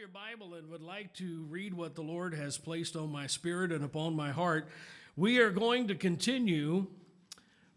your 0.00 0.08
Bible 0.08 0.54
and 0.54 0.70
would 0.70 0.80
like 0.80 1.12
to 1.12 1.44
read 1.50 1.74
what 1.74 1.94
the 1.94 2.00
Lord 2.00 2.32
has 2.32 2.56
placed 2.56 2.96
on 2.96 3.12
my 3.12 3.26
spirit 3.26 3.70
and 3.70 3.84
upon 3.84 4.16
my 4.16 4.30
heart, 4.30 4.66
we 5.14 5.38
are 5.40 5.50
going 5.50 5.88
to 5.88 5.94
continue 5.94 6.86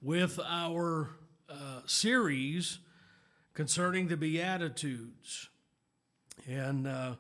with 0.01 0.39
our 0.39 1.09
uh, 1.49 1.81
series 1.86 2.79
concerning 3.54 4.07
the 4.07 4.15
Beatitudes. 4.15 5.49
And 6.47 6.88
uh, 6.88 7.15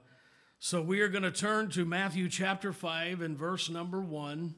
so 0.57 0.81
we 0.81 1.01
are 1.01 1.09
going 1.09 1.23
to 1.23 1.31
turn 1.31 1.69
to 1.71 1.83
Matthew 1.83 2.29
chapter 2.29 2.71
5 2.71 3.19
and 3.19 3.37
verse 3.37 3.69
number 3.69 3.99
1. 3.99 4.55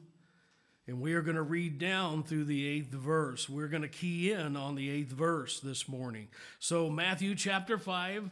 And 0.86 1.00
we 1.00 1.14
are 1.14 1.22
going 1.22 1.34
to 1.34 1.42
read 1.42 1.80
down 1.80 2.22
through 2.22 2.44
the 2.44 2.68
eighth 2.68 2.92
verse. 2.92 3.48
We're 3.48 3.66
going 3.66 3.82
to 3.82 3.88
key 3.88 4.30
in 4.30 4.56
on 4.56 4.76
the 4.76 4.90
eighth 4.90 5.10
verse 5.10 5.58
this 5.58 5.88
morning. 5.88 6.28
So, 6.60 6.88
Matthew 6.88 7.34
chapter 7.34 7.78
5 7.78 8.30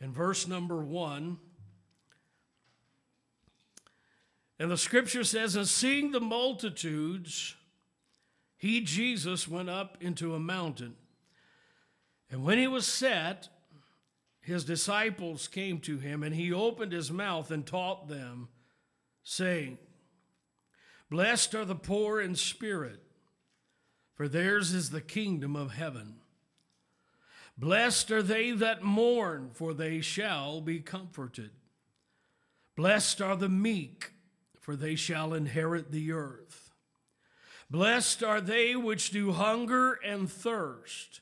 and 0.00 0.14
verse 0.14 0.46
number 0.46 0.76
1. 0.76 1.38
And 4.58 4.70
the 4.70 4.76
scripture 4.76 5.24
says, 5.24 5.54
And 5.56 5.68
seeing 5.68 6.10
the 6.10 6.20
multitudes, 6.20 7.54
he, 8.56 8.80
Jesus, 8.80 9.46
went 9.46 9.70
up 9.70 9.98
into 10.00 10.34
a 10.34 10.40
mountain. 10.40 10.96
And 12.30 12.44
when 12.44 12.58
he 12.58 12.66
was 12.66 12.86
set, 12.86 13.48
his 14.40 14.64
disciples 14.64 15.46
came 15.46 15.78
to 15.80 15.98
him, 15.98 16.22
and 16.22 16.34
he 16.34 16.52
opened 16.52 16.92
his 16.92 17.10
mouth 17.10 17.50
and 17.50 17.66
taught 17.66 18.08
them, 18.08 18.48
saying, 19.22 19.78
Blessed 21.10 21.54
are 21.54 21.64
the 21.64 21.74
poor 21.74 22.20
in 22.20 22.34
spirit, 22.34 23.02
for 24.14 24.28
theirs 24.28 24.72
is 24.72 24.90
the 24.90 25.00
kingdom 25.00 25.54
of 25.54 25.72
heaven. 25.72 26.16
Blessed 27.58 28.12
are 28.12 28.22
they 28.22 28.52
that 28.52 28.84
mourn, 28.84 29.50
for 29.52 29.74
they 29.74 30.00
shall 30.00 30.60
be 30.60 30.78
comforted. 30.78 31.50
Blessed 32.76 33.20
are 33.20 33.34
the 33.34 33.48
meek, 33.48 34.12
for 34.60 34.76
they 34.76 34.94
shall 34.94 35.34
inherit 35.34 35.90
the 35.90 36.12
earth. 36.12 36.72
Blessed 37.68 38.22
are 38.22 38.40
they 38.40 38.76
which 38.76 39.10
do 39.10 39.32
hunger 39.32 39.94
and 40.04 40.30
thirst 40.30 41.20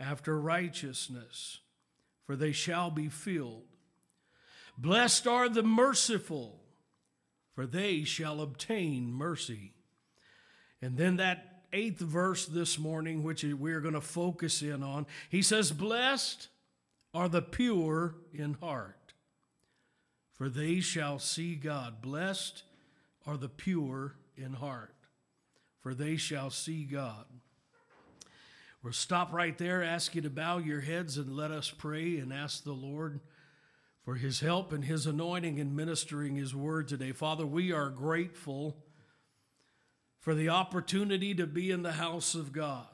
after 0.00 0.40
righteousness, 0.40 1.60
for 2.26 2.34
they 2.34 2.52
shall 2.52 2.90
be 2.90 3.08
filled. 3.08 3.62
Blessed 4.76 5.28
are 5.28 5.48
the 5.48 5.62
merciful, 5.62 6.60
for 7.54 7.66
they 7.66 8.02
shall 8.02 8.40
obtain 8.40 9.12
mercy. 9.12 9.74
And 10.82 10.96
then 10.96 11.16
that 11.16 11.57
eighth 11.72 12.00
verse 12.00 12.46
this 12.46 12.78
morning, 12.78 13.22
which 13.22 13.44
we're 13.44 13.80
going 13.80 13.94
to 13.94 14.00
focus 14.00 14.62
in 14.62 14.82
on, 14.82 15.06
he 15.28 15.42
says, 15.42 15.70
Blessed 15.72 16.48
are 17.14 17.28
the 17.28 17.42
pure 17.42 18.14
in 18.32 18.54
heart, 18.54 19.12
for 20.34 20.48
they 20.48 20.80
shall 20.80 21.18
see 21.18 21.54
God. 21.54 22.00
Blessed 22.00 22.62
are 23.26 23.36
the 23.36 23.48
pure 23.48 24.14
in 24.36 24.54
heart, 24.54 24.94
for 25.80 25.94
they 25.94 26.16
shall 26.16 26.50
see 26.50 26.84
God. 26.84 27.24
We'll 28.82 28.92
stop 28.92 29.32
right 29.32 29.58
there, 29.58 29.82
ask 29.82 30.14
you 30.14 30.22
to 30.22 30.30
bow 30.30 30.58
your 30.58 30.80
heads 30.80 31.18
and 31.18 31.36
let 31.36 31.50
us 31.50 31.70
pray 31.70 32.18
and 32.18 32.32
ask 32.32 32.62
the 32.62 32.72
Lord 32.72 33.20
for 34.04 34.14
his 34.14 34.40
help 34.40 34.72
and 34.72 34.84
his 34.84 35.06
anointing 35.06 35.58
in 35.58 35.76
ministering 35.76 36.36
his 36.36 36.54
word 36.54 36.88
today. 36.88 37.12
Father, 37.12 37.44
we 37.44 37.72
are 37.72 37.90
grateful 37.90 38.76
for 40.20 40.34
the 40.34 40.48
opportunity 40.48 41.34
to 41.34 41.46
be 41.46 41.70
in 41.70 41.82
the 41.82 41.92
house 41.92 42.34
of 42.34 42.52
God. 42.52 42.86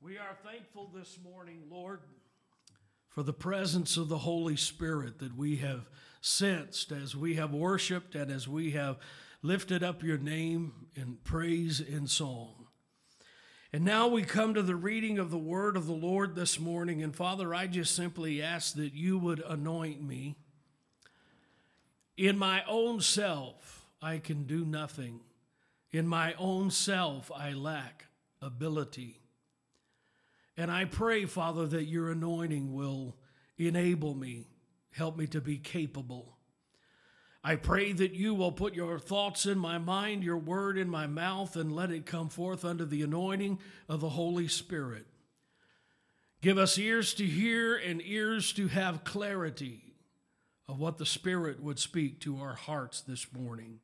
We 0.00 0.16
are 0.16 0.36
thankful 0.44 0.90
this 0.94 1.18
morning, 1.22 1.64
Lord, 1.70 2.00
for 3.08 3.22
the 3.22 3.32
presence 3.32 3.96
of 3.96 4.08
the 4.08 4.18
Holy 4.18 4.56
Spirit 4.56 5.18
that 5.18 5.36
we 5.36 5.56
have 5.56 5.88
sensed 6.20 6.92
as 6.92 7.14
we 7.14 7.34
have 7.34 7.52
worshiped 7.52 8.14
and 8.14 8.30
as 8.30 8.48
we 8.48 8.70
have 8.70 8.98
lifted 9.42 9.82
up 9.82 10.02
your 10.02 10.18
name 10.18 10.86
in 10.94 11.18
praise 11.24 11.80
and 11.80 12.08
song. 12.08 12.66
And 13.72 13.84
now 13.84 14.08
we 14.08 14.22
come 14.22 14.54
to 14.54 14.62
the 14.62 14.74
reading 14.74 15.18
of 15.18 15.30
the 15.30 15.38
word 15.38 15.76
of 15.76 15.86
the 15.86 15.92
Lord 15.92 16.34
this 16.34 16.58
morning. 16.58 17.02
And 17.02 17.14
Father, 17.14 17.54
I 17.54 17.66
just 17.66 17.94
simply 17.94 18.42
ask 18.42 18.74
that 18.74 18.94
you 18.94 19.18
would 19.18 19.40
anoint 19.46 20.02
me. 20.02 20.36
In 22.16 22.36
my 22.36 22.64
own 22.66 23.00
self, 23.00 23.79
I 24.02 24.18
can 24.18 24.44
do 24.44 24.64
nothing. 24.64 25.20
In 25.92 26.06
my 26.06 26.34
own 26.38 26.70
self, 26.70 27.30
I 27.34 27.52
lack 27.52 28.06
ability. 28.40 29.20
And 30.56 30.70
I 30.70 30.84
pray, 30.84 31.24
Father, 31.24 31.66
that 31.66 31.84
your 31.84 32.10
anointing 32.10 32.72
will 32.72 33.16
enable 33.58 34.14
me, 34.14 34.48
help 34.92 35.16
me 35.16 35.26
to 35.28 35.40
be 35.40 35.58
capable. 35.58 36.36
I 37.42 37.56
pray 37.56 37.92
that 37.92 38.12
you 38.12 38.34
will 38.34 38.52
put 38.52 38.74
your 38.74 38.98
thoughts 38.98 39.46
in 39.46 39.58
my 39.58 39.78
mind, 39.78 40.22
your 40.22 40.36
word 40.36 40.76
in 40.76 40.90
my 40.90 41.06
mouth, 41.06 41.56
and 41.56 41.74
let 41.74 41.90
it 41.90 42.04
come 42.04 42.28
forth 42.28 42.64
under 42.64 42.84
the 42.84 43.02
anointing 43.02 43.58
of 43.88 44.00
the 44.00 44.10
Holy 44.10 44.48
Spirit. 44.48 45.06
Give 46.42 46.58
us 46.58 46.78
ears 46.78 47.14
to 47.14 47.24
hear 47.24 47.76
and 47.76 48.02
ears 48.04 48.52
to 48.54 48.68
have 48.68 49.04
clarity 49.04 49.94
of 50.68 50.78
what 50.78 50.98
the 50.98 51.06
Spirit 51.06 51.62
would 51.62 51.78
speak 51.78 52.20
to 52.20 52.38
our 52.38 52.54
hearts 52.54 53.00
this 53.00 53.26
morning. 53.32 53.80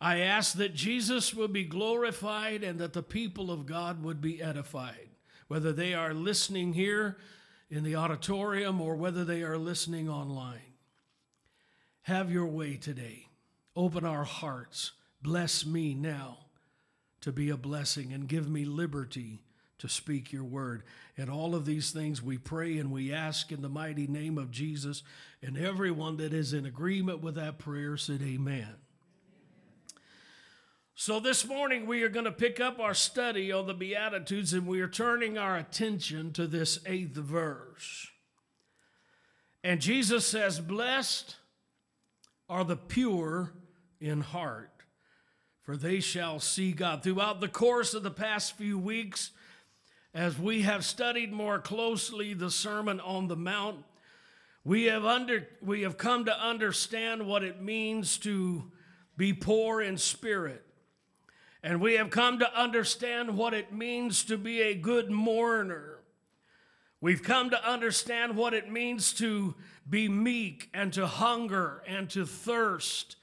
I 0.00 0.20
ask 0.20 0.56
that 0.56 0.74
Jesus 0.74 1.34
would 1.34 1.52
be 1.52 1.64
glorified 1.64 2.62
and 2.62 2.78
that 2.78 2.92
the 2.92 3.02
people 3.02 3.50
of 3.50 3.66
God 3.66 4.02
would 4.02 4.20
be 4.20 4.42
edified, 4.42 5.08
whether 5.48 5.72
they 5.72 5.94
are 5.94 6.12
listening 6.12 6.74
here 6.74 7.16
in 7.70 7.82
the 7.82 7.96
auditorium 7.96 8.80
or 8.80 8.94
whether 8.94 9.24
they 9.24 9.42
are 9.42 9.58
listening 9.58 10.08
online. 10.08 10.60
Have 12.02 12.30
your 12.30 12.46
way 12.46 12.76
today. 12.76 13.26
Open 13.74 14.04
our 14.04 14.24
hearts. 14.24 14.92
Bless 15.22 15.66
me 15.66 15.94
now 15.94 16.38
to 17.20 17.32
be 17.32 17.50
a 17.50 17.56
blessing 17.56 18.12
and 18.12 18.28
give 18.28 18.48
me 18.48 18.64
liberty 18.64 19.42
to 19.78 19.88
speak 19.88 20.32
your 20.32 20.44
word. 20.44 20.82
And 21.16 21.28
all 21.28 21.54
of 21.54 21.66
these 21.66 21.90
things 21.90 22.22
we 22.22 22.38
pray 22.38 22.78
and 22.78 22.90
we 22.90 23.12
ask 23.12 23.50
in 23.50 23.62
the 23.62 23.68
mighty 23.68 24.06
name 24.06 24.38
of 24.38 24.50
Jesus. 24.50 25.02
And 25.42 25.58
everyone 25.58 26.16
that 26.18 26.32
is 26.32 26.52
in 26.52 26.64
agreement 26.64 27.22
with 27.22 27.34
that 27.34 27.58
prayer 27.58 27.96
said, 27.96 28.22
Amen. 28.22 28.74
So, 30.98 31.20
this 31.20 31.46
morning 31.46 31.86
we 31.86 32.02
are 32.04 32.08
going 32.08 32.24
to 32.24 32.32
pick 32.32 32.58
up 32.58 32.80
our 32.80 32.94
study 32.94 33.52
on 33.52 33.66
the 33.66 33.74
Beatitudes 33.74 34.54
and 34.54 34.66
we 34.66 34.80
are 34.80 34.88
turning 34.88 35.36
our 35.36 35.58
attention 35.58 36.32
to 36.32 36.46
this 36.46 36.78
eighth 36.86 37.16
verse. 37.16 38.08
And 39.62 39.82
Jesus 39.82 40.26
says, 40.26 40.58
Blessed 40.58 41.36
are 42.48 42.64
the 42.64 42.78
pure 42.78 43.52
in 44.00 44.22
heart, 44.22 44.70
for 45.60 45.76
they 45.76 46.00
shall 46.00 46.40
see 46.40 46.72
God. 46.72 47.02
Throughout 47.02 47.42
the 47.42 47.48
course 47.48 47.92
of 47.92 48.02
the 48.02 48.10
past 48.10 48.56
few 48.56 48.78
weeks, 48.78 49.32
as 50.14 50.38
we 50.38 50.62
have 50.62 50.82
studied 50.82 51.30
more 51.30 51.58
closely 51.58 52.32
the 52.32 52.50
Sermon 52.50 53.00
on 53.00 53.28
the 53.28 53.36
Mount, 53.36 53.84
we 54.64 54.84
have, 54.84 55.04
under, 55.04 55.46
we 55.60 55.82
have 55.82 55.98
come 55.98 56.24
to 56.24 56.40
understand 56.40 57.26
what 57.26 57.44
it 57.44 57.60
means 57.60 58.16
to 58.16 58.72
be 59.18 59.34
poor 59.34 59.82
in 59.82 59.98
spirit. 59.98 60.65
And 61.66 61.80
we 61.80 61.94
have 61.94 62.10
come 62.10 62.38
to 62.38 62.56
understand 62.56 63.36
what 63.36 63.52
it 63.52 63.72
means 63.72 64.22
to 64.26 64.38
be 64.38 64.62
a 64.62 64.76
good 64.76 65.10
mourner. 65.10 65.98
We've 67.00 67.24
come 67.24 67.50
to 67.50 67.68
understand 67.68 68.36
what 68.36 68.54
it 68.54 68.70
means 68.70 69.12
to 69.14 69.56
be 69.90 70.08
meek 70.08 70.70
and 70.72 70.92
to 70.92 71.08
hunger 71.08 71.82
and 71.84 72.08
to 72.10 72.24
thirst 72.24 73.16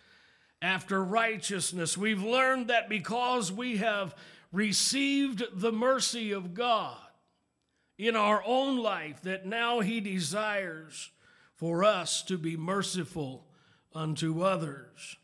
after 0.62 1.02
righteousness. 1.02 1.98
We've 1.98 2.22
learned 2.22 2.68
that 2.68 2.90
because 2.90 3.50
we 3.50 3.78
have 3.78 4.14
received 4.52 5.44
the 5.54 5.72
mercy 5.72 6.34
of 6.34 6.54
God 6.54 6.98
in 7.98 8.18
our 8.18 8.44
own 8.46 8.78
life, 8.78 9.22
that 9.22 9.46
now 9.46 9.80
He 9.80 10.02
desires 10.02 11.12
for 11.56 11.86
us 11.86 12.22
to 12.24 12.38
be 12.38 12.58
merciful 12.58 13.46
unto 13.96 14.42
others. 14.42 15.16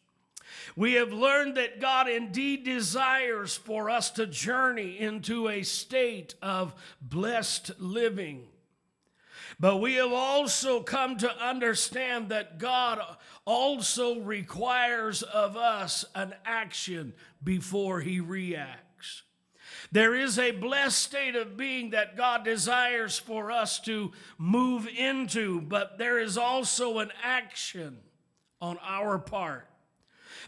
We 0.80 0.94
have 0.94 1.12
learned 1.12 1.56
that 1.56 1.82
God 1.82 2.08
indeed 2.08 2.64
desires 2.64 3.54
for 3.54 3.90
us 3.90 4.12
to 4.12 4.26
journey 4.26 4.98
into 4.98 5.50
a 5.50 5.62
state 5.64 6.36
of 6.42 6.74
blessed 7.02 7.82
living. 7.82 8.48
But 9.60 9.82
we 9.82 9.96
have 9.96 10.14
also 10.14 10.80
come 10.80 11.18
to 11.18 11.46
understand 11.46 12.30
that 12.30 12.60
God 12.60 13.02
also 13.44 14.22
requires 14.22 15.22
of 15.22 15.58
us 15.58 16.06
an 16.16 16.34
action 16.46 17.12
before 17.44 18.00
he 18.00 18.22
reacts. 18.22 19.24
There 19.92 20.16
is 20.16 20.40
a 20.40 20.52
blessed 20.52 20.98
state 20.98 21.36
of 21.36 21.58
being 21.58 21.90
that 21.90 22.16
God 22.16 22.46
desires 22.46 23.20
for 23.20 23.52
us 23.52 23.82
to 23.82 24.14
move 24.38 24.88
into, 24.88 25.60
but 25.60 25.98
there 25.98 26.20
is 26.20 26.38
also 26.38 27.00
an 27.00 27.12
action 27.22 27.98
on 28.62 28.78
our 28.82 29.20
part 29.20 29.69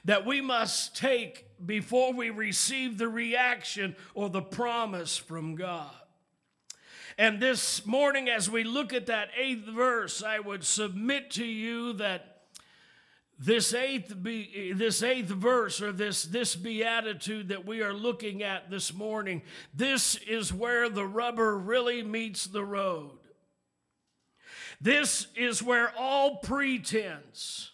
that 0.06 0.26
we 0.26 0.42
must 0.42 0.96
take 0.96 1.46
before 1.66 2.14
we 2.14 2.30
receive 2.30 2.98
the 2.98 3.08
reaction 3.08 3.96
or 4.14 4.30
the 4.30 4.42
promise 4.42 5.18
from 5.18 5.56
God. 5.56 5.92
And 7.18 7.40
this 7.40 7.86
morning, 7.86 8.30
as 8.30 8.50
we 8.50 8.64
look 8.64 8.94
at 8.94 9.08
that 9.08 9.30
eighth 9.38 9.66
verse, 9.66 10.24
I 10.24 10.40
would 10.40 10.64
submit 10.64 11.32
to 11.32 11.46
you 11.46 11.94
that 11.94 12.32
this 13.38 13.74
eighth, 13.74 14.22
be, 14.22 14.72
this 14.74 15.02
eighth 15.02 15.28
verse 15.28 15.82
or 15.82 15.92
this, 15.92 16.24
this 16.24 16.56
beatitude 16.56 17.50
that 17.50 17.66
we 17.66 17.82
are 17.82 17.94
looking 17.94 18.44
at 18.44 18.70
this 18.70 18.94
morning, 18.94 19.42
this 19.74 20.16
is 20.16 20.54
where 20.54 20.90
the 20.90 21.06
rubber 21.06 21.58
really 21.58 22.04
meets 22.04 22.46
the 22.46 22.64
road. 22.64 23.18
This 24.80 25.28
is 25.36 25.62
where 25.62 25.92
all 25.98 26.38
pretense 26.38 27.72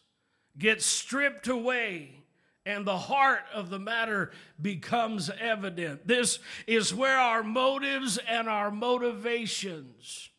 gets 0.57 0.85
stripped 0.85 1.47
away 1.47 2.17
and 2.65 2.85
the 2.85 2.97
heart 2.97 3.43
of 3.53 3.69
the 3.69 3.79
matter 3.79 4.31
becomes 4.61 5.29
evident. 5.39 6.05
This 6.05 6.39
is 6.67 6.93
where 6.93 7.17
our 7.17 7.41
motives 7.41 8.17
and 8.27 8.49
our 8.49 8.69
motivations 8.69 10.29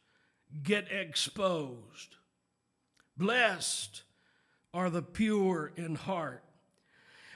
get 0.63 0.93
exposed. 0.93 2.17
Blessed 3.17 4.03
are 4.75 4.91
the 4.91 5.03
pure 5.03 5.73
in 5.77 5.95
heart. 5.95 6.45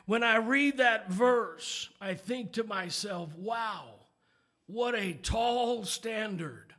When 0.05 0.23
I 0.23 0.37
read 0.37 0.77
that 0.77 1.11
verse, 1.11 1.89
I 2.01 2.15
think 2.15 2.53
to 2.53 2.65
myself, 2.65 3.35
wow, 3.37 3.85
what 4.67 4.95
a 4.95 5.15
tall 5.15 5.85
standard. 5.85 6.75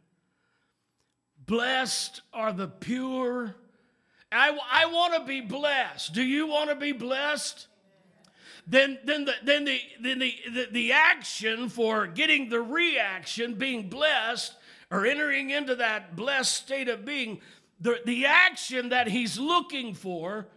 Blessed 1.46 2.22
are 2.32 2.54
the 2.54 2.68
pure. 2.68 3.56
I, 4.34 4.58
I 4.72 4.86
want 4.88 5.14
to 5.16 5.26
be 5.26 5.42
blessed. 5.42 6.14
Do 6.14 6.24
you 6.24 6.48
want 6.48 6.70
to 6.70 6.76
be 6.76 6.92
blessed? 6.92 7.68
then 8.66 8.98
then 9.04 9.26
the 9.26 9.34
then 9.44 9.66
the 9.66 9.82
then 10.00 10.20
the, 10.20 10.34
the, 10.54 10.68
the 10.72 10.92
action 10.94 11.70
for 11.70 12.08
getting 12.08 12.50
the 12.50 12.62
reaction, 12.62 13.56
being 13.56 13.90
blessed, 13.90 14.56
or 14.90 15.06
entering 15.06 15.50
into 15.50 15.76
that 15.76 16.16
blessed 16.16 16.56
state 16.56 16.88
of 16.88 17.04
being, 17.04 17.42
the, 17.80 18.00
the 18.06 18.26
action 18.26 18.90
that 18.90 19.08
he's 19.08 19.38
looking 19.38 19.94
for 19.94 20.48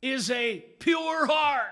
is 0.00 0.30
a 0.30 0.64
pure 0.78 1.26
heart. 1.26 1.66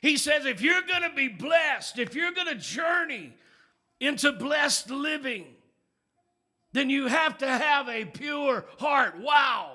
He 0.00 0.16
says, 0.16 0.46
if 0.46 0.62
you're 0.62 0.82
going 0.82 1.02
to 1.02 1.14
be 1.14 1.28
blessed, 1.28 1.98
if 1.98 2.14
you're 2.14 2.32
going 2.32 2.46
to 2.46 2.54
journey 2.54 3.34
into 3.98 4.30
blessed 4.30 4.90
living, 4.90 5.55
then 6.76 6.90
you 6.90 7.06
have 7.06 7.38
to 7.38 7.48
have 7.48 7.88
a 7.88 8.04
pure 8.04 8.66
heart. 8.78 9.18
Wow. 9.20 9.72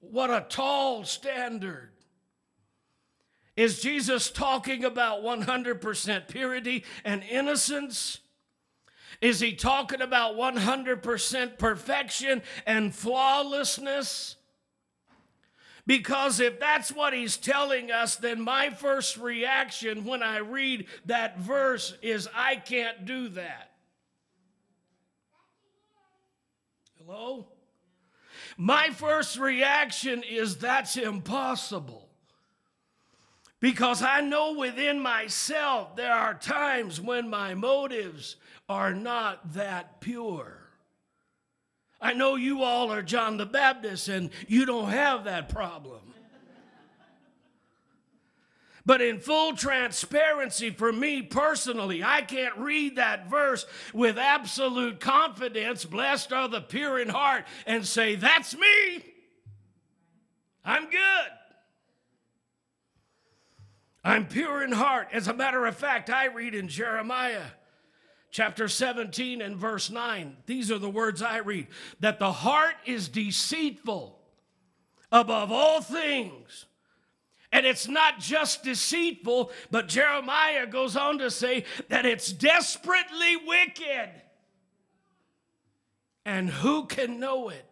What 0.00 0.30
a 0.30 0.46
tall 0.48 1.04
standard. 1.04 1.90
Is 3.56 3.82
Jesus 3.82 4.30
talking 4.30 4.84
about 4.84 5.22
100% 5.22 6.28
purity 6.28 6.84
and 7.04 7.22
innocence? 7.24 8.18
Is 9.20 9.40
he 9.40 9.52
talking 9.54 10.00
about 10.00 10.36
100% 10.36 11.58
perfection 11.58 12.42
and 12.64 12.94
flawlessness? 12.94 14.36
Because 15.86 16.40
if 16.40 16.58
that's 16.58 16.90
what 16.90 17.12
he's 17.12 17.36
telling 17.36 17.90
us, 17.90 18.16
then 18.16 18.40
my 18.40 18.70
first 18.70 19.18
reaction 19.18 20.04
when 20.04 20.22
I 20.22 20.38
read 20.38 20.86
that 21.04 21.38
verse 21.38 21.94
is, 22.00 22.28
I 22.34 22.56
can't 22.56 23.04
do 23.04 23.28
that. 23.30 23.69
Hello? 27.12 27.44
My 28.56 28.90
first 28.90 29.36
reaction 29.36 30.22
is 30.22 30.58
that's 30.58 30.96
impossible. 30.96 32.08
Because 33.58 34.00
I 34.00 34.20
know 34.20 34.52
within 34.52 35.00
myself 35.00 35.96
there 35.96 36.12
are 36.12 36.34
times 36.34 37.00
when 37.00 37.28
my 37.28 37.54
motives 37.54 38.36
are 38.68 38.94
not 38.94 39.54
that 39.54 40.00
pure. 40.00 40.56
I 42.00 42.12
know 42.12 42.36
you 42.36 42.62
all 42.62 42.92
are 42.92 43.02
John 43.02 43.38
the 43.38 43.46
Baptist 43.46 44.06
and 44.06 44.30
you 44.46 44.64
don't 44.64 44.90
have 44.90 45.24
that 45.24 45.48
problem. 45.48 46.09
But 48.86 49.02
in 49.02 49.20
full 49.20 49.54
transparency 49.54 50.70
for 50.70 50.92
me 50.92 51.22
personally, 51.22 52.02
I 52.02 52.22
can't 52.22 52.56
read 52.56 52.96
that 52.96 53.28
verse 53.28 53.66
with 53.92 54.18
absolute 54.18 55.00
confidence, 55.00 55.84
blessed 55.84 56.32
are 56.32 56.48
the 56.48 56.60
pure 56.60 56.98
in 56.98 57.08
heart, 57.08 57.44
and 57.66 57.86
say, 57.86 58.14
That's 58.14 58.56
me. 58.56 59.04
I'm 60.64 60.90
good. 60.90 61.30
I'm 64.02 64.26
pure 64.26 64.62
in 64.62 64.72
heart. 64.72 65.08
As 65.12 65.28
a 65.28 65.34
matter 65.34 65.66
of 65.66 65.76
fact, 65.76 66.08
I 66.08 66.26
read 66.26 66.54
in 66.54 66.68
Jeremiah 66.68 67.44
chapter 68.30 68.68
17 68.68 69.42
and 69.42 69.56
verse 69.56 69.90
9. 69.90 70.36
These 70.46 70.70
are 70.70 70.78
the 70.78 70.88
words 70.88 71.20
I 71.20 71.38
read 71.38 71.66
that 72.00 72.18
the 72.18 72.32
heart 72.32 72.76
is 72.86 73.08
deceitful 73.08 74.18
above 75.12 75.52
all 75.52 75.80
things 75.80 76.66
and 77.52 77.66
it's 77.66 77.88
not 77.88 78.20
just 78.20 78.62
deceitful, 78.62 79.50
but 79.70 79.88
Jeremiah 79.88 80.66
goes 80.66 80.96
on 80.96 81.18
to 81.18 81.30
say 81.30 81.64
that 81.88 82.06
it's 82.06 82.32
desperately 82.32 83.36
wicked. 83.44 84.10
And 86.24 86.48
who 86.48 86.86
can 86.86 87.18
know 87.18 87.48
it? 87.48 87.64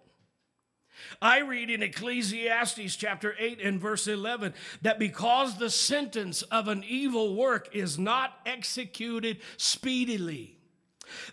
I 1.22 1.40
read 1.40 1.70
in 1.70 1.82
Ecclesiastes 1.82 2.96
chapter 2.96 3.34
8 3.38 3.60
and 3.62 3.80
verse 3.80 4.08
11 4.08 4.52
that 4.82 4.98
because 4.98 5.58
the 5.58 5.70
sentence 5.70 6.42
of 6.42 6.66
an 6.66 6.84
evil 6.86 7.36
work 7.36 7.68
is 7.72 7.98
not 7.98 8.34
executed 8.46 9.38
speedily, 9.56 10.58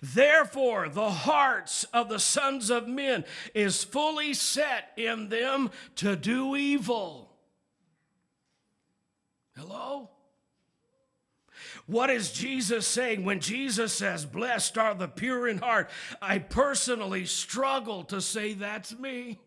therefore 0.01 0.87
the 0.89 1.09
hearts 1.09 1.83
of 1.85 2.09
the 2.09 2.19
sons 2.19 2.69
of 2.69 2.87
men 2.87 3.25
is 3.55 3.83
fully 3.83 4.33
set 4.35 4.91
in 4.97 5.29
them 5.29 5.71
to 5.95 6.15
do 6.15 6.55
evil. 6.55 7.24
Hello? 9.57 10.09
What 11.87 12.09
is 12.09 12.31
Jesus 12.31 12.87
saying 12.87 13.23
when 13.23 13.39
Jesus 13.39 13.93
says, 13.93 14.25
Blessed 14.25 14.77
are 14.77 14.95
the 14.95 15.07
pure 15.07 15.47
in 15.47 15.59
heart? 15.59 15.89
I 16.21 16.39
personally 16.39 17.25
struggle 17.25 18.03
to 18.05 18.21
say 18.21 18.53
that's 18.53 18.97
me. 18.97 19.39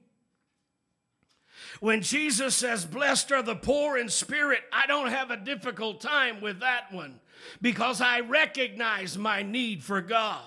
When 1.80 2.02
Jesus 2.02 2.54
says, 2.54 2.84
Blessed 2.84 3.32
are 3.32 3.42
the 3.42 3.56
poor 3.56 3.98
in 3.98 4.08
spirit, 4.08 4.60
I 4.72 4.86
don't 4.86 5.10
have 5.10 5.30
a 5.30 5.36
difficult 5.36 6.00
time 6.00 6.40
with 6.40 6.60
that 6.60 6.92
one 6.92 7.20
because 7.60 8.00
I 8.00 8.20
recognize 8.20 9.18
my 9.18 9.42
need 9.42 9.82
for 9.82 10.00
God. 10.00 10.42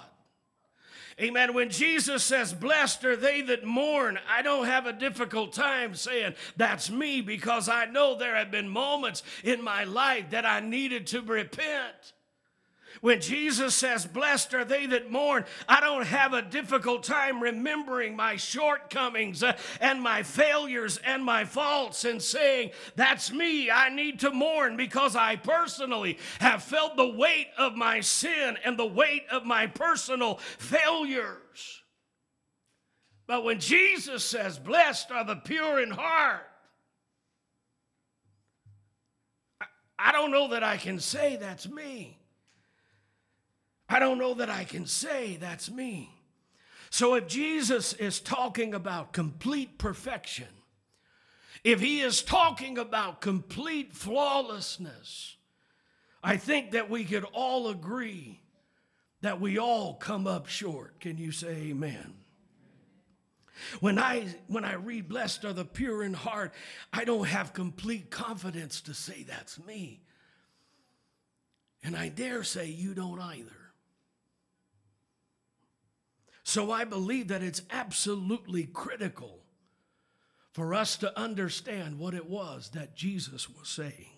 Amen. 1.19 1.53
When 1.53 1.69
Jesus 1.69 2.23
says, 2.23 2.53
Blessed 2.53 3.03
are 3.05 3.15
they 3.15 3.41
that 3.41 3.65
mourn, 3.65 4.19
I 4.29 4.41
don't 4.41 4.65
have 4.65 4.85
a 4.85 4.93
difficult 4.93 5.53
time 5.53 5.95
saying 5.95 6.35
that's 6.57 6.89
me 6.89 7.21
because 7.21 7.67
I 7.69 7.85
know 7.85 8.15
there 8.15 8.35
have 8.35 8.51
been 8.51 8.69
moments 8.69 9.23
in 9.43 9.63
my 9.63 9.83
life 9.83 10.29
that 10.31 10.45
I 10.45 10.59
needed 10.59 11.07
to 11.07 11.21
repent. 11.21 12.13
When 13.01 13.19
Jesus 13.19 13.73
says, 13.73 14.05
Blessed 14.05 14.53
are 14.53 14.63
they 14.63 14.85
that 14.85 15.11
mourn, 15.11 15.45
I 15.67 15.81
don't 15.81 16.05
have 16.05 16.33
a 16.33 16.43
difficult 16.43 17.03
time 17.03 17.41
remembering 17.41 18.15
my 18.15 18.35
shortcomings 18.35 19.41
uh, 19.41 19.57
and 19.79 20.01
my 20.01 20.21
failures 20.21 20.99
and 21.03 21.25
my 21.25 21.43
faults 21.43 22.05
and 22.05 22.21
saying, 22.21 22.71
That's 22.95 23.31
me. 23.31 23.71
I 23.71 23.89
need 23.89 24.19
to 24.19 24.29
mourn 24.29 24.77
because 24.77 25.15
I 25.15 25.35
personally 25.35 26.19
have 26.39 26.61
felt 26.61 26.95
the 26.95 27.09
weight 27.09 27.47
of 27.57 27.73
my 27.75 28.01
sin 28.01 28.55
and 28.63 28.77
the 28.77 28.85
weight 28.85 29.23
of 29.31 29.45
my 29.45 29.65
personal 29.65 30.35
failures. 30.59 31.81
But 33.25 33.43
when 33.43 33.59
Jesus 33.59 34.23
says, 34.23 34.59
Blessed 34.59 35.09
are 35.09 35.25
the 35.25 35.37
pure 35.37 35.81
in 35.81 35.89
heart, 35.89 36.45
I 39.97 40.11
don't 40.11 40.29
know 40.29 40.49
that 40.49 40.63
I 40.63 40.77
can 40.77 40.99
say 40.99 41.37
that's 41.37 41.67
me. 41.67 42.20
I 43.91 43.99
don't 43.99 44.19
know 44.19 44.35
that 44.35 44.49
I 44.49 44.63
can 44.63 44.85
say 44.85 45.35
that's 45.35 45.69
me. 45.69 46.15
So 46.89 47.15
if 47.15 47.27
Jesus 47.27 47.91
is 47.91 48.21
talking 48.21 48.73
about 48.73 49.11
complete 49.11 49.77
perfection, 49.77 50.47
if 51.65 51.81
he 51.81 51.99
is 51.99 52.21
talking 52.21 52.77
about 52.77 53.19
complete 53.19 53.91
flawlessness, 53.91 55.35
I 56.23 56.37
think 56.37 56.71
that 56.71 56.89
we 56.89 57.03
could 57.03 57.25
all 57.33 57.67
agree 57.67 58.39
that 59.19 59.41
we 59.41 59.59
all 59.59 59.95
come 59.95 60.25
up 60.25 60.47
short. 60.47 61.01
Can 61.01 61.17
you 61.17 61.33
say 61.33 61.49
amen? 61.49 62.13
When 63.81 63.99
I 63.99 64.25
when 64.47 64.63
I 64.63 64.75
read 64.75 65.09
blessed 65.09 65.43
are 65.43 65.51
the 65.51 65.65
pure 65.65 66.01
in 66.01 66.13
heart, 66.13 66.53
I 66.93 67.03
don't 67.03 67.27
have 67.27 67.51
complete 67.51 68.09
confidence 68.09 68.79
to 68.81 68.93
say 68.93 69.23
that's 69.23 69.59
me. 69.65 69.99
And 71.83 71.97
I 71.97 72.07
dare 72.07 72.43
say 72.43 72.67
you 72.67 72.93
don't 72.93 73.19
either. 73.19 73.60
So 76.43 76.71
I 76.71 76.85
believe 76.85 77.27
that 77.27 77.43
it's 77.43 77.61
absolutely 77.69 78.65
critical 78.65 79.39
for 80.53 80.73
us 80.73 80.97
to 80.97 81.17
understand 81.19 81.99
what 81.99 82.13
it 82.13 82.29
was 82.29 82.69
that 82.69 82.95
Jesus 82.95 83.49
was 83.49 83.69
saying. 83.69 84.09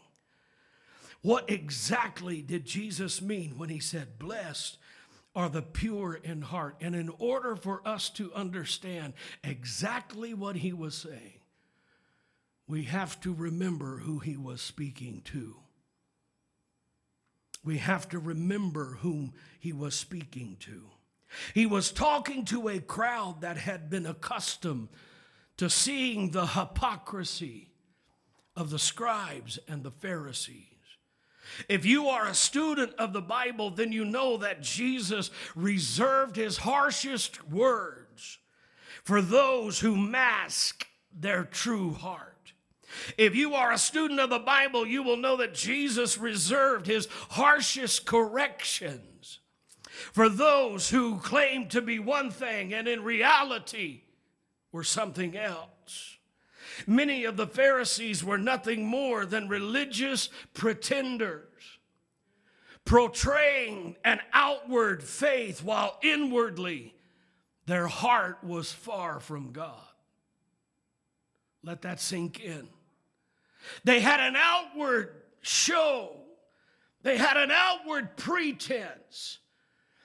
What 1.22 1.50
exactly 1.50 2.42
did 2.42 2.66
Jesus 2.66 3.22
mean 3.22 3.58
when 3.58 3.70
he 3.70 3.80
said, 3.80 4.20
Blessed 4.20 4.78
are 5.36 5.50
the 5.50 5.62
pure 5.62 6.16
in 6.16 6.42
heart? 6.42 6.76
And 6.82 6.96
in 6.96 7.10
order 7.18 7.56
for 7.56 7.82
us 7.88 8.10
to 8.12 8.34
understand 8.34 9.14
exactly 9.44 10.34
what 10.34 10.58
he 10.58 10.74
was 10.74 10.96
saying, 10.96 11.40
we 12.68 12.84
have 12.84 13.20
to 13.22 13.34
remember 13.34 14.00
who 14.00 14.20
he 14.20 14.36
was 14.36 14.62
speaking 14.62 15.22
to. 15.26 15.56
We 17.64 17.78
have 17.78 18.10
to 18.10 18.20
remember 18.20 18.98
whom 19.02 19.34
he 19.60 19.72
was 19.72 19.96
speaking 19.96 20.58
to. 20.62 20.84
He 21.54 21.66
was 21.66 21.92
talking 21.92 22.46
to 22.46 22.68
a 22.68 22.80
crowd 22.80 23.42
that 23.42 23.58
had 23.58 23.90
been 23.90 24.06
accustomed 24.06 24.90
to 25.58 25.70
seeing 25.70 26.32
the 26.32 26.48
hypocrisy 26.48 27.70
of 28.56 28.70
the 28.70 28.80
scribes 28.80 29.60
and 29.68 29.84
the 29.84 29.92
Pharisees. 29.92 30.68
If 31.68 31.86
you 31.86 32.08
are 32.08 32.28
a 32.28 32.34
student 32.34 32.94
of 32.96 33.14
the 33.14 33.22
Bible, 33.22 33.70
then 33.70 33.92
you 33.92 34.06
know 34.06 34.38
that 34.38 34.62
Jesus 34.62 35.30
reserved 35.56 36.36
his 36.36 36.58
harshest 36.58 37.50
words 37.50 38.40
for 39.04 39.22
those 39.22 39.80
who 39.80 39.96
mask 39.96 40.88
their 41.14 41.44
true 41.44 41.92
heart. 41.94 42.54
If 43.18 43.36
you 43.36 43.56
are 43.56 43.72
a 43.72 43.78
student 43.78 44.20
of 44.20 44.30
the 44.30 44.40
Bible, 44.40 44.86
you 44.86 45.04
will 45.04 45.18
know 45.18 45.38
that 45.38 45.54
Jesus 45.54 46.18
reserved 46.18 46.88
his 46.88 47.08
harshest 47.30 48.06
corrections 48.06 49.13
for 50.14 50.30
those 50.30 50.92
who 50.92 51.18
claim 51.18 51.68
to 51.68 51.82
be 51.82 51.98
one 51.98 52.30
thing 52.30 52.72
and 52.72 52.88
in 52.88 53.04
reality 53.04 54.02
were 54.72 54.84
something 54.84 55.36
else. 55.36 56.18
Many 56.86 57.26
of 57.26 57.36
the 57.36 57.48
Pharisees 57.48 58.24
were 58.24 58.38
nothing 58.38 58.86
more 58.86 59.26
than 59.26 59.50
religious 59.50 60.30
pretenders, 60.54 61.80
portraying 62.86 63.96
an 64.06 64.20
outward 64.32 65.04
faith 65.04 65.64
while 65.64 65.98
inwardly 66.04 66.94
their 67.66 67.88
heart 67.88 68.44
was 68.44 68.72
far 68.72 69.20
from 69.20 69.52
God. 69.52 69.80
Let 71.64 71.82
that 71.82 72.00
sink 72.00 72.40
in. 72.40 72.68
They 73.84 74.00
had 74.00 74.20
an 74.20 74.36
outward 74.38 75.10
show, 75.42 76.18
they 77.02 77.18
had 77.18 77.36
an 77.36 77.50
outward 77.50 78.16
pretense. 78.16 79.40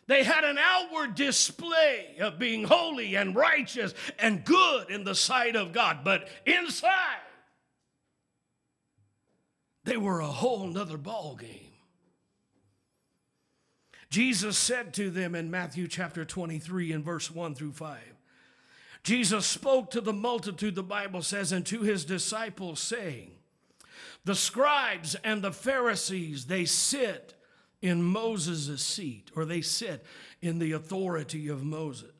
They 0.09 0.25
had 0.25 0.43
an 0.43 0.57
outward 0.59 1.15
display 1.15 2.17
of 2.19 2.39
being 2.39 2.65
holy 2.65 3.15
and 3.15 3.37
righteous 3.37 3.93
and 4.19 4.43
good 4.43 4.91
in 4.91 5.05
the 5.05 5.15
sight 5.15 5.55
of 5.55 5.73
God, 5.73 5.99
but 6.03 6.29
inside, 6.47 7.21
they 9.85 9.99
were 9.99 10.21
a 10.21 10.27
whole 10.27 10.67
nother 10.67 10.97
ball 10.97 11.37
game. 11.37 11.73
Jesus 14.09 14.57
said 14.57 14.95
to 14.95 15.11
them 15.11 15.35
in 15.35 15.51
Matthew 15.51 15.87
chapter 15.87 16.25
23 16.25 16.93
and 16.93 17.05
verse 17.05 17.31
1 17.31 17.55
through 17.55 17.73
5. 17.73 17.99
Jesus 19.03 19.45
spoke 19.45 19.91
to 19.91 20.01
the 20.01 20.15
multitude, 20.15 20.75
the 20.75 20.83
Bible 20.83 21.21
says, 21.21 21.53
and 21.53 21.67
to 21.67 21.83
his 21.83 22.07
disciples, 22.07 22.81
saying, 22.81 23.33
The 24.25 24.35
scribes 24.35 25.17
and 25.17 25.43
the 25.43 25.53
Pharisees, 25.53 26.47
they 26.47 26.65
sit 26.65 27.35
in 27.81 28.03
Moses' 28.03 28.83
seat, 28.83 29.31
or 29.37 29.45
they 29.45 29.61
sit 29.61 30.05
in 30.41 30.59
the 30.59 30.73
authority 30.73 31.49
of 31.49 31.63
Moses. 31.63 32.11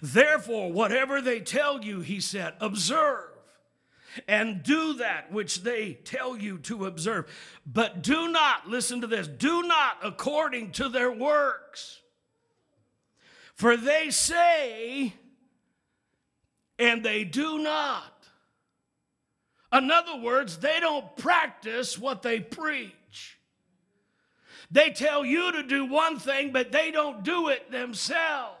Therefore, 0.00 0.72
whatever 0.72 1.20
they 1.20 1.40
tell 1.40 1.84
you, 1.84 2.00
he 2.00 2.20
said, 2.20 2.54
observe 2.60 3.30
and 4.28 4.62
do 4.62 4.94
that 4.94 5.32
which 5.32 5.62
they 5.62 5.94
tell 5.94 6.36
you 6.36 6.58
to 6.58 6.86
observe. 6.86 7.26
But 7.66 8.02
do 8.02 8.28
not, 8.28 8.68
listen 8.68 9.00
to 9.00 9.06
this, 9.06 9.26
do 9.26 9.62
not 9.62 9.98
according 10.02 10.72
to 10.72 10.88
their 10.88 11.10
works. 11.10 12.00
For 13.54 13.76
they 13.76 14.10
say, 14.10 15.12
and 16.78 17.04
they 17.04 17.24
do 17.24 17.58
not. 17.58 18.10
In 19.72 19.90
other 19.90 20.16
words, 20.16 20.58
they 20.58 20.78
don't 20.80 21.16
practice 21.16 21.98
what 21.98 22.22
they 22.22 22.40
preach. 22.40 22.92
They 24.74 24.90
tell 24.90 25.24
you 25.24 25.52
to 25.52 25.62
do 25.62 25.84
one 25.84 26.18
thing, 26.18 26.50
but 26.50 26.72
they 26.72 26.90
don't 26.90 27.22
do 27.22 27.48
it 27.48 27.70
themselves. 27.70 28.58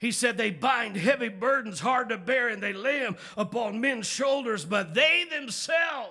He 0.00 0.10
said 0.10 0.36
they 0.36 0.50
bind 0.50 0.96
heavy 0.96 1.28
burdens 1.28 1.78
hard 1.78 2.08
to 2.08 2.18
bear 2.18 2.48
and 2.48 2.60
they 2.60 2.72
lay 2.72 2.98
them 2.98 3.16
upon 3.36 3.80
men's 3.80 4.08
shoulders, 4.08 4.64
but 4.64 4.92
they 4.94 5.24
themselves 5.30 6.10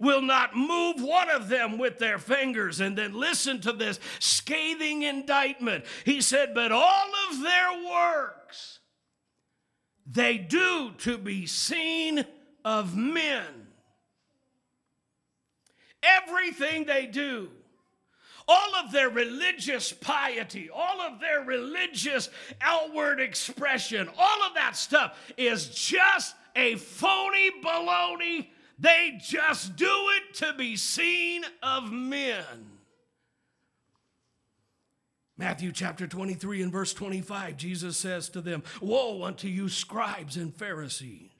will 0.00 0.22
not 0.22 0.56
move 0.56 1.02
one 1.02 1.28
of 1.28 1.50
them 1.50 1.76
with 1.76 1.98
their 1.98 2.18
fingers. 2.18 2.80
And 2.80 2.96
then 2.96 3.12
listen 3.12 3.60
to 3.60 3.72
this 3.72 4.00
scathing 4.18 5.02
indictment. 5.02 5.84
He 6.06 6.22
said, 6.22 6.54
But 6.54 6.72
all 6.72 7.10
of 7.28 7.42
their 7.42 7.84
works 7.84 8.78
they 10.06 10.38
do 10.38 10.92
to 11.00 11.18
be 11.18 11.44
seen 11.44 12.24
of 12.64 12.96
men 12.96 13.61
everything 16.02 16.84
they 16.84 17.06
do, 17.06 17.48
all 18.48 18.74
of 18.84 18.92
their 18.92 19.08
religious 19.08 19.92
piety, 19.92 20.68
all 20.70 21.00
of 21.00 21.20
their 21.20 21.42
religious 21.42 22.28
outward 22.60 23.20
expression, 23.20 24.08
all 24.18 24.42
of 24.42 24.54
that 24.54 24.76
stuff 24.76 25.16
is 25.36 25.68
just 25.68 26.34
a 26.56 26.76
phony 26.76 27.50
baloney. 27.62 28.48
They 28.78 29.18
just 29.22 29.76
do 29.76 29.86
it 29.86 30.34
to 30.36 30.54
be 30.54 30.76
seen 30.76 31.44
of 31.62 31.92
men. 31.92 32.72
Matthew 35.38 35.72
chapter 35.72 36.06
23 36.06 36.62
and 36.62 36.72
verse 36.72 36.92
25, 36.92 37.56
Jesus 37.56 37.96
says 37.96 38.28
to 38.30 38.40
them, 38.40 38.62
Woe 38.80 39.24
unto 39.24 39.48
you, 39.48 39.68
scribes 39.68 40.36
and 40.36 40.54
Pharisees, 40.54 41.30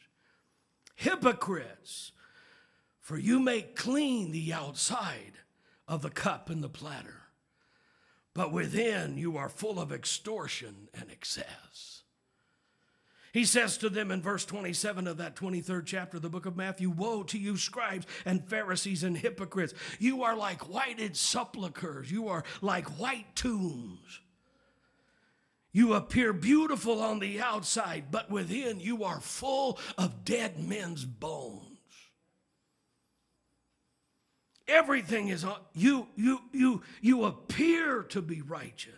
hypocrites! 0.95 2.12
For 3.13 3.19
you 3.19 3.41
make 3.41 3.77
clean 3.77 4.33
the 4.33 4.55
outside 4.55 5.35
of 5.87 6.01
the 6.01 6.09
cup 6.09 6.49
and 6.49 6.65
the 6.65 6.69
platter, 6.71 7.25
but 8.33 8.51
within 8.51 9.19
you 9.19 9.37
are 9.37 9.51
full 9.51 9.79
of 9.79 9.93
extortion 9.93 10.89
and 10.95 11.11
excess. 11.11 12.05
He 13.31 13.45
says 13.45 13.77
to 13.77 13.91
them 13.91 14.11
in 14.11 14.23
verse 14.23 14.47
27 14.47 15.07
of 15.07 15.19
that 15.19 15.37
23rd 15.37 15.85
chapter 15.85 16.17
of 16.17 16.23
the 16.23 16.31
book 16.31 16.47
of 16.47 16.57
Matthew 16.57 16.89
Woe 16.89 17.23
to 17.25 17.39
you, 17.39 17.59
scribes 17.59 18.07
and 18.25 18.49
Pharisees 18.49 19.05
and 19.05 19.19
hypocrites! 19.19 19.75
You 19.99 20.23
are 20.23 20.35
like 20.35 20.71
whited 20.71 21.15
sepulchres, 21.15 22.11
you 22.11 22.29
are 22.29 22.45
like 22.63 22.99
white 22.99 23.37
tombs. 23.37 24.21
You 25.71 25.93
appear 25.93 26.33
beautiful 26.33 27.03
on 27.03 27.19
the 27.19 27.43
outside, 27.43 28.05
but 28.11 28.31
within 28.31 28.81
you 28.81 29.05
are 29.05 29.21
full 29.21 29.79
of 29.99 30.25
dead 30.25 30.59
men's 30.59 31.05
bones. 31.05 31.72
Everything 34.69 35.29
is 35.29 35.45
you 35.75 36.09
you 36.17 36.41
you 36.53 36.83
you 37.01 37.25
appear 37.25 38.03
to 38.05 38.23
be 38.23 38.43
righteous. 38.43 38.95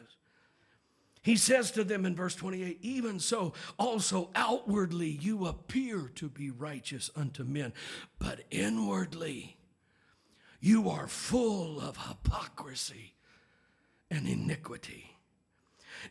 He 1.22 1.36
says 1.36 1.70
to 1.70 1.84
them 1.84 2.04
in 2.04 2.14
verse 2.14 2.34
28, 2.34 2.78
even 2.82 3.18
so 3.18 3.54
also 3.78 4.28
outwardly 4.34 5.08
you 5.08 5.46
appear 5.46 6.10
to 6.16 6.28
be 6.28 6.50
righteous 6.50 7.10
unto 7.16 7.44
men, 7.44 7.72
but 8.18 8.40
inwardly 8.50 9.56
you 10.60 10.90
are 10.90 11.06
full 11.06 11.80
of 11.80 11.96
hypocrisy 11.96 13.14
and 14.10 14.28
iniquity. 14.28 15.13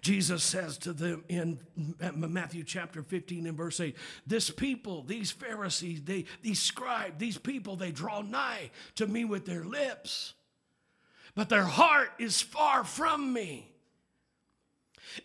Jesus 0.01 0.43
says 0.43 0.77
to 0.79 0.93
them 0.93 1.23
in 1.29 1.59
Matthew 2.15 2.63
chapter 2.63 3.03
15 3.03 3.47
and 3.47 3.57
verse 3.57 3.79
8, 3.79 3.95
this 4.25 4.49
people, 4.49 5.03
these 5.03 5.31
Pharisees, 5.31 6.01
they, 6.03 6.25
these 6.41 6.61
scribes, 6.61 7.15
these 7.17 7.37
people, 7.37 7.75
they 7.75 7.91
draw 7.91 8.21
nigh 8.21 8.71
to 8.95 9.07
me 9.07 9.25
with 9.25 9.45
their 9.45 9.63
lips, 9.63 10.33
but 11.35 11.49
their 11.49 11.63
heart 11.63 12.11
is 12.19 12.41
far 12.41 12.83
from 12.83 13.33
me. 13.33 13.69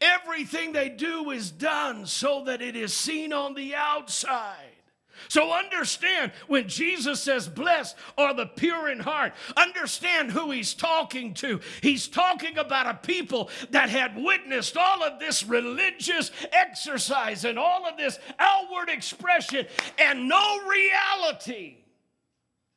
Everything 0.00 0.72
they 0.72 0.88
do 0.88 1.30
is 1.30 1.50
done 1.50 2.06
so 2.06 2.44
that 2.44 2.60
it 2.60 2.76
is 2.76 2.92
seen 2.94 3.32
on 3.32 3.54
the 3.54 3.75
outside. 3.75 4.77
So 5.28 5.52
understand 5.52 6.32
when 6.46 6.68
Jesus 6.68 7.20
says, 7.20 7.48
Blessed 7.48 7.96
are 8.16 8.34
the 8.34 8.46
pure 8.46 8.88
in 8.88 9.00
heart, 9.00 9.32
understand 9.56 10.30
who 10.30 10.50
he's 10.50 10.75
talking 10.75 11.34
to. 11.34 11.60
He's 11.82 12.06
talking 12.06 12.58
about 12.58 12.87
a 12.87 12.94
people 12.94 13.50
that 13.70 13.88
had 13.88 14.16
witnessed 14.16 14.76
all 14.76 15.02
of 15.02 15.18
this 15.18 15.44
religious 15.44 16.30
exercise 16.52 17.44
and 17.44 17.58
all 17.58 17.87
of 17.87 17.96
this 17.96 18.18
outward 18.38 18.88
expression 18.88 19.66
and 19.98 20.28
no 20.28 20.60
reality 20.66 21.78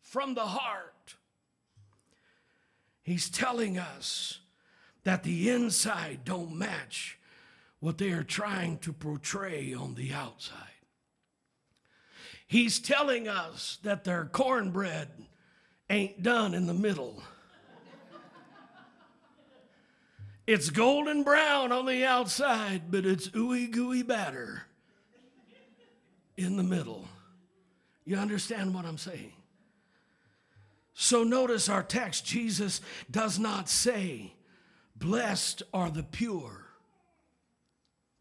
from 0.01 0.33
the 0.33 0.41
heart. 0.41 1.15
He's 3.03 3.29
telling 3.29 3.77
us 3.77 4.39
that 5.03 5.23
the 5.23 5.49
inside 5.49 6.21
don't 6.23 6.55
match 6.57 7.17
what 7.79 7.97
they 7.97 8.11
are 8.11 8.23
trying 8.23 8.77
to 8.79 8.93
portray 8.93 9.73
on 9.73 9.95
the 9.95 10.13
outside. 10.13 10.70
He's 12.51 12.79
telling 12.79 13.29
us 13.29 13.79
that 13.83 14.03
their 14.03 14.25
cornbread 14.25 15.07
ain't 15.89 16.21
done 16.21 16.53
in 16.53 16.67
the 16.67 16.73
middle. 16.73 17.23
It's 20.45 20.69
golden 20.69 21.23
brown 21.23 21.71
on 21.71 21.85
the 21.85 22.03
outside, 22.03 22.91
but 22.91 23.05
it's 23.05 23.29
ooey 23.29 23.71
gooey 23.71 24.03
batter 24.03 24.63
in 26.35 26.57
the 26.57 26.63
middle. 26.63 27.07
You 28.03 28.17
understand 28.17 28.73
what 28.73 28.83
I'm 28.83 28.97
saying? 28.97 29.31
So 30.93 31.23
notice 31.23 31.69
our 31.69 31.83
text 31.83 32.25
Jesus 32.25 32.81
does 33.09 33.39
not 33.39 33.69
say, 33.69 34.33
Blessed 34.97 35.63
are 35.73 35.89
the 35.89 36.03
pure. 36.03 36.60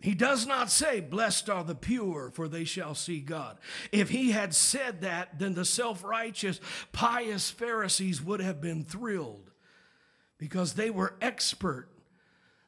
He 0.00 0.14
does 0.14 0.46
not 0.46 0.70
say, 0.70 1.00
Blessed 1.00 1.50
are 1.50 1.62
the 1.62 1.74
pure, 1.74 2.30
for 2.32 2.48
they 2.48 2.64
shall 2.64 2.94
see 2.94 3.20
God. 3.20 3.58
If 3.92 4.08
he 4.08 4.30
had 4.30 4.54
said 4.54 5.02
that, 5.02 5.38
then 5.38 5.54
the 5.54 5.64
self 5.64 6.02
righteous, 6.02 6.60
pious 6.92 7.50
Pharisees 7.50 8.22
would 8.22 8.40
have 8.40 8.60
been 8.60 8.82
thrilled 8.82 9.50
because 10.38 10.72
they 10.72 10.88
were 10.88 11.16
expert 11.20 11.90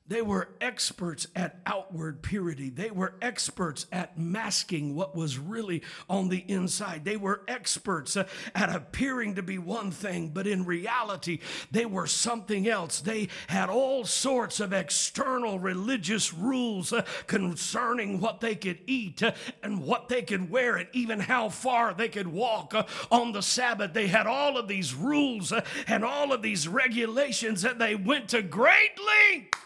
they 0.09 0.21
were 0.21 0.49
experts 0.61 1.28
at 1.37 1.61
outward 1.64 2.23
purity. 2.23 2.71
They 2.71 2.90
were 2.90 3.14
experts 3.23 3.87
at 3.92 4.18
masking 4.18 4.97
what 4.97 5.14
was 5.14 5.38
really 5.38 5.82
on 6.11 6.28
the 6.28 6.44
inside. 6.49 7.04
They 7.04 7.16
were 7.16 7.42
experts 7.47 8.16
uh, 8.16 8.26
at 8.54 8.75
appearing 8.75 9.37
to 9.37 9.42
be 9.42 9.59
one 9.59 9.92
thing, 9.92 10.30
but 10.30 10.49
in 10.49 10.64
reality, 10.64 11.38
they 11.71 11.87
were 11.87 12.09
something 12.09 12.68
else. 12.68 13.00
They 13.00 13.28
had 13.47 13.71
all 13.71 14.04
sorts 14.04 14.59
of 14.59 14.73
external 14.73 15.61
religious 15.61 16.35
rules 16.35 16.92
uh, 16.92 17.06
concerning 17.28 18.21
what 18.21 18.40
they 18.40 18.56
could 18.56 18.80
eat 18.87 19.23
uh, 19.23 19.32
and 19.62 19.82
what 19.85 20.09
they 20.09 20.23
could 20.23 20.50
wear, 20.50 20.76
and 20.76 20.88
even 20.92 21.21
how 21.21 21.49
far 21.49 21.94
they 21.94 22.09
could 22.09 22.28
walk 22.28 22.75
on 23.11 23.32
the 23.32 23.42
Sabbath. 23.42 23.94
They 23.94 24.09
had 24.09 24.26
all 24.26 24.59
of 24.59 24.66
these 24.66 24.94
rules 24.94 25.52
and 25.87 26.04
all 26.04 26.32
of 26.32 26.42
these 26.42 26.66
regulations, 26.66 27.64
and 27.64 27.80
they 27.80 27.94
went 27.94 28.28
to 28.30 28.42
great 28.42 28.99
lengths 28.99 29.59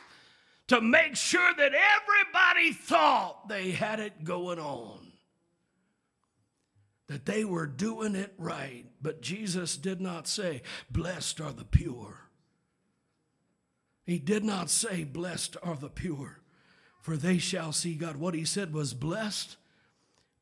to 0.68 0.80
make 0.80 1.14
sure 1.16 1.52
that 1.56 1.72
everybody 1.74 2.72
thought 2.72 3.48
they 3.48 3.70
had 3.70 4.00
it 4.00 4.24
going 4.24 4.58
on, 4.58 5.12
that 7.06 7.26
they 7.26 7.44
were 7.44 7.66
doing 7.66 8.14
it 8.14 8.34
right. 8.36 8.84
But 9.00 9.22
Jesus 9.22 9.76
did 9.76 10.00
not 10.00 10.26
say, 10.26 10.62
Blessed 10.90 11.40
are 11.40 11.52
the 11.52 11.64
pure. 11.64 12.28
He 14.04 14.18
did 14.18 14.44
not 14.44 14.70
say, 14.70 15.04
Blessed 15.04 15.56
are 15.62 15.76
the 15.76 15.88
pure, 15.88 16.40
for 17.00 17.16
they 17.16 17.38
shall 17.38 17.72
see 17.72 17.94
God. 17.94 18.16
What 18.16 18.34
he 18.34 18.44
said 18.44 18.72
was, 18.72 18.94
Blessed 18.94 19.56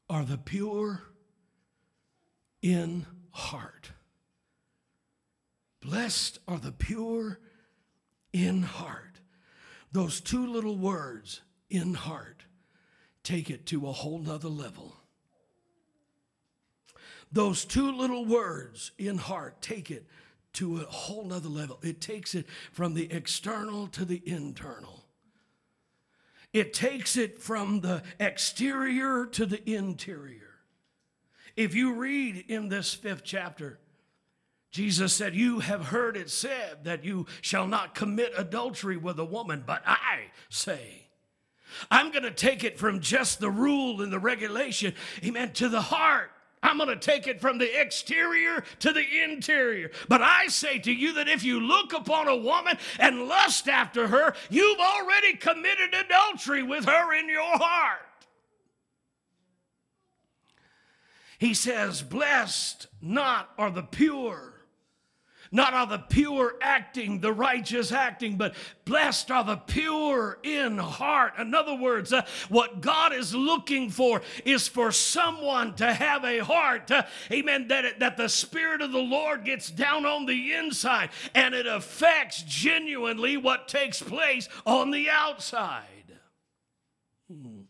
are 0.08 0.24
the 0.24 0.38
pure 0.38 1.02
in 2.62 3.06
heart. 3.30 3.90
Blessed 5.82 6.38
are 6.48 6.58
the 6.58 6.72
pure 6.72 7.38
in 8.32 8.62
heart. 8.62 9.13
Those 9.94 10.20
two 10.20 10.48
little 10.48 10.76
words, 10.76 11.40
in 11.70 11.94
heart, 11.94 12.42
take 13.22 13.48
it 13.48 13.64
to 13.66 13.86
a 13.86 13.92
whole 13.92 14.18
nother 14.18 14.48
level. 14.48 14.92
Those 17.30 17.64
two 17.64 17.92
little 17.92 18.24
words, 18.24 18.90
in 18.98 19.18
heart, 19.18 19.62
take 19.62 19.92
it 19.92 20.08
to 20.54 20.78
a 20.78 20.84
whole 20.84 21.24
nother 21.24 21.48
level. 21.48 21.78
It 21.80 22.00
takes 22.00 22.34
it 22.34 22.46
from 22.72 22.94
the 22.94 23.10
external 23.12 23.86
to 23.88 24.04
the 24.04 24.20
internal. 24.26 25.04
It 26.52 26.74
takes 26.74 27.16
it 27.16 27.38
from 27.38 27.80
the 27.80 28.02
exterior 28.18 29.26
to 29.26 29.46
the 29.46 29.62
interior. 29.70 30.56
If 31.56 31.76
you 31.76 31.94
read 31.94 32.46
in 32.48 32.68
this 32.68 32.94
fifth 32.94 33.22
chapter, 33.22 33.78
Jesus 34.74 35.12
said, 35.12 35.36
You 35.36 35.60
have 35.60 35.86
heard 35.86 36.16
it 36.16 36.28
said 36.28 36.82
that 36.82 37.04
you 37.04 37.26
shall 37.40 37.68
not 37.68 37.94
commit 37.94 38.32
adultery 38.36 38.96
with 38.96 39.20
a 39.20 39.24
woman, 39.24 39.62
but 39.64 39.84
I 39.86 40.32
say, 40.48 41.06
I'm 41.92 42.10
going 42.10 42.24
to 42.24 42.32
take 42.32 42.64
it 42.64 42.76
from 42.76 42.98
just 42.98 43.38
the 43.38 43.52
rule 43.52 44.02
and 44.02 44.12
the 44.12 44.18
regulation, 44.18 44.94
amen, 45.24 45.52
to 45.52 45.68
the 45.68 45.80
heart. 45.80 46.32
I'm 46.60 46.76
going 46.78 46.88
to 46.88 46.96
take 46.96 47.28
it 47.28 47.40
from 47.40 47.58
the 47.58 47.80
exterior 47.80 48.64
to 48.80 48.92
the 48.92 49.04
interior. 49.22 49.92
But 50.08 50.22
I 50.22 50.48
say 50.48 50.80
to 50.80 50.92
you 50.92 51.12
that 51.14 51.28
if 51.28 51.44
you 51.44 51.60
look 51.60 51.92
upon 51.92 52.26
a 52.26 52.34
woman 52.34 52.76
and 52.98 53.28
lust 53.28 53.68
after 53.68 54.08
her, 54.08 54.34
you've 54.50 54.80
already 54.80 55.34
committed 55.36 55.94
adultery 55.94 56.64
with 56.64 56.86
her 56.86 57.14
in 57.14 57.28
your 57.28 57.58
heart. 57.58 58.00
He 61.38 61.54
says, 61.54 62.02
Blessed 62.02 62.88
not 63.00 63.50
are 63.56 63.70
the 63.70 63.82
pure 63.84 64.53
not 65.54 65.72
are 65.72 65.86
the 65.86 65.98
pure 65.98 66.56
acting, 66.60 67.20
the 67.20 67.32
righteous 67.32 67.92
acting, 67.92 68.36
but 68.36 68.54
blessed 68.84 69.30
are 69.30 69.44
the 69.44 69.56
pure 69.56 70.38
in 70.42 70.76
heart. 70.78 71.34
In 71.38 71.54
other 71.54 71.76
words, 71.76 72.12
uh, 72.12 72.26
what 72.48 72.80
God 72.80 73.14
is 73.14 73.34
looking 73.34 73.88
for 73.88 74.20
is 74.44 74.66
for 74.66 74.90
someone 74.90 75.74
to 75.76 75.94
have 75.94 76.24
a 76.24 76.38
heart, 76.38 76.90
uh, 76.90 77.04
amen, 77.30 77.68
that, 77.68 78.00
that 78.00 78.16
the 78.16 78.28
Spirit 78.28 78.82
of 78.82 78.90
the 78.90 78.98
Lord 78.98 79.44
gets 79.44 79.70
down 79.70 80.04
on 80.04 80.26
the 80.26 80.54
inside 80.54 81.10
and 81.34 81.54
it 81.54 81.66
affects 81.66 82.42
genuinely 82.42 83.36
what 83.36 83.68
takes 83.68 84.02
place 84.02 84.48
on 84.66 84.90
the 84.90 85.08
outside. 85.08 86.18
Hmm. 87.30 87.60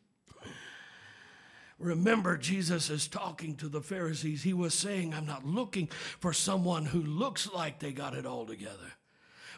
Remember, 1.84 2.38
Jesus 2.38 2.88
is 2.88 3.06
talking 3.06 3.56
to 3.56 3.68
the 3.68 3.82
Pharisees. 3.82 4.42
He 4.42 4.54
was 4.54 4.72
saying, 4.72 5.12
I'm 5.12 5.26
not 5.26 5.44
looking 5.44 5.88
for 6.18 6.32
someone 6.32 6.86
who 6.86 7.02
looks 7.02 7.52
like 7.52 7.78
they 7.78 7.92
got 7.92 8.14
it 8.14 8.24
all 8.24 8.46
together, 8.46 8.94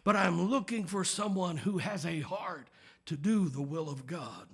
but 0.02 0.16
I'm 0.16 0.50
looking 0.50 0.86
for 0.86 1.04
someone 1.04 1.56
who 1.56 1.78
has 1.78 2.04
a 2.04 2.20
heart 2.20 2.66
to 3.04 3.16
do 3.16 3.48
the 3.48 3.62
will 3.62 3.88
of 3.88 4.08
God. 4.08 4.48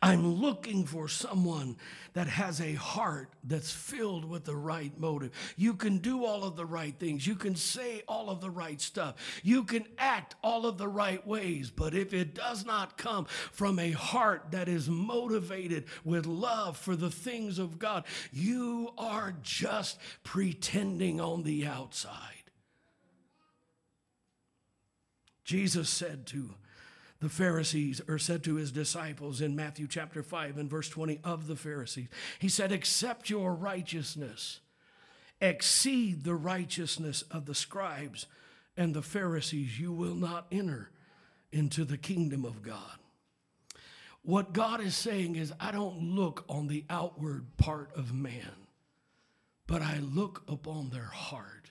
I'm 0.00 0.36
looking 0.36 0.84
for 0.84 1.08
someone 1.08 1.76
that 2.14 2.28
has 2.28 2.60
a 2.60 2.74
heart 2.74 3.30
that's 3.42 3.72
filled 3.72 4.24
with 4.24 4.44
the 4.44 4.56
right 4.56 4.98
motive. 4.98 5.32
You 5.56 5.74
can 5.74 5.98
do 5.98 6.24
all 6.24 6.44
of 6.44 6.56
the 6.56 6.66
right 6.66 6.94
things. 6.98 7.26
You 7.26 7.34
can 7.34 7.56
say 7.56 8.02
all 8.06 8.30
of 8.30 8.40
the 8.40 8.50
right 8.50 8.80
stuff. 8.80 9.16
You 9.42 9.64
can 9.64 9.84
act 9.98 10.36
all 10.42 10.66
of 10.66 10.78
the 10.78 10.88
right 10.88 11.24
ways. 11.26 11.70
But 11.70 11.94
if 11.94 12.14
it 12.14 12.34
does 12.34 12.64
not 12.64 12.96
come 12.96 13.24
from 13.24 13.78
a 13.78 13.90
heart 13.90 14.46
that 14.52 14.68
is 14.68 14.88
motivated 14.88 15.84
with 16.04 16.26
love 16.26 16.76
for 16.76 16.96
the 16.96 17.10
things 17.10 17.58
of 17.58 17.78
God, 17.78 18.04
you 18.32 18.90
are 18.96 19.34
just 19.42 19.98
pretending 20.22 21.20
on 21.20 21.42
the 21.42 21.66
outside. 21.66 22.44
Jesus 25.44 25.90
said 25.90 26.26
to 26.28 26.54
the 27.24 27.30
Pharisees, 27.30 28.02
or 28.06 28.18
said 28.18 28.44
to 28.44 28.56
his 28.56 28.70
disciples 28.70 29.40
in 29.40 29.56
Matthew 29.56 29.88
chapter 29.88 30.22
5 30.22 30.58
and 30.58 30.68
verse 30.68 30.90
20 30.90 31.20
of 31.24 31.46
the 31.46 31.56
Pharisees, 31.56 32.08
he 32.38 32.50
said, 32.50 32.70
Accept 32.70 33.30
your 33.30 33.54
righteousness, 33.54 34.60
exceed 35.40 36.24
the 36.24 36.34
righteousness 36.34 37.22
of 37.30 37.46
the 37.46 37.54
scribes 37.54 38.26
and 38.76 38.92
the 38.92 39.00
Pharisees, 39.00 39.80
you 39.80 39.90
will 39.90 40.14
not 40.14 40.46
enter 40.52 40.90
into 41.50 41.86
the 41.86 41.96
kingdom 41.96 42.44
of 42.44 42.60
God. 42.60 42.98
What 44.20 44.52
God 44.52 44.82
is 44.82 44.94
saying 44.94 45.36
is, 45.36 45.50
I 45.58 45.72
don't 45.72 46.14
look 46.14 46.44
on 46.46 46.68
the 46.68 46.84
outward 46.90 47.56
part 47.56 47.90
of 47.96 48.12
man, 48.12 48.66
but 49.66 49.80
I 49.80 49.98
look 49.98 50.42
upon 50.46 50.90
their 50.90 51.04
heart. 51.04 51.70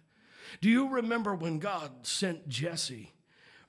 Do 0.61 0.69
you 0.69 0.89
remember 0.89 1.35
when 1.35 1.59
God 1.59 1.91
sent 2.07 2.49
Jesse? 2.49 3.12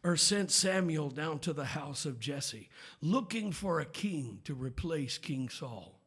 Or 0.04 0.16
sent 0.16 0.50
Samuel 0.50 1.08
down 1.08 1.38
to 1.40 1.54
the 1.54 1.64
house 1.64 2.04
of 2.04 2.20
Jesse, 2.20 2.68
looking 3.00 3.50
for 3.50 3.80
a 3.80 3.86
king 3.86 4.40
to 4.44 4.54
replace 4.54 5.16
King 5.16 5.48
Saul. 5.48 5.98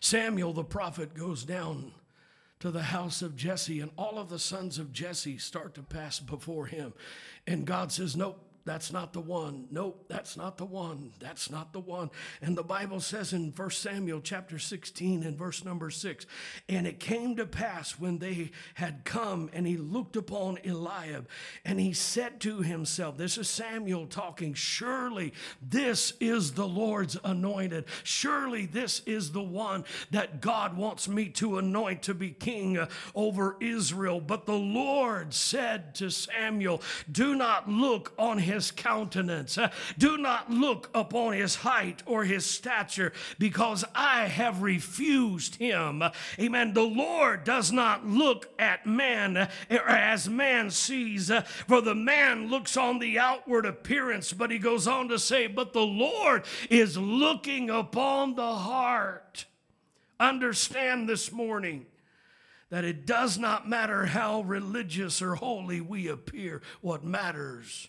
Samuel 0.00 0.52
the 0.52 0.64
prophet 0.64 1.14
goes 1.14 1.44
down 1.44 1.92
to 2.58 2.70
the 2.70 2.82
house 2.82 3.22
of 3.22 3.36
Jesse, 3.36 3.80
and 3.80 3.92
all 3.96 4.18
of 4.18 4.28
the 4.28 4.38
sons 4.38 4.78
of 4.78 4.92
Jesse 4.92 5.38
start 5.38 5.74
to 5.74 5.82
pass 5.82 6.18
before 6.18 6.66
him. 6.66 6.92
And 7.46 7.64
God 7.64 7.92
says, 7.92 8.16
Nope, 8.16 8.45
that's 8.66 8.92
not 8.92 9.12
the 9.12 9.20
one. 9.20 9.68
Nope, 9.70 10.06
that's 10.08 10.36
not 10.36 10.58
the 10.58 10.64
one. 10.64 11.12
That's 11.20 11.50
not 11.50 11.72
the 11.72 11.78
one. 11.78 12.10
And 12.42 12.58
the 12.58 12.64
Bible 12.64 12.98
says 12.98 13.32
in 13.32 13.52
1 13.54 13.70
Samuel 13.70 14.20
chapter 14.20 14.58
16 14.58 15.22
and 15.22 15.38
verse 15.38 15.64
number 15.64 15.88
6 15.88 16.26
And 16.68 16.84
it 16.84 16.98
came 16.98 17.36
to 17.36 17.46
pass 17.46 17.92
when 17.92 18.18
they 18.18 18.50
had 18.74 19.04
come, 19.04 19.48
and 19.52 19.68
he 19.68 19.76
looked 19.76 20.16
upon 20.16 20.58
Eliab, 20.64 21.28
and 21.64 21.78
he 21.78 21.92
said 21.92 22.40
to 22.40 22.62
himself, 22.62 23.16
This 23.16 23.38
is 23.38 23.48
Samuel 23.48 24.06
talking, 24.06 24.52
surely 24.52 25.32
this 25.62 26.14
is 26.18 26.52
the 26.52 26.66
Lord's 26.66 27.16
anointed. 27.22 27.84
Surely 28.02 28.66
this 28.66 29.00
is 29.06 29.30
the 29.30 29.42
one 29.42 29.84
that 30.10 30.40
God 30.40 30.76
wants 30.76 31.06
me 31.06 31.28
to 31.28 31.58
anoint 31.58 32.02
to 32.02 32.14
be 32.14 32.30
king 32.30 32.84
over 33.14 33.56
Israel. 33.60 34.20
But 34.20 34.44
the 34.44 34.58
Lord 34.58 35.32
said 35.32 35.94
to 35.96 36.10
Samuel, 36.10 36.82
Do 37.10 37.36
not 37.36 37.68
look 37.68 38.12
on 38.18 38.38
his 38.38 38.55
his 38.56 38.70
countenance. 38.70 39.58
Uh, 39.58 39.70
do 39.98 40.16
not 40.16 40.50
look 40.50 40.90
upon 40.94 41.34
his 41.34 41.56
height 41.56 42.02
or 42.06 42.24
his 42.24 42.46
stature, 42.46 43.12
because 43.38 43.84
I 43.94 44.26
have 44.26 44.62
refused 44.62 45.56
him. 45.56 46.02
Amen. 46.38 46.72
The 46.72 46.82
Lord 46.82 47.44
does 47.44 47.70
not 47.70 48.06
look 48.06 48.48
at 48.58 48.86
man 48.86 49.36
uh, 49.36 49.48
as 49.70 50.28
man 50.28 50.70
sees, 50.70 51.30
uh, 51.30 51.42
for 51.42 51.80
the 51.80 51.94
man 51.94 52.48
looks 52.48 52.76
on 52.76 52.98
the 52.98 53.18
outward 53.18 53.66
appearance, 53.66 54.32
but 54.32 54.50
he 54.50 54.58
goes 54.58 54.88
on 54.88 55.08
to 55.08 55.18
say, 55.18 55.46
But 55.46 55.74
the 55.74 55.80
Lord 55.80 56.44
is 56.70 56.96
looking 56.96 57.68
upon 57.68 58.34
the 58.34 58.54
heart. 58.54 59.44
Understand 60.18 61.08
this 61.08 61.30
morning 61.30 61.84
that 62.70 62.84
it 62.84 63.06
does 63.06 63.38
not 63.38 63.68
matter 63.68 64.06
how 64.06 64.40
religious 64.40 65.20
or 65.20 65.34
holy 65.34 65.82
we 65.82 66.08
appear, 66.08 66.62
what 66.80 67.04
matters 67.04 67.88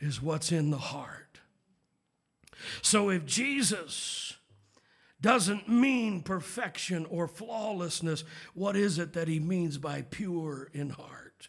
is 0.00 0.20
what's 0.20 0.50
in 0.50 0.70
the 0.70 0.78
heart. 0.78 1.40
So 2.82 3.08
if 3.08 3.24
Jesus 3.24 4.34
doesn't 5.20 5.68
mean 5.68 6.22
perfection 6.22 7.06
or 7.06 7.28
flawlessness, 7.28 8.24
what 8.54 8.76
is 8.76 8.98
it 8.98 9.12
that 9.12 9.28
he 9.28 9.38
means 9.38 9.78
by 9.78 10.02
pure 10.02 10.70
in 10.72 10.90
heart? 10.90 11.48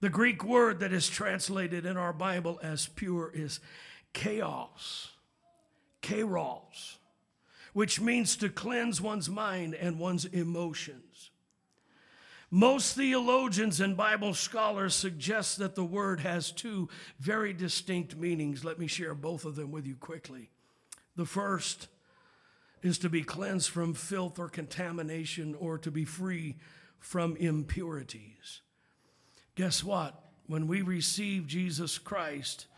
The 0.00 0.10
Greek 0.10 0.44
word 0.44 0.80
that 0.80 0.92
is 0.92 1.08
translated 1.08 1.86
in 1.86 1.96
our 1.96 2.12
Bible 2.12 2.60
as 2.62 2.86
pure 2.86 3.30
is 3.34 3.60
chaos, 4.12 5.10
kairos 6.02 6.98
which 7.76 8.00
means 8.00 8.38
to 8.38 8.48
cleanse 8.48 9.02
one's 9.02 9.28
mind 9.28 9.74
and 9.74 9.98
one's 9.98 10.24
emotions. 10.24 11.05
Most 12.56 12.96
theologians 12.96 13.82
and 13.82 13.98
Bible 13.98 14.32
scholars 14.32 14.94
suggest 14.94 15.58
that 15.58 15.74
the 15.74 15.84
word 15.84 16.20
has 16.20 16.50
two 16.50 16.88
very 17.20 17.52
distinct 17.52 18.16
meanings. 18.16 18.64
Let 18.64 18.78
me 18.78 18.86
share 18.86 19.12
both 19.12 19.44
of 19.44 19.56
them 19.56 19.70
with 19.70 19.86
you 19.86 19.94
quickly. 19.94 20.48
The 21.16 21.26
first 21.26 21.88
is 22.82 22.96
to 23.00 23.10
be 23.10 23.22
cleansed 23.22 23.68
from 23.68 23.92
filth 23.92 24.38
or 24.38 24.48
contamination 24.48 25.54
or 25.54 25.76
to 25.76 25.90
be 25.90 26.06
free 26.06 26.56
from 26.98 27.36
impurities. 27.36 28.62
Guess 29.54 29.84
what? 29.84 30.18
When 30.46 30.66
we 30.66 30.80
receive 30.80 31.46
Jesus 31.46 31.98
Christ 31.98 32.68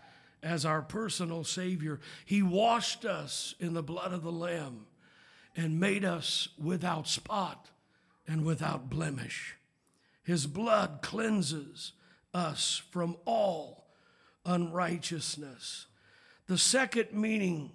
as 0.42 0.64
our 0.64 0.82
personal 0.82 1.44
Savior, 1.44 2.00
He 2.24 2.42
washed 2.42 3.04
us 3.04 3.54
in 3.60 3.74
the 3.74 3.82
blood 3.84 4.12
of 4.12 4.24
the 4.24 4.32
Lamb 4.32 4.86
and 5.56 5.78
made 5.78 6.04
us 6.04 6.48
without 6.60 7.06
spot 7.06 7.68
and 8.26 8.44
without 8.44 8.90
blemish. 8.90 9.54
His 10.28 10.46
blood 10.46 10.98
cleanses 11.00 11.92
us 12.34 12.82
from 12.90 13.16
all 13.24 13.86
unrighteousness. 14.44 15.86
The 16.48 16.58
second 16.58 17.14
meaning 17.14 17.70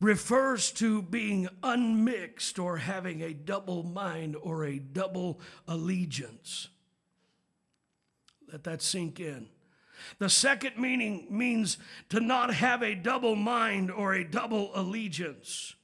refers 0.00 0.70
to 0.74 1.02
being 1.02 1.48
unmixed 1.64 2.60
or 2.60 2.76
having 2.76 3.22
a 3.22 3.34
double 3.34 3.82
mind 3.82 4.36
or 4.40 4.64
a 4.64 4.78
double 4.78 5.40
allegiance. 5.66 6.68
Let 8.52 8.62
that 8.62 8.80
sink 8.80 9.18
in. 9.18 9.48
The 10.20 10.30
second 10.30 10.78
meaning 10.78 11.26
means 11.28 11.76
to 12.10 12.20
not 12.20 12.54
have 12.54 12.84
a 12.84 12.94
double 12.94 13.34
mind 13.34 13.90
or 13.90 14.14
a 14.14 14.22
double 14.22 14.70
allegiance. 14.76 15.74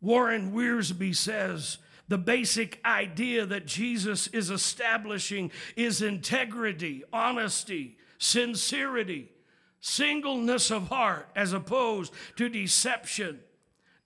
Warren 0.00 0.52
Wiersbe 0.52 1.14
says 1.14 1.76
the 2.08 2.18
basic 2.18 2.80
idea 2.84 3.46
that 3.46 3.66
Jesus 3.66 4.26
is 4.28 4.50
establishing 4.50 5.50
is 5.76 6.02
integrity, 6.02 7.02
honesty, 7.12 7.96
sincerity, 8.18 9.32
singleness 9.80 10.70
of 10.70 10.88
heart, 10.88 11.28
as 11.34 11.52
opposed 11.52 12.12
to 12.36 12.48
deception, 12.48 13.40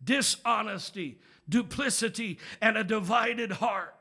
dishonesty, 0.03 1.19
duplicity, 1.49 2.39
and 2.61 2.77
a 2.77 2.85
divided 2.85 3.53
heart. 3.53 3.95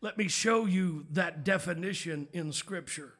Let 0.00 0.16
me 0.16 0.28
show 0.28 0.66
you 0.66 1.06
that 1.10 1.44
definition 1.44 2.28
in 2.32 2.52
Scripture. 2.52 3.14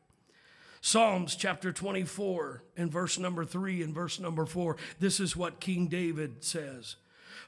Psalms 0.81 1.35
chapter 1.35 1.73
24 1.73 2.63
and 2.77 2.91
verse 2.91 3.19
number 3.19 3.45
3 3.45 3.83
and 3.83 3.95
verse 3.95 4.21
number 4.21 4.47
4. 4.47 4.77
This 5.01 5.19
is 5.19 5.37
what 5.37 5.61
King 5.61 5.89
David 5.89 6.45
says 6.45 6.97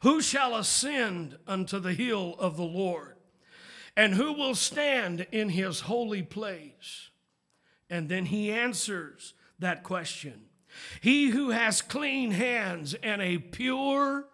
Who 0.03 0.23
shall 0.23 0.57
ascend 0.57 1.39
unto 1.47 1.79
the 1.79 1.93
hill 1.93 2.35
of 2.39 2.57
the 2.57 2.63
Lord? 2.63 3.17
And 3.97 4.15
who 4.15 4.33
will 4.33 4.55
stand 4.55 5.27
in 5.33 5.51
his 5.51 5.81
holy 5.81 6.23
place? 6.23 7.11
And 7.91 8.09
then 8.09 8.27
he 8.27 8.51
answers 8.51 9.35
that 9.59 9.83
question 9.83 10.47
He 11.01 11.31
who 11.31 11.51
has 11.51 11.83
clean 11.83 12.31
hands 12.31 12.95
and 12.95 13.21
a 13.21 13.39
pure 13.39 14.27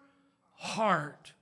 heart, 0.53 1.33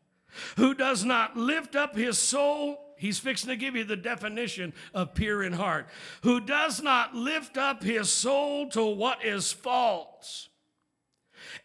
who 0.56 0.74
does 0.74 1.04
not 1.04 1.38
lift 1.38 1.76
up 1.76 1.96
his 1.96 2.18
soul 2.18 2.82
He's 2.98 3.20
fixing 3.20 3.50
to 3.50 3.58
give 3.58 3.76
you 3.76 3.84
the 3.84 3.98
definition 3.98 4.74
of 4.94 5.14
pure 5.14 5.44
in 5.44 5.54
heart. 5.54 5.88
Who 6.24 6.40
does 6.40 6.82
not 6.82 7.14
lift 7.14 7.58
up 7.58 7.84
his 7.84 8.10
soul 8.10 8.70
to 8.70 8.84
what 8.84 9.24
is 9.24 9.52
false 9.52 10.50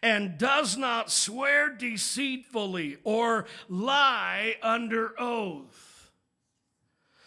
and 0.01 0.37
does 0.37 0.77
not 0.77 1.11
swear 1.11 1.69
deceitfully 1.69 2.97
or 3.03 3.45
lie 3.69 4.55
under 4.61 5.19
oath. 5.19 6.11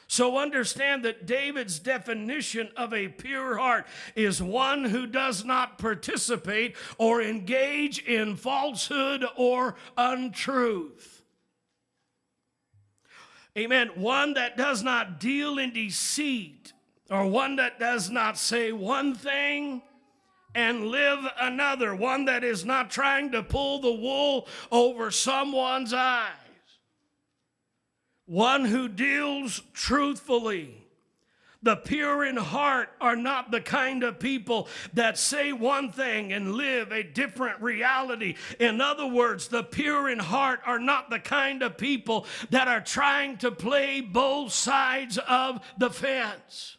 So 0.06 0.38
understand 0.38 1.04
that 1.04 1.26
David's 1.26 1.78
definition 1.78 2.68
of 2.76 2.92
a 2.92 3.08
pure 3.08 3.56
heart 3.56 3.86
is 4.14 4.40
one 4.40 4.84
who 4.84 5.06
does 5.06 5.44
not 5.44 5.78
participate 5.78 6.76
or 6.98 7.20
engage 7.20 7.98
in 8.00 8.36
falsehood 8.36 9.24
or 9.36 9.74
untruth. 9.96 11.22
Amen. 13.56 13.90
One 13.94 14.34
that 14.34 14.56
does 14.56 14.82
not 14.82 15.20
deal 15.20 15.58
in 15.58 15.72
deceit, 15.72 16.72
or 17.08 17.26
one 17.26 17.56
that 17.56 17.78
does 17.78 18.10
not 18.10 18.36
say 18.36 18.72
one 18.72 19.14
thing 19.14 19.82
and 20.54 20.86
live 20.86 21.20
another, 21.40 21.94
one 21.94 22.26
that 22.26 22.44
is 22.44 22.64
not 22.64 22.90
trying 22.90 23.32
to 23.32 23.42
pull 23.42 23.80
the 23.80 23.92
wool 23.92 24.46
over 24.70 25.10
someone's 25.10 25.92
eyes, 25.92 26.30
one 28.26 28.64
who 28.64 28.88
deals 28.88 29.62
truthfully 29.72 30.84
the 31.64 31.76
pure 31.76 32.26
in 32.26 32.36
heart 32.36 32.90
are 33.00 33.16
not 33.16 33.50
the 33.50 33.60
kind 33.60 34.04
of 34.04 34.18
people 34.18 34.68
that 34.92 35.16
say 35.16 35.50
one 35.50 35.90
thing 35.90 36.30
and 36.30 36.52
live 36.52 36.92
a 36.92 37.02
different 37.02 37.60
reality. 37.62 38.36
In 38.60 38.82
other 38.82 39.06
words, 39.06 39.48
the 39.48 39.62
pure 39.62 40.10
in 40.10 40.18
heart 40.18 40.60
are 40.66 40.78
not 40.78 41.08
the 41.08 41.18
kind 41.18 41.62
of 41.62 41.78
people 41.78 42.26
that 42.50 42.68
are 42.68 42.82
trying 42.82 43.38
to 43.38 43.50
play 43.50 44.02
both 44.02 44.52
sides 44.52 45.16
of 45.26 45.60
the 45.78 45.88
fence. 45.88 46.76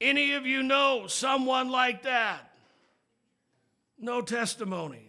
Any 0.00 0.34
of 0.34 0.46
you 0.46 0.62
know 0.62 1.06
someone 1.06 1.70
like 1.70 2.02
that? 2.02 2.52
No 3.98 4.20
testimony. 4.22 5.08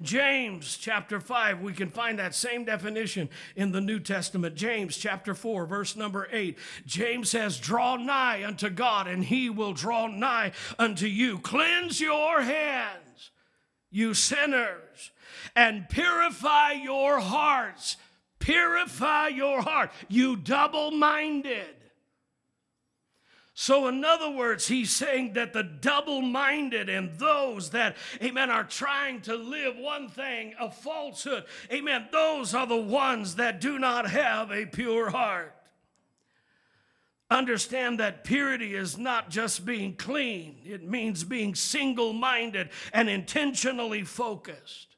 James 0.00 0.76
chapter 0.76 1.20
5, 1.20 1.60
we 1.60 1.72
can 1.72 1.88
find 1.88 2.18
that 2.18 2.34
same 2.34 2.64
definition 2.64 3.28
in 3.54 3.72
the 3.72 3.80
New 3.80 4.00
Testament. 4.00 4.56
James 4.56 4.96
chapter 4.96 5.34
4, 5.34 5.64
verse 5.66 5.96
number 5.96 6.28
8. 6.30 6.58
James 6.86 7.30
says, 7.30 7.58
Draw 7.58 7.96
nigh 7.96 8.44
unto 8.44 8.68
God, 8.68 9.06
and 9.06 9.24
he 9.24 9.48
will 9.48 9.72
draw 9.72 10.08
nigh 10.08 10.52
unto 10.78 11.06
you. 11.06 11.38
Cleanse 11.38 12.00
your 12.00 12.42
hands, 12.42 13.30
you 13.90 14.12
sinners, 14.14 15.12
and 15.54 15.88
purify 15.88 16.72
your 16.72 17.20
hearts. 17.20 17.96
Purify 18.40 19.28
your 19.28 19.62
heart, 19.62 19.92
you 20.08 20.34
double 20.34 20.90
minded. 20.90 21.76
So, 23.62 23.86
in 23.86 24.04
other 24.04 24.28
words, 24.28 24.66
he's 24.66 24.90
saying 24.90 25.34
that 25.34 25.52
the 25.52 25.62
double 25.62 26.20
minded 26.20 26.88
and 26.88 27.16
those 27.16 27.70
that, 27.70 27.94
amen, 28.20 28.50
are 28.50 28.64
trying 28.64 29.20
to 29.20 29.36
live 29.36 29.76
one 29.76 30.08
thing, 30.08 30.54
a 30.58 30.68
falsehood, 30.68 31.44
amen, 31.72 32.08
those 32.10 32.54
are 32.54 32.66
the 32.66 32.76
ones 32.76 33.36
that 33.36 33.60
do 33.60 33.78
not 33.78 34.10
have 34.10 34.50
a 34.50 34.66
pure 34.66 35.10
heart. 35.10 35.54
Understand 37.30 38.00
that 38.00 38.24
purity 38.24 38.74
is 38.74 38.98
not 38.98 39.30
just 39.30 39.64
being 39.64 39.94
clean, 39.94 40.56
it 40.64 40.82
means 40.82 41.22
being 41.22 41.54
single 41.54 42.12
minded 42.12 42.68
and 42.92 43.08
intentionally 43.08 44.02
focused. 44.02 44.91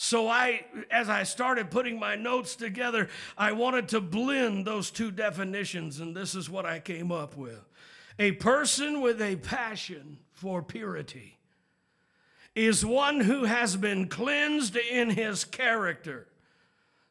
So 0.00 0.28
I 0.28 0.64
as 0.92 1.08
I 1.08 1.24
started 1.24 1.72
putting 1.72 1.98
my 1.98 2.14
notes 2.14 2.54
together, 2.54 3.08
I 3.36 3.50
wanted 3.50 3.88
to 3.88 4.00
blend 4.00 4.64
those 4.64 4.92
two 4.92 5.10
definitions 5.10 5.98
and 5.98 6.16
this 6.16 6.36
is 6.36 6.48
what 6.48 6.64
I 6.64 6.78
came 6.78 7.10
up 7.10 7.36
with. 7.36 7.60
A 8.20 8.32
person 8.32 9.00
with 9.00 9.20
a 9.20 9.36
passion 9.36 10.18
for 10.32 10.62
purity 10.62 11.36
is 12.54 12.86
one 12.86 13.20
who 13.20 13.44
has 13.44 13.76
been 13.76 14.08
cleansed 14.08 14.76
in 14.76 15.10
his 15.10 15.44
character 15.44 16.28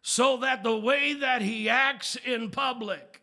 so 0.01 0.37
that 0.37 0.63
the 0.63 0.77
way 0.77 1.13
that 1.13 1.41
he 1.41 1.67
acts 1.67 2.15
in 2.15 2.49
public 2.49 3.21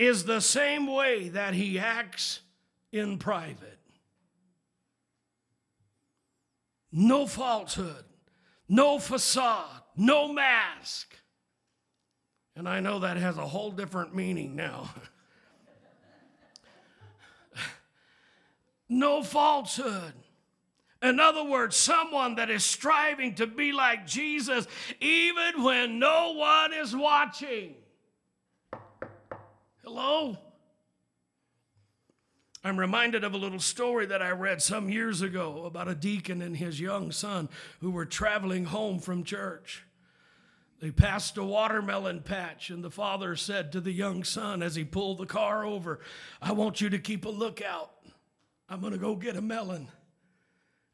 is 0.00 0.24
the 0.24 0.40
same 0.40 0.88
way 0.88 1.28
that 1.28 1.54
he 1.54 1.78
acts 1.78 2.40
in 2.90 3.18
private. 3.18 3.78
No 6.90 7.28
falsehood, 7.28 8.04
no 8.68 8.98
facade, 8.98 9.82
no 9.96 10.32
mask. 10.32 11.14
And 12.56 12.68
I 12.68 12.80
know 12.80 13.00
that 13.00 13.16
has 13.16 13.36
a 13.36 13.46
whole 13.46 13.70
different 13.70 14.14
meaning 14.14 14.54
now. 14.54 14.94
no 18.88 19.22
falsehood. 19.22 20.12
In 21.02 21.20
other 21.20 21.44
words, 21.44 21.76
someone 21.76 22.36
that 22.36 22.48
is 22.48 22.64
striving 22.64 23.34
to 23.34 23.46
be 23.46 23.72
like 23.72 24.06
Jesus 24.06 24.66
even 25.00 25.62
when 25.62 25.98
no 25.98 26.32
one 26.32 26.72
is 26.72 26.96
watching. 26.96 27.74
Hello? 29.82 30.38
I'm 32.66 32.80
reminded 32.80 33.24
of 33.24 33.34
a 33.34 33.38
little 33.38 33.60
story 33.60 34.06
that 34.06 34.22
I 34.22 34.30
read 34.30 34.62
some 34.62 34.88
years 34.88 35.20
ago 35.20 35.66
about 35.66 35.86
a 35.86 35.94
deacon 35.94 36.40
and 36.40 36.56
his 36.56 36.80
young 36.80 37.12
son 37.12 37.50
who 37.80 37.90
were 37.90 38.06
traveling 38.06 38.64
home 38.64 39.00
from 39.00 39.22
church. 39.22 39.84
They 40.80 40.90
passed 40.90 41.36
a 41.36 41.44
watermelon 41.44 42.22
patch, 42.22 42.70
and 42.70 42.82
the 42.82 42.90
father 42.90 43.36
said 43.36 43.72
to 43.72 43.80
the 43.82 43.92
young 43.92 44.24
son 44.24 44.62
as 44.62 44.74
he 44.74 44.84
pulled 44.84 45.18
the 45.18 45.26
car 45.26 45.64
over, 45.64 46.00
I 46.40 46.52
want 46.52 46.80
you 46.80 46.88
to 46.88 46.98
keep 46.98 47.26
a 47.26 47.30
lookout. 47.30 47.90
I'm 48.68 48.80
going 48.80 48.92
to 48.94 48.98
go 48.98 49.14
get 49.14 49.36
a 49.36 49.42
melon. 49.42 49.88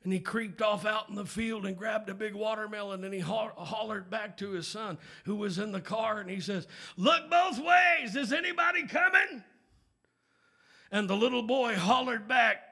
And 0.03 0.13
he 0.13 0.19
creeped 0.19 0.63
off 0.63 0.85
out 0.85 1.09
in 1.09 1.15
the 1.15 1.27
field 1.27 1.67
and 1.67 1.77
grabbed 1.77 2.09
a 2.09 2.15
big 2.15 2.35
watermelon 2.35 3.05
and 3.05 3.13
he 3.13 3.21
ho- 3.21 3.53
hollered 3.55 4.09
back 4.09 4.39
to 4.39 4.53
his 4.53 4.67
son 4.67 4.97
who 5.25 5.37
was 5.37 5.59
in 5.59 5.73
the 5.73 5.81
car 5.81 6.21
and 6.21 6.31
he 6.31 6.41
says, 6.41 6.67
Look 6.97 7.31
both 7.31 7.59
ways. 7.59 8.17
Is 8.17 8.33
anybody 8.33 8.87
coming? 8.87 9.45
And 10.91 11.09
the 11.09 11.17
little 11.17 11.43
boy 11.43 11.75
hollered 11.77 12.27
back, 12.27 12.63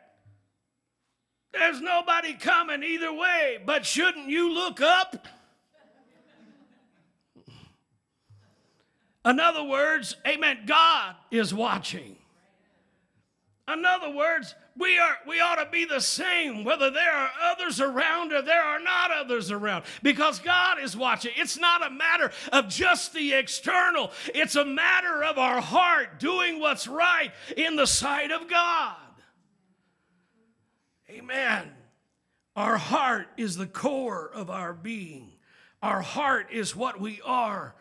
There's 1.52 1.80
nobody 1.80 2.34
coming 2.34 2.82
either 2.82 3.12
way, 3.12 3.58
but 3.64 3.86
shouldn't 3.86 4.28
you 4.28 4.52
look 4.52 4.80
up? 4.80 5.26
In 9.24 9.40
other 9.40 9.64
words, 9.64 10.16
amen, 10.26 10.60
God 10.66 11.14
is 11.30 11.52
watching. 11.52 12.16
In 13.70 13.84
other 13.84 14.10
words, 14.10 14.54
we 14.78 14.98
are 14.98 15.16
we 15.26 15.40
ought 15.40 15.56
to 15.56 15.68
be 15.70 15.84
the 15.84 16.00
same 16.00 16.62
whether 16.64 16.90
there 16.90 17.12
are 17.12 17.30
others 17.42 17.80
around 17.80 18.32
or 18.32 18.42
there 18.42 18.62
are 18.62 18.80
not 18.80 19.10
others 19.10 19.50
around 19.50 19.84
because 20.02 20.38
God 20.38 20.78
is 20.80 20.96
watching. 20.96 21.32
It's 21.36 21.58
not 21.58 21.86
a 21.86 21.90
matter 21.90 22.30
of 22.52 22.68
just 22.68 23.12
the 23.12 23.34
external. 23.34 24.12
It's 24.34 24.56
a 24.56 24.64
matter 24.64 25.24
of 25.24 25.38
our 25.38 25.60
heart 25.60 26.20
doing 26.20 26.60
what's 26.60 26.86
right 26.86 27.32
in 27.56 27.76
the 27.76 27.86
sight 27.86 28.30
of 28.30 28.48
God. 28.48 28.96
Amen. 31.10 31.72
Our 32.54 32.76
heart 32.76 33.28
is 33.36 33.56
the 33.56 33.66
core 33.66 34.30
of 34.32 34.50
our 34.50 34.72
being. 34.72 35.32
Our 35.82 36.02
heart 36.02 36.48
is 36.52 36.74
what 36.74 37.00
we 37.00 37.20
are 37.24 37.74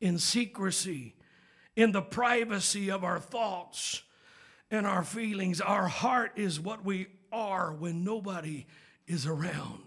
in 0.00 0.18
secrecy, 0.18 1.14
in 1.74 1.92
the 1.92 2.02
privacy 2.02 2.90
of 2.90 3.04
our 3.04 3.18
thoughts 3.18 4.02
and 4.70 4.86
our 4.86 5.04
feelings. 5.04 5.60
Our 5.60 5.88
heart 5.88 6.32
is 6.36 6.60
what 6.60 6.84
we 6.84 7.06
are 7.32 7.72
when 7.72 8.04
nobody 8.04 8.66
is 9.06 9.26
around. 9.26 9.82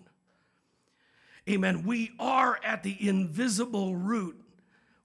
Amen. 1.49 1.83
We 1.85 2.11
are 2.19 2.59
at 2.63 2.83
the 2.83 2.95
invisible 3.07 3.95
root. 3.95 4.39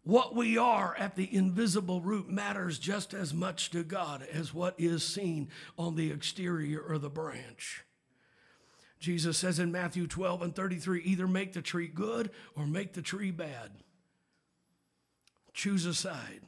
What 0.03 0.35
we 0.35 0.59
are 0.59 0.95
at 0.99 1.17
the 1.17 1.35
invisible 1.35 2.03
root 2.03 2.29
matters 2.29 2.79
just 2.79 3.15
as 3.15 3.33
much 3.33 3.71
to 3.71 3.83
God 3.83 4.27
as 4.31 4.53
what 4.53 4.75
is 4.77 5.03
seen 5.03 5.49
on 5.79 5.97
the 5.97 6.11
exterior 6.11 6.81
or 6.81 6.99
the 6.99 7.09
branch. 7.09 7.85
Jesus 9.01 9.39
says 9.39 9.59
in 9.59 9.73
Matthew 9.73 10.07
12 10.07 10.43
and 10.43 10.55
33 10.55 11.03
either 11.03 11.27
make 11.27 11.55
the 11.55 11.63
tree 11.63 11.89
good 11.89 12.31
or 12.55 12.67
make 12.67 12.93
the 12.93 13.03
tree 13.03 13.31
bad. 13.31 13.71
Choose 15.55 15.87
a 15.87 15.95
side 15.95 16.43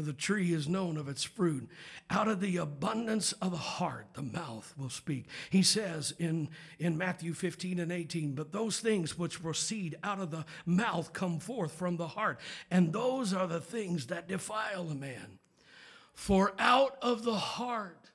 for 0.00 0.06
the 0.06 0.12
tree 0.14 0.54
is 0.54 0.66
known 0.66 0.96
of 0.96 1.08
its 1.08 1.24
fruit. 1.24 1.68
Out 2.08 2.26
of 2.26 2.40
the 2.40 2.56
abundance 2.56 3.32
of 3.32 3.50
the 3.50 3.58
heart, 3.58 4.06
the 4.14 4.22
mouth 4.22 4.72
will 4.78 4.88
speak. 4.88 5.26
He 5.50 5.62
says 5.62 6.14
in, 6.18 6.48
in 6.78 6.96
Matthew 6.96 7.34
15 7.34 7.78
and 7.78 7.92
18, 7.92 8.34
but 8.34 8.50
those 8.50 8.80
things 8.80 9.18
which 9.18 9.42
proceed 9.42 9.98
out 10.02 10.18
of 10.18 10.30
the 10.30 10.46
mouth 10.64 11.12
come 11.12 11.38
forth 11.38 11.72
from 11.72 11.98
the 11.98 12.08
heart, 12.08 12.40
and 12.70 12.94
those 12.94 13.34
are 13.34 13.46
the 13.46 13.60
things 13.60 14.06
that 14.06 14.26
defile 14.26 14.88
a 14.88 14.94
man. 14.94 15.38
For 16.14 16.54
out 16.58 16.96
of 17.02 17.24
the 17.24 17.34
heart 17.34 18.10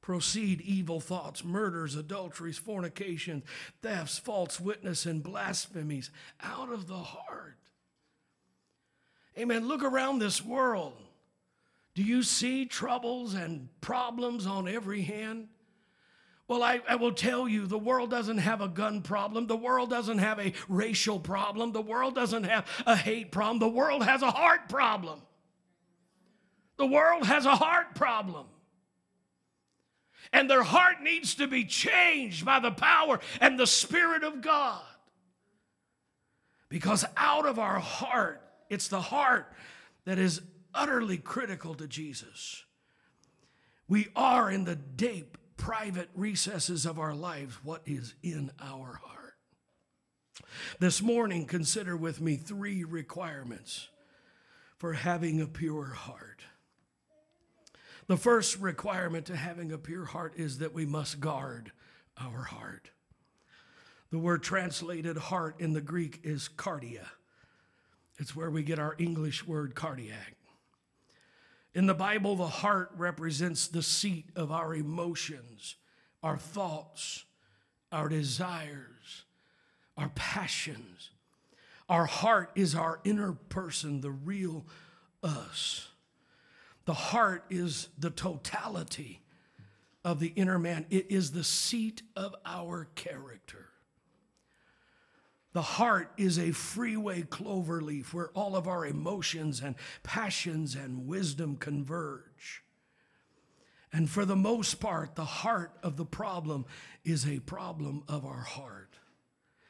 proceed 0.00 0.60
evil 0.60 0.98
thoughts, 0.98 1.44
murders, 1.44 1.94
adulteries, 1.94 2.58
fornications, 2.58 3.44
thefts, 3.80 4.18
false 4.18 4.58
witness, 4.58 5.06
and 5.06 5.22
blasphemies. 5.22 6.10
Out 6.42 6.72
of 6.72 6.88
the 6.88 6.98
heart. 6.98 7.58
Amen. 9.38 9.66
Look 9.66 9.82
around 9.82 10.18
this 10.18 10.44
world. 10.44 10.94
Do 11.94 12.02
you 12.02 12.22
see 12.22 12.66
troubles 12.66 13.34
and 13.34 13.68
problems 13.80 14.46
on 14.46 14.68
every 14.68 15.02
hand? 15.02 15.48
Well, 16.46 16.62
I, 16.62 16.80
I, 16.88 16.96
will 16.96 17.12
tell 17.12 17.48
you, 17.48 17.66
the 17.66 17.78
world 17.78 18.10
doesn't 18.10 18.38
have 18.38 18.60
a 18.60 18.68
gun 18.68 19.00
problem. 19.00 19.46
The 19.46 19.56
world 19.56 19.88
doesn't 19.88 20.18
have 20.18 20.38
a 20.38 20.52
racial 20.68 21.18
problem. 21.18 21.72
The 21.72 21.80
world 21.80 22.14
doesn't 22.14 22.44
have 22.44 22.66
a 22.84 22.94
hate 22.94 23.32
problem. 23.32 23.60
The 23.60 23.68
world 23.68 24.04
has 24.04 24.20
a 24.22 24.30
heart 24.30 24.68
problem. 24.68 25.22
The 26.76 26.86
world 26.86 27.24
has 27.26 27.46
a 27.46 27.56
heart 27.56 27.94
problem. 27.94 28.46
And 30.32 30.50
their 30.50 30.62
heart 30.62 30.96
needs 31.02 31.36
to 31.36 31.46
be 31.46 31.64
changed 31.64 32.44
by 32.44 32.60
the 32.60 32.72
power 32.72 33.20
and 33.40 33.58
the 33.58 33.66
Spirit 33.66 34.22
of 34.22 34.42
God. 34.42 34.82
Because 36.68 37.04
out 37.16 37.46
of 37.46 37.58
our 37.58 37.78
heart 37.78 38.42
it's 38.74 38.88
the 38.88 39.00
heart 39.00 39.50
that 40.04 40.18
is 40.18 40.42
utterly 40.74 41.16
critical 41.16 41.74
to 41.76 41.86
Jesus. 41.86 42.64
We 43.88 44.08
are 44.16 44.50
in 44.50 44.64
the 44.64 44.74
deep, 44.76 45.38
private 45.56 46.10
recesses 46.14 46.84
of 46.84 46.98
our 46.98 47.14
lives 47.14 47.54
what 47.62 47.82
is 47.86 48.14
in 48.22 48.50
our 48.60 49.00
heart. 49.02 49.36
This 50.80 51.00
morning, 51.00 51.46
consider 51.46 51.96
with 51.96 52.20
me 52.20 52.36
three 52.36 52.82
requirements 52.82 53.88
for 54.78 54.94
having 54.94 55.40
a 55.40 55.46
pure 55.46 55.84
heart. 55.84 56.42
The 58.08 58.16
first 58.16 58.58
requirement 58.58 59.26
to 59.26 59.36
having 59.36 59.70
a 59.70 59.78
pure 59.78 60.04
heart 60.04 60.34
is 60.36 60.58
that 60.58 60.74
we 60.74 60.84
must 60.84 61.20
guard 61.20 61.70
our 62.20 62.42
heart. 62.42 62.90
The 64.10 64.18
word 64.18 64.42
translated 64.42 65.16
heart 65.16 65.60
in 65.60 65.72
the 65.72 65.80
Greek 65.80 66.20
is 66.24 66.48
cardia. 66.48 67.06
It's 68.18 68.36
where 68.36 68.50
we 68.50 68.62
get 68.62 68.78
our 68.78 68.94
English 68.98 69.46
word 69.46 69.74
cardiac. 69.74 70.36
In 71.74 71.86
the 71.86 71.94
Bible, 71.94 72.36
the 72.36 72.46
heart 72.46 72.92
represents 72.96 73.66
the 73.66 73.82
seat 73.82 74.26
of 74.36 74.52
our 74.52 74.74
emotions, 74.74 75.74
our 76.22 76.36
thoughts, 76.36 77.24
our 77.90 78.08
desires, 78.08 79.24
our 79.96 80.10
passions. 80.14 81.10
Our 81.88 82.06
heart 82.06 82.50
is 82.54 82.74
our 82.74 83.00
inner 83.04 83.32
person, 83.32 84.00
the 84.00 84.10
real 84.10 84.64
us. 85.22 85.88
The 86.84 86.94
heart 86.94 87.44
is 87.50 87.88
the 87.98 88.10
totality 88.10 89.22
of 90.04 90.20
the 90.20 90.32
inner 90.36 90.58
man, 90.58 90.86
it 90.90 91.10
is 91.10 91.32
the 91.32 91.44
seat 91.44 92.02
of 92.14 92.34
our 92.44 92.88
character. 92.94 93.70
The 95.54 95.62
heart 95.62 96.10
is 96.16 96.36
a 96.36 96.50
freeway 96.50 97.22
clover 97.22 97.80
leaf 97.80 98.12
where 98.12 98.30
all 98.30 98.56
of 98.56 98.66
our 98.66 98.84
emotions 98.84 99.60
and 99.62 99.76
passions 100.02 100.74
and 100.74 101.06
wisdom 101.06 101.56
converge. 101.56 102.64
And 103.92 104.10
for 104.10 104.24
the 104.24 104.34
most 104.34 104.80
part, 104.80 105.14
the 105.14 105.24
heart 105.24 105.70
of 105.84 105.96
the 105.96 106.04
problem 106.04 106.66
is 107.04 107.24
a 107.24 107.38
problem 107.38 108.02
of 108.08 108.26
our 108.26 108.42
heart. 108.42 108.98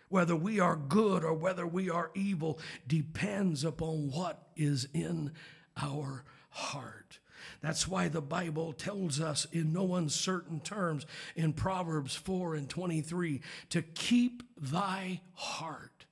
Whether 0.08 0.34
we 0.34 0.58
are 0.58 0.76
good 0.76 1.22
or 1.22 1.34
whether 1.34 1.66
we 1.66 1.90
are 1.90 2.10
evil 2.14 2.58
depends 2.86 3.62
upon 3.62 4.10
what 4.10 4.48
is 4.56 4.88
in 4.94 5.32
our 5.76 6.24
heart. 6.48 7.18
That's 7.60 7.88
why 7.88 8.08
the 8.08 8.22
Bible 8.22 8.72
tells 8.72 9.20
us 9.20 9.46
in 9.52 9.72
no 9.72 9.94
uncertain 9.94 10.60
terms 10.60 11.06
in 11.36 11.52
Proverbs 11.52 12.14
4 12.14 12.54
and 12.54 12.68
23 12.68 13.40
to 13.70 13.82
keep 13.82 14.42
thy 14.60 15.20
heart. 15.32 16.06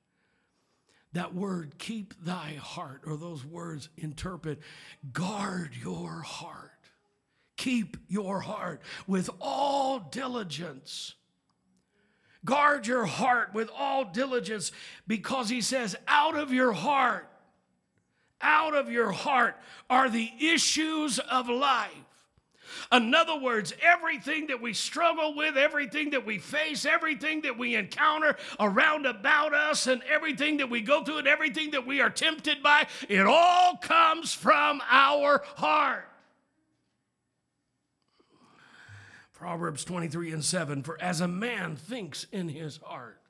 That 1.12 1.34
word, 1.34 1.78
keep 1.78 2.14
thy 2.24 2.54
heart, 2.54 3.02
or 3.06 3.16
those 3.16 3.44
words 3.44 3.90
interpret, 3.96 4.60
guard 5.12 5.76
your 5.80 6.22
heart. 6.22 6.70
Keep 7.56 7.98
your 8.08 8.40
heart 8.40 8.80
with 9.06 9.28
all 9.40 10.00
diligence. 10.00 11.14
Guard 12.44 12.86
your 12.86 13.04
heart 13.04 13.54
with 13.54 13.70
all 13.76 14.04
diligence 14.04 14.72
because 15.06 15.48
he 15.48 15.60
says, 15.60 15.94
out 16.08 16.34
of 16.34 16.52
your 16.52 16.72
heart 16.72 17.28
out 18.42 18.74
of 18.74 18.90
your 18.90 19.12
heart 19.12 19.56
are 19.88 20.08
the 20.08 20.30
issues 20.40 21.18
of 21.18 21.48
life. 21.48 21.90
In 22.90 23.14
other 23.14 23.38
words, 23.38 23.72
everything 23.82 24.48
that 24.48 24.60
we 24.60 24.72
struggle 24.72 25.34
with, 25.34 25.56
everything 25.56 26.10
that 26.10 26.26
we 26.26 26.38
face, 26.38 26.84
everything 26.84 27.42
that 27.42 27.58
we 27.58 27.74
encounter 27.74 28.36
around 28.60 29.06
about 29.06 29.54
us, 29.54 29.86
and 29.86 30.02
everything 30.10 30.58
that 30.58 30.70
we 30.70 30.80
go 30.80 31.04
through, 31.04 31.18
and 31.18 31.28
everything 31.28 31.70
that 31.72 31.86
we 31.86 32.00
are 32.00 32.10
tempted 32.10 32.62
by, 32.62 32.86
it 33.08 33.26
all 33.26 33.76
comes 33.76 34.32
from 34.32 34.80
our 34.88 35.42
heart. 35.56 36.08
Proverbs 39.32 39.84
23 39.84 40.32
and 40.32 40.44
7 40.44 40.82
For 40.82 41.00
as 41.02 41.20
a 41.20 41.28
man 41.28 41.76
thinks 41.76 42.26
in 42.30 42.48
his 42.48 42.76
heart, 42.76 43.20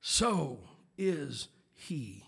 so 0.00 0.60
is 0.96 1.48
he. 1.72 2.24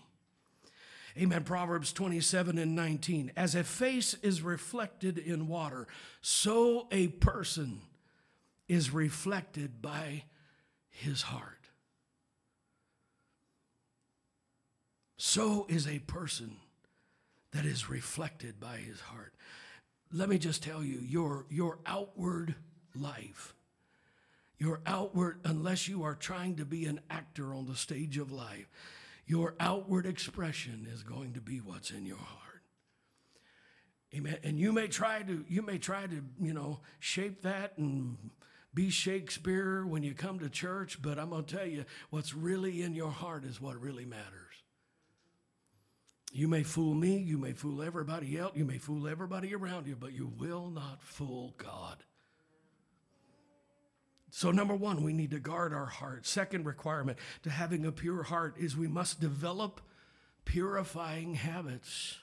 Amen. 1.17 1.43
Proverbs 1.43 1.91
27 1.93 2.59
and 2.59 2.75
19. 2.75 3.31
As 3.35 3.55
a 3.55 3.63
face 3.63 4.13
is 4.21 4.43
reflected 4.43 5.17
in 5.17 5.47
water, 5.47 5.87
so 6.21 6.87
a 6.91 7.07
person 7.07 7.81
is 8.67 8.93
reflected 8.93 9.81
by 9.81 10.25
his 10.89 11.23
heart. 11.23 11.69
So 15.17 15.65
is 15.67 15.87
a 15.87 15.99
person 15.99 16.57
that 17.51 17.65
is 17.65 17.89
reflected 17.89 18.59
by 18.59 18.77
his 18.77 18.99
heart. 18.99 19.33
Let 20.13 20.29
me 20.29 20.37
just 20.37 20.61
tell 20.61 20.83
you 20.83 20.99
your, 20.99 21.45
your 21.49 21.79
outward 21.87 22.53
life, 22.95 23.55
your 24.59 24.81
outward, 24.85 25.39
unless 25.43 25.87
you 25.87 26.03
are 26.03 26.15
trying 26.15 26.57
to 26.57 26.65
be 26.65 26.85
an 26.85 26.99
actor 27.09 27.55
on 27.55 27.65
the 27.65 27.75
stage 27.75 28.19
of 28.19 28.31
life, 28.31 28.69
your 29.27 29.55
outward 29.59 30.05
expression 30.05 30.87
is 30.91 31.03
going 31.03 31.33
to 31.33 31.41
be 31.41 31.57
what's 31.57 31.91
in 31.91 32.05
your 32.05 32.17
heart. 32.17 32.63
Amen. 34.15 34.37
And 34.43 34.57
you 34.57 34.71
may 34.71 34.87
try 34.87 35.21
to, 35.21 35.45
you 35.49 35.61
may 35.61 35.77
try 35.77 36.07
to, 36.07 36.23
you 36.41 36.53
know, 36.53 36.79
shape 36.99 37.41
that 37.41 37.77
and 37.77 38.17
be 38.73 38.89
Shakespeare 38.89 39.85
when 39.85 40.01
you 40.01 40.13
come 40.13 40.39
to 40.39 40.49
church, 40.49 41.01
but 41.01 41.19
I'm 41.19 41.31
going 41.31 41.43
to 41.43 41.55
tell 41.57 41.65
you 41.65 41.83
what's 42.09 42.33
really 42.33 42.81
in 42.83 42.93
your 42.93 43.11
heart 43.11 43.43
is 43.43 43.59
what 43.59 43.81
really 43.81 44.05
matters. 44.05 44.23
You 46.31 46.47
may 46.47 46.63
fool 46.63 46.93
me, 46.93 47.17
you 47.17 47.37
may 47.37 47.53
fool 47.53 47.81
everybody 47.81 48.37
else, 48.37 48.55
you 48.55 48.65
may 48.65 48.77
fool 48.77 49.07
everybody 49.07 49.53
around 49.53 49.87
you, 49.87 49.95
but 49.95 50.13
you 50.13 50.31
will 50.37 50.69
not 50.69 51.01
fool 51.01 51.55
God. 51.57 52.03
So, 54.37 54.51
number 54.51 54.75
one, 54.75 55.01
we 55.01 55.13
need 55.13 55.31
to 55.31 55.39
guard 55.39 55.73
our 55.73 55.87
heart. 55.87 56.27
Second 56.27 56.67
requirement 56.67 57.17
to 57.41 57.49
having 57.49 57.87
a 57.87 57.91
pure 57.91 58.21
heart 58.21 58.53
is 58.59 58.77
we 58.77 58.87
must 58.87 59.19
develop 59.19 59.81
purifying 60.45 61.33
habits. 61.33 62.19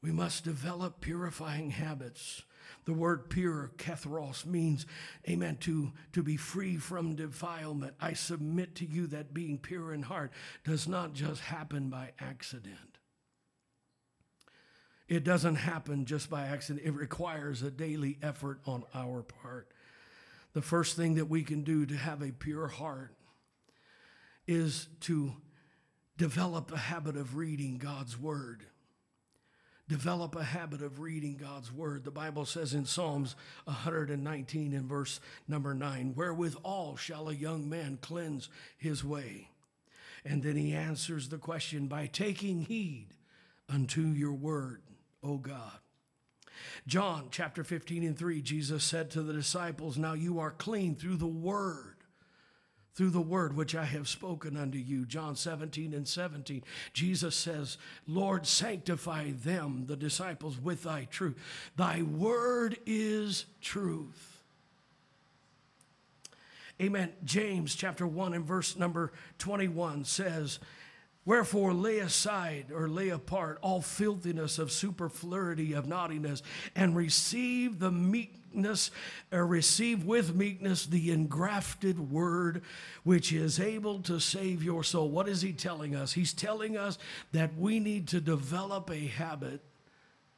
We 0.00 0.10
must 0.10 0.42
develop 0.42 1.02
purifying 1.02 1.68
habits. 1.68 2.44
The 2.86 2.94
word 2.94 3.28
pure, 3.28 3.72
katharos, 3.76 4.46
means, 4.46 4.86
amen, 5.28 5.58
to, 5.60 5.92
to 6.14 6.22
be 6.22 6.38
free 6.38 6.78
from 6.78 7.14
defilement. 7.14 7.92
I 8.00 8.14
submit 8.14 8.74
to 8.76 8.86
you 8.86 9.06
that 9.08 9.34
being 9.34 9.58
pure 9.58 9.92
in 9.92 10.00
heart 10.00 10.32
does 10.64 10.88
not 10.88 11.12
just 11.12 11.42
happen 11.42 11.90
by 11.90 12.12
accident. 12.18 12.96
It 15.10 15.24
doesn't 15.24 15.56
happen 15.56 16.06
just 16.06 16.30
by 16.30 16.46
accident. 16.46 16.86
It 16.86 16.94
requires 16.94 17.60
a 17.60 17.70
daily 17.70 18.16
effort 18.22 18.60
on 18.64 18.84
our 18.94 19.22
part 19.22 19.68
the 20.52 20.62
first 20.62 20.96
thing 20.96 21.14
that 21.14 21.28
we 21.28 21.42
can 21.42 21.62
do 21.62 21.86
to 21.86 21.96
have 21.96 22.22
a 22.22 22.32
pure 22.32 22.68
heart 22.68 23.14
is 24.46 24.88
to 25.00 25.32
develop 26.16 26.72
a 26.72 26.78
habit 26.78 27.16
of 27.16 27.36
reading 27.36 27.78
God's 27.78 28.18
word. 28.18 28.66
Develop 29.88 30.36
a 30.36 30.44
habit 30.44 30.82
of 30.82 31.00
reading 31.00 31.36
God's 31.36 31.72
word. 31.72 32.04
The 32.04 32.10
Bible 32.10 32.44
says 32.44 32.74
in 32.74 32.84
Psalms 32.84 33.34
119 33.64 34.72
in 34.72 34.86
verse 34.86 35.20
number 35.48 35.74
9, 35.74 36.14
wherewithal 36.14 36.96
shall 36.96 37.28
a 37.28 37.34
young 37.34 37.68
man 37.68 37.98
cleanse 38.00 38.48
his 38.76 39.04
way. 39.04 39.48
And 40.24 40.42
then 40.42 40.56
he 40.56 40.74
answers 40.74 41.28
the 41.28 41.38
question 41.38 41.86
by 41.86 42.06
taking 42.06 42.62
heed 42.62 43.08
unto 43.68 44.02
your 44.02 44.34
word, 44.34 44.82
O 45.22 45.38
God. 45.38 45.78
John 46.86 47.28
chapter 47.30 47.64
15 47.64 48.04
and 48.04 48.18
3, 48.18 48.42
Jesus 48.42 48.84
said 48.84 49.10
to 49.10 49.22
the 49.22 49.32
disciples, 49.32 49.96
Now 49.96 50.14
you 50.14 50.38
are 50.38 50.50
clean 50.50 50.94
through 50.94 51.16
the 51.16 51.26
word, 51.26 51.96
through 52.94 53.10
the 53.10 53.20
word 53.20 53.56
which 53.56 53.74
I 53.74 53.84
have 53.84 54.08
spoken 54.08 54.56
unto 54.56 54.78
you. 54.78 55.06
John 55.06 55.36
17 55.36 55.94
and 55.94 56.06
17, 56.06 56.62
Jesus 56.92 57.34
says, 57.34 57.78
Lord, 58.06 58.46
sanctify 58.46 59.32
them, 59.32 59.84
the 59.86 59.96
disciples, 59.96 60.58
with 60.58 60.82
thy 60.82 61.04
truth. 61.04 61.36
Thy 61.76 62.02
word 62.02 62.78
is 62.86 63.46
truth. 63.60 64.30
Amen. 66.80 67.12
James 67.24 67.74
chapter 67.74 68.06
1 68.06 68.32
and 68.32 68.44
verse 68.44 68.74
number 68.74 69.12
21 69.38 70.04
says, 70.04 70.58
Wherefore, 71.30 71.72
lay 71.72 72.00
aside 72.00 72.72
or 72.74 72.88
lay 72.88 73.10
apart 73.10 73.60
all 73.62 73.82
filthiness 73.82 74.58
of 74.58 74.72
superfluity 74.72 75.74
of 75.74 75.86
naughtiness, 75.86 76.42
and 76.74 76.96
receive 76.96 77.78
the 77.78 77.92
meekness, 77.92 78.90
or 79.30 79.46
receive 79.46 80.04
with 80.04 80.34
meekness 80.34 80.86
the 80.86 81.12
engrafted 81.12 82.10
word, 82.10 82.62
which 83.04 83.32
is 83.32 83.60
able 83.60 84.00
to 84.00 84.18
save 84.18 84.64
your 84.64 84.82
soul. 84.82 85.08
What 85.08 85.28
is 85.28 85.40
he 85.40 85.52
telling 85.52 85.94
us? 85.94 86.14
He's 86.14 86.32
telling 86.32 86.76
us 86.76 86.98
that 87.30 87.56
we 87.56 87.78
need 87.78 88.08
to 88.08 88.20
develop 88.20 88.90
a 88.90 89.06
habit 89.06 89.60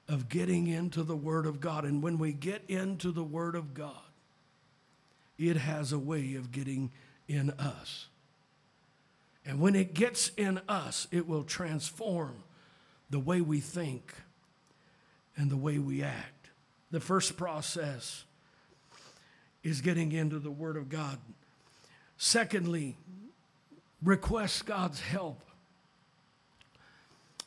of 0.09 0.29
getting 0.29 0.67
into 0.67 1.05
the 1.05 1.17
Word 1.17 1.47
of 1.47 1.59
God. 1.59 1.87
And 1.87 2.03
when 2.03 2.19
we 2.19 2.35
get 2.35 2.69
into 2.69 3.13
the 3.13 3.25
Word 3.25 3.55
of 3.55 3.73
God, 3.73 3.97
it 5.39 5.57
has 5.57 5.93
a 5.93 5.99
way 5.99 6.35
of 6.35 6.53
getting 6.53 6.93
in 7.29 7.49
us. 7.53 8.09
And 9.45 9.61
when 9.61 9.75
it 9.75 9.95
gets 9.95 10.31
in 10.37 10.61
us, 10.69 11.09
it 11.11 11.27
will 11.27 11.43
transform 11.43 12.45
the 13.11 13.19
way 13.19 13.41
we 13.41 13.61
think 13.61 14.15
and 15.37 15.51
the 15.51 15.57
way 15.57 15.79
we 15.79 16.03
act. 16.03 16.49
The 16.91 17.01
first 17.01 17.37
process 17.37 18.25
is 19.63 19.81
getting 19.81 20.13
into 20.13 20.39
the 20.39 20.51
Word 20.51 20.77
of 20.77 20.89
God. 20.89 21.19
Secondly, 22.17 22.97
request 24.03 24.67
God's 24.67 25.01
help. 25.01 25.43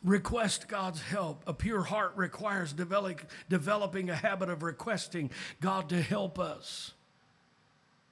Request 0.04 0.68
God's 0.68 1.02
help. 1.02 1.44
A 1.48 1.54
pure 1.54 1.84
heart 1.84 2.14
requires 2.16 2.74
develop, 2.74 3.22
developing 3.50 4.10
a 4.10 4.16
habit 4.16 4.50
of 4.50 4.64
requesting 4.64 5.32
God 5.62 5.90
to 5.90 6.02
help 6.02 6.40
us 6.40 6.94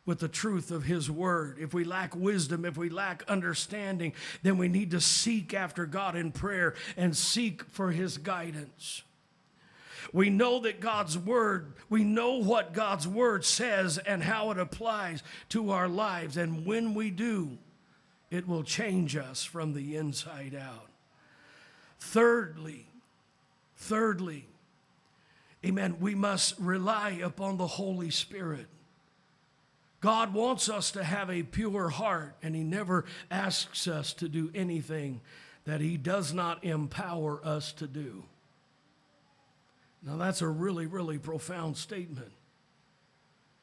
with 0.06 0.20
the 0.20 0.28
truth 0.28 0.72
of 0.72 0.84
His 0.84 1.10
Word. 1.10 1.58
If 1.60 1.74
we 1.74 1.84
lack 1.84 2.16
wisdom, 2.16 2.66
if 2.66 2.78
we 2.78 2.90
lack 2.90 3.24
understanding, 3.28 4.14
then 4.42 4.58
we 4.58 4.68
need 4.68 4.92
to 4.92 5.02
seek 5.02 5.54
after 5.54 5.86
God 5.86 6.16
in 6.16 6.32
prayer 6.32 6.76
and 6.98 7.16
seek 7.16 7.64
for 7.64 7.92
His 7.92 8.18
guidance. 8.18 9.04
We 10.12 10.30
know 10.30 10.60
that 10.62 10.80
God's 10.80 11.18
Word, 11.18 11.74
we 11.90 12.04
know 12.04 12.34
what 12.34 12.74
God's 12.74 13.08
Word 13.08 13.46
says 13.46 13.98
and 13.98 14.22
how 14.22 14.52
it 14.52 14.60
applies 14.60 15.24
to 15.50 15.72
our 15.72 15.88
lives. 15.88 16.38
And 16.38 16.66
when 16.66 16.94
we 16.94 17.10
do, 17.10 17.58
it 18.30 18.48
will 18.48 18.64
change 18.64 19.16
us 19.16 19.44
from 19.44 19.74
the 19.74 19.96
inside 19.96 20.56
out. 20.56 20.90
Thirdly, 22.00 22.88
thirdly, 23.78 24.48
amen, 25.66 25.98
we 26.00 26.16
must 26.16 26.60
rely 26.60 27.12
upon 27.24 27.58
the 27.58 27.68
Holy 27.68 28.10
Spirit. 28.10 28.68
God 30.04 30.34
wants 30.34 30.68
us 30.68 30.92
to 30.92 31.04
have 31.06 31.30
a 31.30 31.44
pure 31.44 31.88
heart, 31.88 32.36
and 32.44 32.54
He 32.54 32.62
never 32.62 33.06
asks 33.32 33.88
us 33.88 34.12
to 34.16 34.28
do 34.28 34.52
anything 34.54 35.22
that 35.64 35.80
He 35.80 35.96
does 35.96 36.34
not 36.34 36.62
empower 36.62 37.40
us 37.42 37.72
to 37.72 37.88
do. 37.88 38.24
Now, 40.06 40.18
that's 40.18 40.42
a 40.42 40.48
really, 40.50 40.88
really 40.88 41.18
profound 41.18 41.78
statement. 41.78 42.34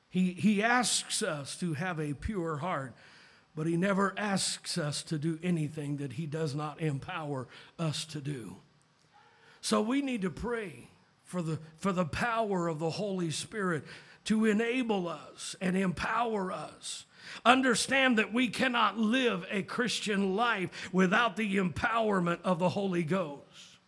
He, 0.08 0.32
he 0.32 0.62
asks 0.62 1.22
us 1.22 1.56
to 1.56 1.74
have 1.74 2.00
a 2.00 2.14
pure 2.14 2.56
heart, 2.56 2.94
but 3.54 3.66
He 3.66 3.76
never 3.76 4.14
asks 4.16 4.78
us 4.78 5.02
to 5.02 5.18
do 5.18 5.38
anything 5.42 5.98
that 5.98 6.14
He 6.14 6.24
does 6.24 6.54
not 6.54 6.80
empower 6.80 7.48
us 7.78 8.06
to 8.06 8.18
do. 8.18 8.56
So 9.60 9.82
we 9.82 10.00
need 10.00 10.22
to 10.22 10.30
pray 10.30 10.88
for 11.22 11.42
the, 11.42 11.58
for 11.76 11.92
the 11.92 12.06
power 12.06 12.66
of 12.66 12.78
the 12.78 12.88
Holy 12.88 13.30
Spirit 13.30 13.84
to 14.24 14.44
enable 14.44 15.08
us 15.08 15.56
and 15.60 15.76
empower 15.76 16.52
us. 16.52 17.06
Understand 17.44 18.18
that 18.18 18.32
we 18.32 18.48
cannot 18.48 18.98
live 18.98 19.46
a 19.50 19.62
Christian 19.62 20.36
life 20.36 20.90
without 20.92 21.36
the 21.36 21.56
empowerment 21.56 22.40
of 22.42 22.58
the 22.58 22.68
Holy 22.68 23.02
Ghost. 23.02 23.78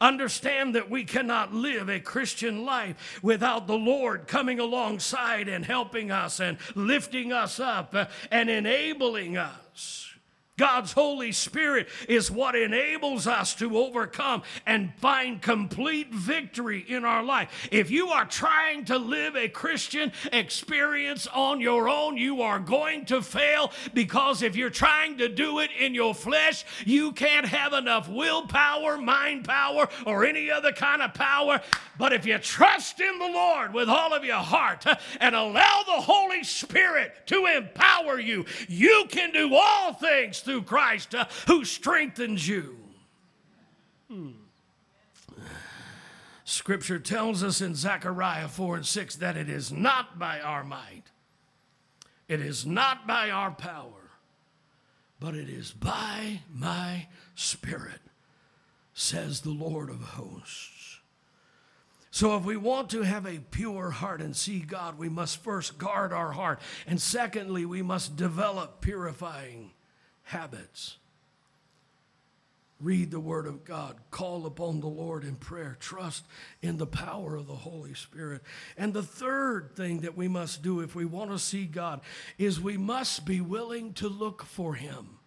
Understand 0.00 0.76
that 0.76 0.88
we 0.88 1.04
cannot 1.04 1.52
live 1.52 1.88
a 1.88 2.00
Christian 2.00 2.64
life 2.64 3.18
without 3.22 3.66
the 3.66 3.76
Lord 3.76 4.26
coming 4.28 4.60
alongside 4.60 5.48
and 5.48 5.64
helping 5.64 6.10
us 6.10 6.40
and 6.40 6.58
lifting 6.74 7.32
us 7.32 7.58
up 7.58 7.94
and 8.30 8.48
enabling 8.48 9.36
us 9.36 10.13
God's 10.56 10.92
Holy 10.92 11.32
Spirit 11.32 11.88
is 12.08 12.30
what 12.30 12.54
enables 12.54 13.26
us 13.26 13.56
to 13.56 13.76
overcome 13.76 14.44
and 14.64 14.94
find 14.98 15.42
complete 15.42 16.14
victory 16.14 16.84
in 16.86 17.04
our 17.04 17.24
life. 17.24 17.68
If 17.72 17.90
you 17.90 18.10
are 18.10 18.24
trying 18.24 18.84
to 18.84 18.96
live 18.96 19.34
a 19.34 19.48
Christian 19.48 20.12
experience 20.32 21.26
on 21.26 21.60
your 21.60 21.88
own, 21.88 22.16
you 22.16 22.42
are 22.42 22.60
going 22.60 23.04
to 23.06 23.20
fail 23.20 23.72
because 23.94 24.42
if 24.42 24.54
you're 24.54 24.70
trying 24.70 25.18
to 25.18 25.28
do 25.28 25.58
it 25.58 25.70
in 25.76 25.92
your 25.92 26.14
flesh, 26.14 26.64
you 26.84 27.10
can't 27.10 27.46
have 27.46 27.72
enough 27.72 28.08
willpower, 28.08 28.96
mind 28.96 29.44
power, 29.44 29.88
or 30.06 30.24
any 30.24 30.52
other 30.52 30.70
kind 30.70 31.02
of 31.02 31.14
power. 31.14 31.60
But 31.98 32.12
if 32.12 32.26
you 32.26 32.38
trust 32.38 33.00
in 33.00 33.18
the 33.18 33.26
Lord 33.26 33.74
with 33.74 33.88
all 33.88 34.12
of 34.12 34.24
your 34.24 34.36
heart 34.36 34.86
and 35.20 35.34
allow 35.34 35.82
the 35.84 36.00
Holy 36.00 36.44
Spirit 36.44 37.12
to 37.26 37.46
empower 37.46 38.20
you, 38.20 38.44
you 38.68 39.06
can 39.08 39.32
do 39.32 39.52
all 39.52 39.94
things 39.94 40.43
through 40.44 40.62
Christ 40.62 41.14
uh, 41.14 41.26
who 41.46 41.64
strengthens 41.64 42.46
you. 42.46 42.76
Hmm. 44.08 44.30
Scripture 46.44 46.98
tells 46.98 47.42
us 47.42 47.60
in 47.60 47.74
Zechariah 47.74 48.48
4 48.48 48.76
and 48.76 48.86
6 48.86 49.16
that 49.16 49.36
it 49.36 49.48
is 49.48 49.72
not 49.72 50.18
by 50.18 50.40
our 50.40 50.62
might, 50.62 51.04
it 52.28 52.40
is 52.40 52.66
not 52.66 53.06
by 53.06 53.30
our 53.30 53.50
power, 53.50 54.10
but 55.18 55.34
it 55.34 55.48
is 55.48 55.72
by 55.72 56.40
my 56.52 57.06
Spirit, 57.34 58.00
says 58.92 59.40
the 59.40 59.50
Lord 59.50 59.88
of 59.88 60.00
hosts. 60.00 61.00
So, 62.10 62.36
if 62.36 62.44
we 62.44 62.56
want 62.56 62.90
to 62.90 63.02
have 63.02 63.26
a 63.26 63.40
pure 63.50 63.90
heart 63.90 64.20
and 64.20 64.36
see 64.36 64.60
God, 64.60 64.98
we 64.98 65.08
must 65.08 65.42
first 65.42 65.78
guard 65.78 66.12
our 66.12 66.30
heart. 66.30 66.60
And 66.86 67.02
secondly, 67.02 67.64
we 67.64 67.82
must 67.82 68.14
develop 68.14 68.80
purifying 68.80 69.72
habits. 70.24 70.96
Read 72.80 73.10
the 73.10 73.20
Word 73.20 73.46
of 73.46 73.64
God. 73.64 73.96
Call 74.10 74.46
upon 74.46 74.80
the 74.80 74.88
Lord 74.88 75.24
in 75.24 75.36
prayer. 75.36 75.76
Trust 75.78 76.24
in 76.60 76.76
the 76.76 76.86
power 76.86 77.36
of 77.36 77.46
the 77.46 77.54
Holy 77.54 77.94
Spirit. 77.94 78.42
And 78.76 78.92
the 78.92 79.02
third 79.02 79.76
thing 79.76 80.00
that 80.00 80.16
we 80.16 80.28
must 80.28 80.62
do 80.62 80.80
if 80.80 80.94
we 80.94 81.04
want 81.04 81.30
to 81.30 81.38
see 81.38 81.66
God 81.66 82.00
is 82.36 82.60
we 82.60 82.76
must 82.76 83.24
be 83.24 83.40
willing 83.40 83.94
to 83.94 84.08
look 84.08 84.44
for 84.44 84.74
Him. 84.74 85.18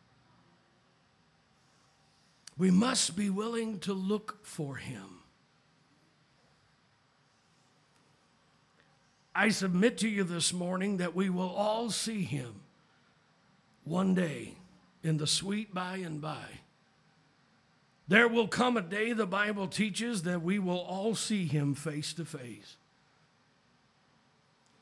We 2.58 2.70
must 2.70 3.16
be 3.16 3.30
willing 3.30 3.80
to 3.82 3.94
look 3.94 4.46
for 4.46 4.76
Him. 4.76 5.22
I 9.34 9.50
submit 9.50 10.00
to 10.00 10.10
you 10.10 10.24
this 10.24 10.52
morning 10.52 10.98
that 10.98 11.16
we 11.16 11.30
will 11.30 11.50
all 11.50 11.92
see 11.92 12.24
Him 12.24 12.62
one 13.84 14.14
day 14.14 14.57
in 15.08 15.18
the 15.18 15.26
sweet 15.26 15.74
by 15.74 15.98
and 15.98 16.22
by. 16.22 16.44
There 18.10 18.28
will 18.28 18.48
come 18.48 18.76
a 18.76 18.82
day, 18.82 19.14
the 19.14 19.26
Bible 19.26 19.68
teaches, 19.68 20.24
that 20.24 20.42
we 20.42 20.60
will 20.60 20.80
all 20.80 21.16
see 21.16 21.46
him 21.46 21.76
face 21.76 22.14
to 22.14 22.26
face. 22.26 22.76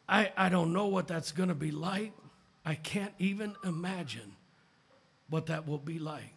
I, 0.10 0.32
I 0.36 0.50
don't 0.50 0.74
know 0.74 0.88
what 0.88 1.08
that's 1.08 1.32
going 1.32 1.50
to 1.50 1.56
be 1.56 1.72
like. 1.72 2.12
I 2.66 2.74
can't 2.74 3.14
even 3.20 3.56
imagine 3.64 4.36
what 5.30 5.46
that 5.46 5.68
will 5.68 5.78
be 5.78 6.00
like. 6.00 6.34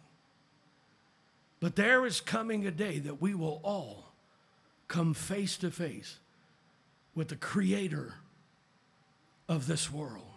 But 1.59 1.75
there 1.75 2.05
is 2.05 2.21
coming 2.21 2.65
a 2.65 2.71
day 2.71 2.99
that 2.99 3.21
we 3.21 3.33
will 3.33 3.59
all 3.63 4.13
come 4.87 5.13
face 5.13 5.57
to 5.57 5.71
face 5.71 6.17
with 7.15 7.27
the 7.27 7.35
creator 7.35 8.15
of 9.47 9.65
this 9.67 9.91
world. 9.91 10.29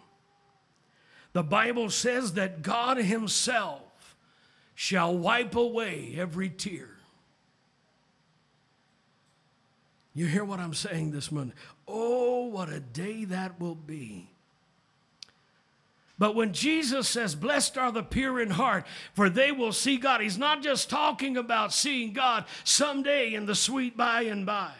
The 1.33 1.43
Bible 1.43 1.89
says 1.89 2.33
that 2.33 2.61
God 2.61 2.97
Himself 2.97 4.15
shall 4.75 5.17
wipe 5.17 5.55
away 5.55 6.15
every 6.17 6.49
tear. 6.49 6.89
You 10.15 10.27
hear 10.27 10.45
what 10.45 10.59
I'm 10.59 10.75
saying 10.75 11.11
this 11.11 11.31
morning? 11.31 11.53
Oh, 11.87 12.45
what 12.45 12.69
a 12.69 12.79
day 12.79 13.25
that 13.25 13.59
will 13.59 13.75
be. 13.75 14.29
But 16.19 16.35
when 16.35 16.53
Jesus 16.53 17.09
says, 17.09 17.33
Blessed 17.33 17.79
are 17.79 17.91
the 17.91 18.03
pure 18.03 18.39
in 18.39 18.51
heart, 18.51 18.85
for 19.15 19.27
they 19.27 19.51
will 19.51 19.73
see 19.73 19.97
God, 19.97 20.21
He's 20.21 20.37
not 20.37 20.61
just 20.61 20.87
talking 20.87 21.35
about 21.35 21.73
seeing 21.73 22.13
God 22.13 22.45
someday 22.63 23.33
in 23.33 23.47
the 23.47 23.55
sweet 23.55 23.97
by 23.97 24.21
and 24.23 24.45
by. 24.45 24.71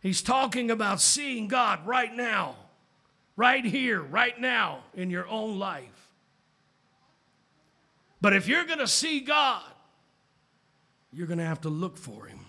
He's 0.00 0.22
talking 0.22 0.72
about 0.72 1.00
seeing 1.00 1.46
God 1.46 1.86
right 1.86 2.12
now 2.12 2.56
right 3.40 3.64
here, 3.64 4.02
right 4.02 4.38
now 4.38 4.80
in 4.92 5.08
your 5.08 5.26
own 5.26 5.58
life. 5.58 6.10
But 8.20 8.34
if 8.34 8.46
you're 8.46 8.66
going 8.66 8.80
to 8.80 8.86
see 8.86 9.20
God, 9.20 9.64
you're 11.10 11.26
going 11.26 11.38
to 11.38 11.46
have 11.46 11.62
to 11.62 11.70
look 11.70 11.96
for 11.96 12.26
Him. 12.26 12.40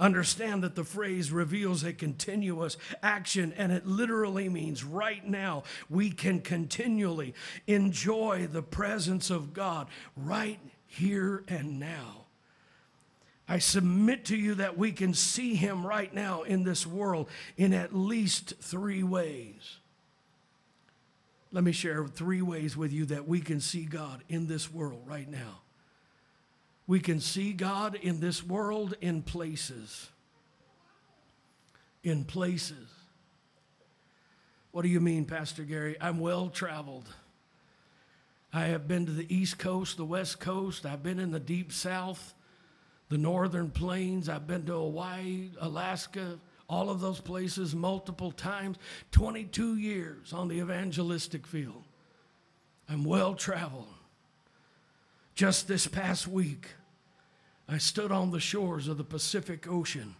Understand 0.00 0.64
that 0.64 0.74
the 0.74 0.82
phrase 0.82 1.30
reveals 1.30 1.84
a 1.84 1.92
continuous 1.92 2.76
action, 3.00 3.54
and 3.56 3.70
it 3.70 3.86
literally 3.86 4.48
means 4.48 4.82
right 4.82 5.24
now 5.24 5.62
we 5.88 6.10
can 6.10 6.40
continually 6.40 7.32
enjoy 7.68 8.48
the 8.50 8.62
presence 8.62 9.30
of 9.30 9.54
God 9.54 9.86
right 10.16 10.58
here 10.84 11.44
and 11.46 11.78
now. 11.78 12.24
I 13.48 13.60
submit 13.60 14.24
to 14.26 14.36
you 14.36 14.56
that 14.56 14.76
we 14.76 14.90
can 14.90 15.14
see 15.14 15.54
Him 15.54 15.86
right 15.86 16.12
now 16.12 16.42
in 16.42 16.64
this 16.64 16.84
world 16.84 17.28
in 17.56 17.72
at 17.72 17.94
least 17.94 18.54
three 18.60 19.04
ways. 19.04 19.78
Let 21.52 21.64
me 21.64 21.72
share 21.72 22.06
three 22.06 22.40
ways 22.40 22.76
with 22.76 22.92
you 22.92 23.04
that 23.06 23.28
we 23.28 23.40
can 23.40 23.60
see 23.60 23.84
God 23.84 24.24
in 24.28 24.46
this 24.46 24.72
world 24.72 25.02
right 25.06 25.28
now. 25.28 25.60
We 26.86 26.98
can 26.98 27.20
see 27.20 27.52
God 27.52 27.94
in 27.94 28.20
this 28.20 28.42
world 28.42 28.94
in 29.02 29.22
places. 29.22 30.08
In 32.02 32.24
places. 32.24 32.88
What 34.72 34.82
do 34.82 34.88
you 34.88 35.00
mean, 35.00 35.26
Pastor 35.26 35.62
Gary? 35.64 35.96
I'm 36.00 36.18
well 36.18 36.48
traveled. 36.48 37.08
I 38.54 38.64
have 38.66 38.88
been 38.88 39.04
to 39.04 39.12
the 39.12 39.34
East 39.34 39.58
Coast, 39.58 39.98
the 39.98 40.04
West 40.04 40.40
Coast. 40.40 40.86
I've 40.86 41.02
been 41.02 41.20
in 41.20 41.30
the 41.30 41.40
Deep 41.40 41.70
South, 41.70 42.34
the 43.10 43.18
Northern 43.18 43.70
Plains. 43.70 44.30
I've 44.30 44.46
been 44.46 44.64
to 44.66 44.72
Hawaii, 44.72 45.50
Alaska, 45.60 46.38
all 46.72 46.88
of 46.88 47.02
those 47.02 47.20
places 47.20 47.74
multiple 47.74 48.32
times, 48.32 48.78
22 49.10 49.76
years 49.76 50.32
on 50.32 50.48
the 50.48 50.58
evangelistic 50.58 51.46
field. 51.46 51.84
I'm 52.88 53.04
well 53.04 53.34
traveled. 53.34 53.92
Just 55.34 55.68
this 55.68 55.86
past 55.86 56.26
week, 56.26 56.68
I 57.68 57.76
stood 57.76 58.10
on 58.10 58.30
the 58.30 58.40
shores 58.40 58.88
of 58.88 58.96
the 58.96 59.04
Pacific 59.04 59.68
Ocean 59.68 60.14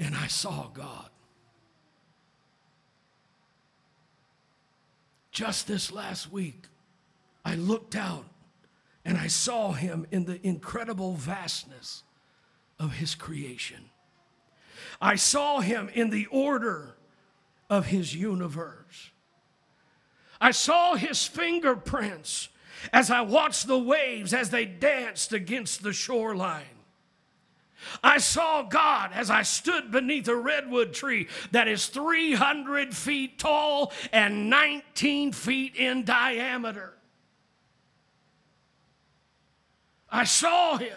and 0.00 0.14
I 0.16 0.28
saw 0.28 0.68
God. 0.72 1.10
Just 5.30 5.68
this 5.68 5.92
last 5.92 6.32
week, 6.32 6.68
I 7.44 7.54
looked 7.54 7.94
out 7.94 8.24
and 9.04 9.18
I 9.18 9.26
saw 9.26 9.72
him 9.72 10.06
in 10.10 10.24
the 10.24 10.44
incredible 10.46 11.12
vastness 11.12 12.02
of 12.80 12.94
his 12.94 13.14
creation. 13.14 13.90
I 15.00 15.16
saw 15.16 15.60
him 15.60 15.88
in 15.94 16.10
the 16.10 16.26
order 16.26 16.96
of 17.70 17.86
his 17.86 18.14
universe. 18.14 19.10
I 20.40 20.50
saw 20.50 20.94
his 20.94 21.26
fingerprints 21.26 22.48
as 22.92 23.10
I 23.10 23.22
watched 23.22 23.66
the 23.66 23.78
waves 23.78 24.32
as 24.32 24.50
they 24.50 24.64
danced 24.64 25.32
against 25.32 25.82
the 25.82 25.92
shoreline. 25.92 26.64
I 28.02 28.18
saw 28.18 28.62
God 28.62 29.10
as 29.12 29.30
I 29.30 29.42
stood 29.42 29.90
beneath 29.90 30.26
a 30.28 30.34
redwood 30.34 30.92
tree 30.92 31.28
that 31.52 31.68
is 31.68 31.86
300 31.86 32.94
feet 32.94 33.38
tall 33.38 33.92
and 34.12 34.50
19 34.50 35.32
feet 35.32 35.76
in 35.76 36.04
diameter. 36.04 36.94
I 40.10 40.24
saw 40.24 40.76
him 40.76 40.96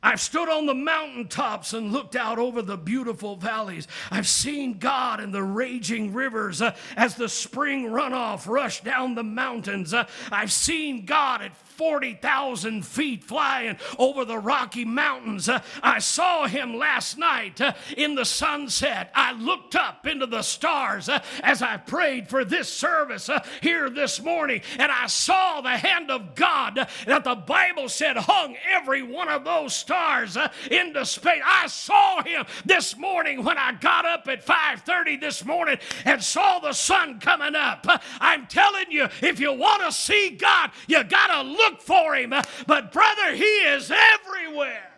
I've 0.00 0.20
stood 0.20 0.48
on 0.48 0.66
the 0.66 0.74
mountaintops 0.74 1.72
and 1.72 1.92
looked 1.92 2.14
out 2.14 2.38
over 2.38 2.62
the 2.62 2.76
beautiful 2.76 3.34
valleys. 3.34 3.88
I've 4.12 4.28
seen 4.28 4.78
God 4.78 5.18
in 5.18 5.32
the 5.32 5.42
raging 5.42 6.14
rivers 6.14 6.62
uh, 6.62 6.76
as 6.96 7.16
the 7.16 7.28
spring 7.28 7.88
runoff 7.88 8.46
rushed 8.46 8.84
down 8.84 9.16
the 9.16 9.24
mountains. 9.24 9.92
Uh, 9.92 10.06
I've 10.30 10.52
seen 10.52 11.04
God 11.04 11.42
at 11.42 11.52
40,000 11.78 12.84
feet 12.84 13.22
flying 13.22 13.78
over 13.98 14.24
the 14.24 14.38
Rocky 14.38 14.84
Mountains. 14.84 15.48
Uh, 15.48 15.60
I 15.80 16.00
saw 16.00 16.48
him 16.48 16.76
last 16.76 17.16
night 17.16 17.60
uh, 17.60 17.72
in 17.96 18.16
the 18.16 18.24
sunset. 18.24 19.12
I 19.14 19.32
looked 19.32 19.76
up 19.76 20.04
into 20.04 20.26
the 20.26 20.42
stars 20.42 21.08
uh, 21.08 21.22
as 21.42 21.62
I 21.62 21.76
prayed 21.76 22.28
for 22.28 22.44
this 22.44 22.68
service 22.68 23.28
uh, 23.28 23.44
here 23.62 23.88
this 23.88 24.20
morning, 24.20 24.60
and 24.76 24.90
I 24.90 25.06
saw 25.06 25.60
the 25.60 25.70
hand 25.76 26.10
of 26.10 26.34
God 26.34 26.88
that 27.06 27.22
the 27.22 27.36
Bible 27.36 27.88
said 27.88 28.16
hung 28.16 28.56
every 28.68 29.02
one 29.02 29.28
of 29.28 29.44
those 29.44 29.74
stars 29.74 30.36
uh, 30.36 30.48
into 30.70 31.06
space. 31.06 31.42
I 31.44 31.68
saw 31.68 32.24
him 32.24 32.44
this 32.64 32.96
morning 32.96 33.44
when 33.44 33.56
I 33.56 33.72
got 33.72 34.04
up 34.04 34.26
at 34.26 34.44
5:30 34.44 35.20
this 35.20 35.44
morning 35.44 35.78
and 36.04 36.22
saw 36.22 36.58
the 36.58 36.72
sun 36.72 37.20
coming 37.20 37.54
up. 37.54 37.86
Uh, 37.88 37.98
I'm 38.20 38.48
telling 38.48 38.90
you, 38.90 39.06
if 39.22 39.38
you 39.38 39.52
want 39.52 39.82
to 39.84 39.92
see 39.92 40.30
God, 40.30 40.72
you 40.88 41.04
got 41.04 41.28
to 41.28 41.37
look 41.42 41.80
for 41.80 42.14
him. 42.14 42.34
But 42.66 42.92
brother, 42.92 43.34
he 43.34 43.44
is 43.44 43.90
everywhere. 43.90 44.90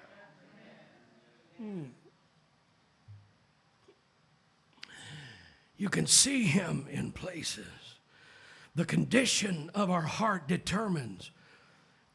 Hmm. 1.59 1.83
You 5.77 5.89
can 5.89 6.07
see 6.07 6.45
him 6.45 6.87
in 6.91 7.11
places. 7.13 7.65
The 8.75 8.85
condition 8.85 9.71
of 9.75 9.91
our 9.91 10.03
heart 10.03 10.47
determines 10.47 11.31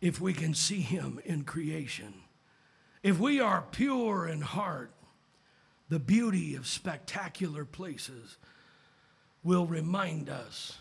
if 0.02 0.22
we 0.22 0.34
can 0.34 0.54
see 0.54 0.82
him 0.82 1.20
in 1.26 1.44
creation. 1.44 2.14
If 3.02 3.20
we 3.20 3.40
are 3.40 3.66
pure 3.72 4.28
in 4.28 4.42
heart, 4.42 4.92
the 5.90 6.00
beauty 6.00 6.56
of 6.56 6.68
spectacular 6.68 7.66
places 7.66 8.38
will 9.44 9.68
remind 9.68 10.30
us 10.30 10.80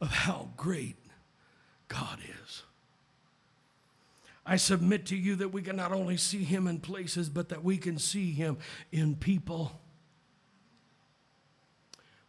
of 0.00 0.08
how 0.08 0.50
great 0.56 0.96
God 1.88 2.18
is. 2.44 2.62
I 4.44 4.56
submit 4.56 5.06
to 5.06 5.16
you 5.16 5.36
that 5.36 5.52
we 5.52 5.62
can 5.62 5.76
not 5.76 5.92
only 5.92 6.16
see 6.16 6.42
him 6.42 6.66
in 6.66 6.80
places, 6.80 7.28
but 7.28 7.50
that 7.50 7.62
we 7.62 7.78
can 7.78 7.98
see 7.98 8.32
him 8.32 8.58
in 8.90 9.14
people. 9.14 9.80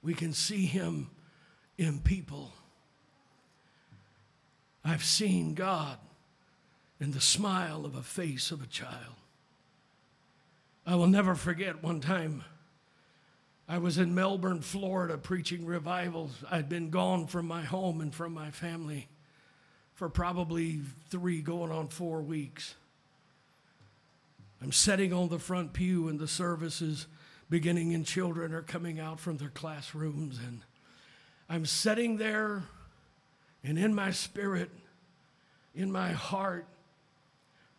We 0.01 0.13
can 0.13 0.33
see 0.33 0.65
him 0.65 1.09
in 1.77 1.99
people. 1.99 2.53
I've 4.85 5.03
seen 5.03 5.53
God 5.55 5.97
in 6.99 7.11
the 7.11 7.21
smile 7.21 7.85
of 7.85 7.95
a 7.95 8.03
face 8.03 8.51
of 8.51 8.61
a 8.61 8.67
child. 8.67 9.15
I 10.85 10.95
will 10.95 11.07
never 11.07 11.33
forget 11.33 11.81
one 11.81 12.01
time 12.01 12.43
I 13.67 13.77
was 13.77 13.97
in 13.97 14.13
Melbourne, 14.13 14.61
Florida, 14.61 15.17
preaching 15.17 15.65
revivals. 15.65 16.43
I'd 16.51 16.67
been 16.67 16.89
gone 16.89 17.27
from 17.27 17.47
my 17.47 17.61
home 17.61 18.01
and 18.01 18.13
from 18.13 18.33
my 18.33 18.51
family 18.51 19.07
for 20.03 20.09
probably 20.09 20.81
three, 21.11 21.41
going 21.41 21.71
on 21.71 21.87
four 21.87 22.21
weeks. 22.21 22.75
I'm 24.61 24.73
sitting 24.73 25.13
on 25.13 25.29
the 25.29 25.39
front 25.39 25.71
pew, 25.71 26.09
and 26.09 26.19
the 26.19 26.27
services 26.27 27.07
beginning, 27.49 27.93
and 27.93 28.05
children 28.05 28.53
are 28.53 28.63
coming 28.63 28.99
out 28.99 29.17
from 29.17 29.37
their 29.37 29.47
classrooms. 29.47 30.39
And 30.45 30.59
I'm 31.47 31.65
sitting 31.65 32.17
there, 32.17 32.63
and 33.63 33.79
in 33.79 33.95
my 33.95 34.11
spirit, 34.11 34.71
in 35.73 35.89
my 35.89 36.11
heart, 36.11 36.65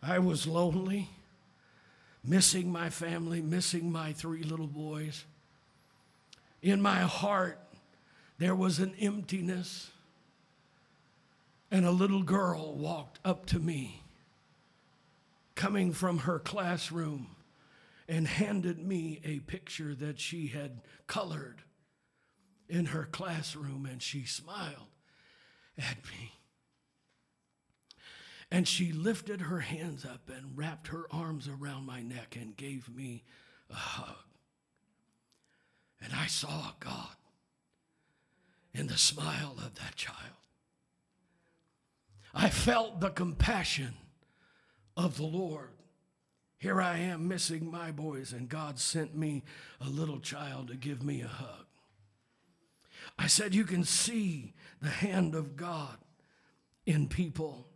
I 0.01 0.17
was 0.17 0.47
lonely, 0.47 1.09
missing 2.23 2.71
my 2.71 2.89
family, 2.89 3.39
missing 3.39 3.91
my 3.91 4.13
three 4.13 4.41
little 4.41 4.65
boys. 4.65 5.25
In 6.63 6.81
my 6.81 7.01
heart, 7.01 7.59
there 8.39 8.55
was 8.55 8.79
an 8.79 8.95
emptiness. 8.99 9.91
And 11.75 11.85
a 11.85 11.91
little 11.91 12.23
girl 12.23 12.73
walked 12.73 13.19
up 13.25 13.47
to 13.47 13.59
me, 13.59 14.01
coming 15.55 15.91
from 15.91 16.19
her 16.19 16.39
classroom, 16.39 17.35
and 18.07 18.25
handed 18.25 18.79
me 18.79 19.19
a 19.25 19.39
picture 19.39 19.93
that 19.93 20.17
she 20.17 20.47
had 20.47 20.79
colored 21.05 21.63
in 22.69 22.85
her 22.85 23.03
classroom, 23.03 23.85
and 23.85 24.01
she 24.01 24.23
smiled 24.23 24.87
at 25.77 25.97
me. 26.05 26.31
And 28.49 28.65
she 28.69 28.93
lifted 28.93 29.41
her 29.41 29.59
hands 29.59 30.05
up 30.05 30.29
and 30.29 30.57
wrapped 30.57 30.87
her 30.87 31.07
arms 31.11 31.49
around 31.49 31.85
my 31.85 32.01
neck 32.01 32.37
and 32.39 32.55
gave 32.55 32.87
me 32.87 33.25
a 33.69 33.75
hug. 33.75 34.23
And 36.01 36.13
I 36.13 36.27
saw 36.27 36.71
God 36.79 37.17
in 38.73 38.87
the 38.87 38.97
smile 38.97 39.55
of 39.57 39.75
that 39.75 39.97
child. 39.97 40.44
I 42.35 42.49
felt 42.49 42.99
the 42.99 43.09
compassion 43.09 43.93
of 44.97 45.15
the 45.15 45.23
Lord. 45.23 45.69
Here 46.57 46.81
I 46.81 46.97
am 46.97 47.29
missing 47.29 47.71
my 47.71 47.91
boys, 47.91 48.33
and 48.33 48.49
God 48.49 48.77
sent 48.77 49.15
me 49.15 49.43
a 49.79 49.87
little 49.87 50.19
child 50.19 50.67
to 50.67 50.75
give 50.75 51.01
me 51.01 51.21
a 51.21 51.27
hug. 51.27 51.65
I 53.17 53.27
said, 53.27 53.55
You 53.55 53.63
can 53.63 53.85
see 53.85 54.53
the 54.81 54.89
hand 54.89 55.33
of 55.33 55.55
God 55.55 55.97
in 56.85 57.07
people. 57.07 57.67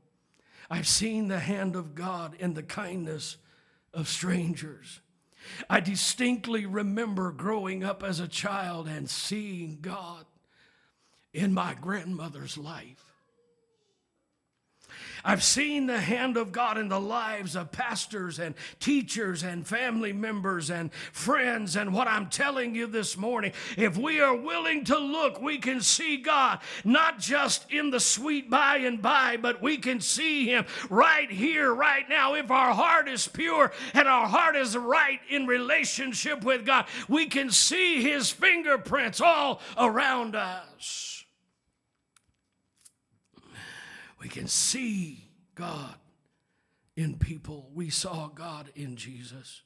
I've 0.70 0.88
seen 0.88 1.30
the 1.30 1.40
hand 1.40 1.76
of 1.76 1.96
God 1.96 2.36
in 2.38 2.54
the 2.54 2.64
kindness 2.64 3.38
of 3.94 4.08
strangers. 4.08 5.00
I 5.70 5.80
distinctly 5.80 6.66
remember 6.66 7.32
growing 7.32 7.84
up 7.84 8.04
as 8.04 8.20
a 8.20 8.28
child 8.28 8.88
and 8.88 9.10
seeing 9.10 9.80
God 9.82 10.26
in 11.34 11.54
my 11.54 11.76
grandmother's 11.80 12.58
life. 12.58 13.09
I've 15.24 15.44
seen 15.44 15.88
the 15.88 16.00
hand 16.00 16.38
of 16.38 16.52
God 16.52 16.78
in 16.78 16.90
the 16.90 17.00
lives 17.00 17.56
of 17.56 17.72
pastors 17.72 18.40
and 18.40 18.56
teachers 18.80 19.44
and 19.44 19.68
family 19.68 20.14
members 20.14 20.70
and 20.70 20.94
friends. 21.12 21.76
And 21.76 21.94
what 21.94 22.08
I'm 22.08 22.30
telling 22.30 22.76
you 22.76 22.88
this 22.88 23.18
morning, 23.18 23.54
if 23.78 23.98
we 23.98 24.20
are 24.22 24.36
willing 24.36 24.86
to 24.86 24.98
look, 24.98 25.42
we 25.42 25.58
can 25.58 25.82
see 25.82 26.18
God 26.18 26.60
not 26.84 27.20
just 27.20 27.70
in 27.72 27.90
the 27.92 28.00
sweet 28.00 28.50
by 28.50 28.78
and 28.78 29.02
by, 29.02 29.38
but 29.38 29.62
we 29.62 29.78
can 29.78 30.00
see 30.00 30.46
Him 30.46 30.66
right 30.90 31.30
here, 31.30 31.74
right 31.74 32.08
now. 32.08 32.36
If 32.36 32.52
our 32.52 32.74
heart 32.74 33.08
is 33.08 33.28
pure 33.28 33.72
and 33.94 34.08
our 34.08 34.28
heart 34.28 34.56
is 34.56 34.78
right 34.78 35.20
in 35.30 35.48
relationship 35.48 36.44
with 36.44 36.66
God, 36.66 36.86
we 37.08 37.26
can 37.26 37.52
see 37.52 38.02
His 38.02 38.30
fingerprints 38.30 39.22
all 39.22 39.62
around 39.78 40.36
us. 40.36 41.19
We 44.20 44.30
can 44.30 44.48
see 44.48 45.30
God 45.56 45.96
in 46.96 47.18
people. 47.18 47.70
We 47.74 47.90
saw 47.90 48.28
God 48.28 48.70
in 48.76 48.96
Jesus. 48.96 49.62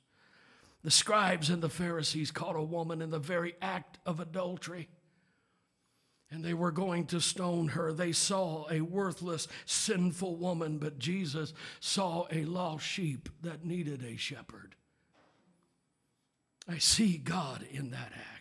The 0.84 0.92
scribes 0.92 1.50
and 1.50 1.62
the 1.62 1.70
Pharisees 1.70 2.32
caught 2.32 2.56
a 2.56 2.62
woman 2.62 3.02
in 3.02 3.10
the 3.10 3.20
very 3.20 3.56
act 3.62 3.98
of 4.06 4.20
adultery. 4.20 4.90
And 6.30 6.44
they 6.44 6.54
were 6.54 6.72
going 6.72 7.06
to 7.08 7.22
stone 7.22 7.70
her. 7.70 7.94
They 7.94 8.12
saw 8.12 8.66
a 8.70 8.82
worthless, 8.82 9.48
sinful 9.66 10.36
woman, 10.36 10.78
but 10.78 11.00
Jesus 11.00 11.54
saw 11.80 12.26
a 12.32 12.46
lost 12.46 12.86
sheep 12.86 13.30
that 13.44 13.66
needed 13.66 14.04
a 14.04 14.18
shepherd. 14.18 14.76
I 16.68 16.80
see 16.80 17.18
God 17.18 17.66
in 17.72 17.92
that 17.92 18.12
act. 18.14 18.33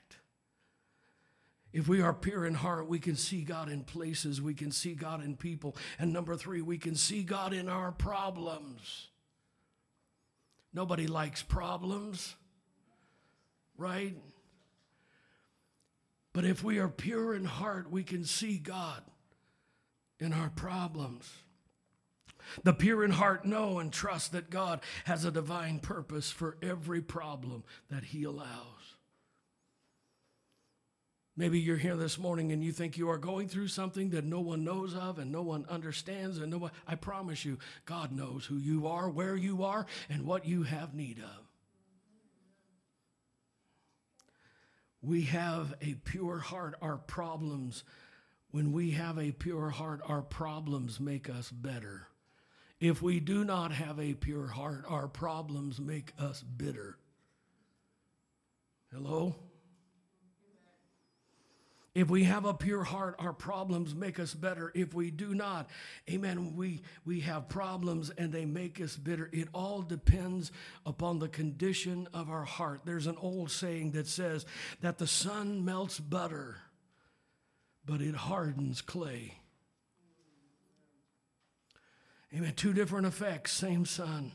If 1.72 1.88
we 1.88 2.02
are 2.02 2.12
pure 2.12 2.44
in 2.44 2.54
heart, 2.54 2.86
we 2.86 2.98
can 2.98 3.16
see 3.16 3.42
God 3.42 3.70
in 3.70 3.82
places, 3.82 4.42
we 4.42 4.54
can 4.54 4.70
see 4.70 4.94
God 4.94 5.24
in 5.24 5.36
people. 5.36 5.76
And 5.98 6.12
number 6.12 6.36
three, 6.36 6.60
we 6.60 6.76
can 6.76 6.94
see 6.94 7.22
God 7.22 7.52
in 7.52 7.68
our 7.68 7.92
problems. 7.92 9.08
Nobody 10.74 11.06
likes 11.06 11.42
problems, 11.42 12.34
right? 13.76 14.16
But 16.32 16.44
if 16.44 16.62
we 16.62 16.78
are 16.78 16.88
pure 16.88 17.34
in 17.34 17.44
heart, 17.44 17.90
we 17.90 18.04
can 18.04 18.24
see 18.24 18.58
God 18.58 19.02
in 20.18 20.32
our 20.32 20.50
problems. 20.50 21.30
The 22.64 22.72
pure 22.72 23.04
in 23.04 23.12
heart 23.12 23.44
know 23.44 23.78
and 23.78 23.92
trust 23.92 24.32
that 24.32 24.50
God 24.50 24.80
has 25.04 25.24
a 25.24 25.30
divine 25.30 25.78
purpose 25.78 26.30
for 26.30 26.56
every 26.62 27.00
problem 27.00 27.64
that 27.90 28.04
He 28.04 28.24
allows. 28.24 28.81
Maybe 31.34 31.58
you're 31.58 31.78
here 31.78 31.96
this 31.96 32.18
morning 32.18 32.52
and 32.52 32.62
you 32.62 32.72
think 32.72 32.98
you 32.98 33.08
are 33.08 33.16
going 33.16 33.48
through 33.48 33.68
something 33.68 34.10
that 34.10 34.24
no 34.24 34.40
one 34.40 34.64
knows 34.64 34.94
of 34.94 35.18
and 35.18 35.32
no 35.32 35.40
one 35.42 35.64
understands 35.70 36.38
and 36.38 36.50
no 36.50 36.58
one 36.58 36.72
I 36.86 36.94
promise 36.94 37.44
you 37.44 37.58
God 37.86 38.12
knows 38.12 38.44
who 38.44 38.58
you 38.58 38.86
are, 38.86 39.08
where 39.08 39.34
you 39.34 39.64
are 39.64 39.86
and 40.10 40.26
what 40.26 40.46
you 40.46 40.64
have 40.64 40.94
need 40.94 41.18
of. 41.20 41.48
We 45.00 45.22
have 45.22 45.74
a 45.80 45.94
pure 45.94 46.38
heart 46.38 46.76
our 46.82 46.98
problems 46.98 47.82
when 48.50 48.72
we 48.72 48.90
have 48.90 49.18
a 49.18 49.32
pure 49.32 49.70
heart 49.70 50.02
our 50.06 50.20
problems 50.20 51.00
make 51.00 51.30
us 51.30 51.50
better. 51.50 52.08
If 52.78 53.00
we 53.00 53.20
do 53.20 53.42
not 53.42 53.72
have 53.72 53.98
a 53.98 54.12
pure 54.12 54.48
heart 54.48 54.84
our 54.86 55.08
problems 55.08 55.80
make 55.80 56.12
us 56.18 56.42
bitter. 56.42 56.98
Hello? 58.92 59.34
If 61.94 62.08
we 62.08 62.24
have 62.24 62.46
a 62.46 62.54
pure 62.54 62.84
heart, 62.84 63.16
our 63.18 63.34
problems 63.34 63.94
make 63.94 64.18
us 64.18 64.32
better. 64.32 64.72
If 64.74 64.94
we 64.94 65.10
do 65.10 65.34
not, 65.34 65.68
amen, 66.10 66.56
we, 66.56 66.80
we 67.04 67.20
have 67.20 67.50
problems 67.50 68.08
and 68.16 68.32
they 68.32 68.46
make 68.46 68.80
us 68.80 68.96
bitter. 68.96 69.28
It 69.30 69.48
all 69.52 69.82
depends 69.82 70.52
upon 70.86 71.18
the 71.18 71.28
condition 71.28 72.08
of 72.14 72.30
our 72.30 72.44
heart. 72.44 72.82
There's 72.86 73.06
an 73.06 73.18
old 73.20 73.50
saying 73.50 73.90
that 73.92 74.06
says 74.06 74.46
that 74.80 74.96
the 74.96 75.06
sun 75.06 75.66
melts 75.66 76.00
butter, 76.00 76.56
but 77.84 78.00
it 78.00 78.14
hardens 78.14 78.80
clay. 78.80 79.34
Amen. 82.34 82.54
Two 82.56 82.72
different 82.72 83.06
effects, 83.06 83.52
same 83.52 83.84
sun. 83.84 84.32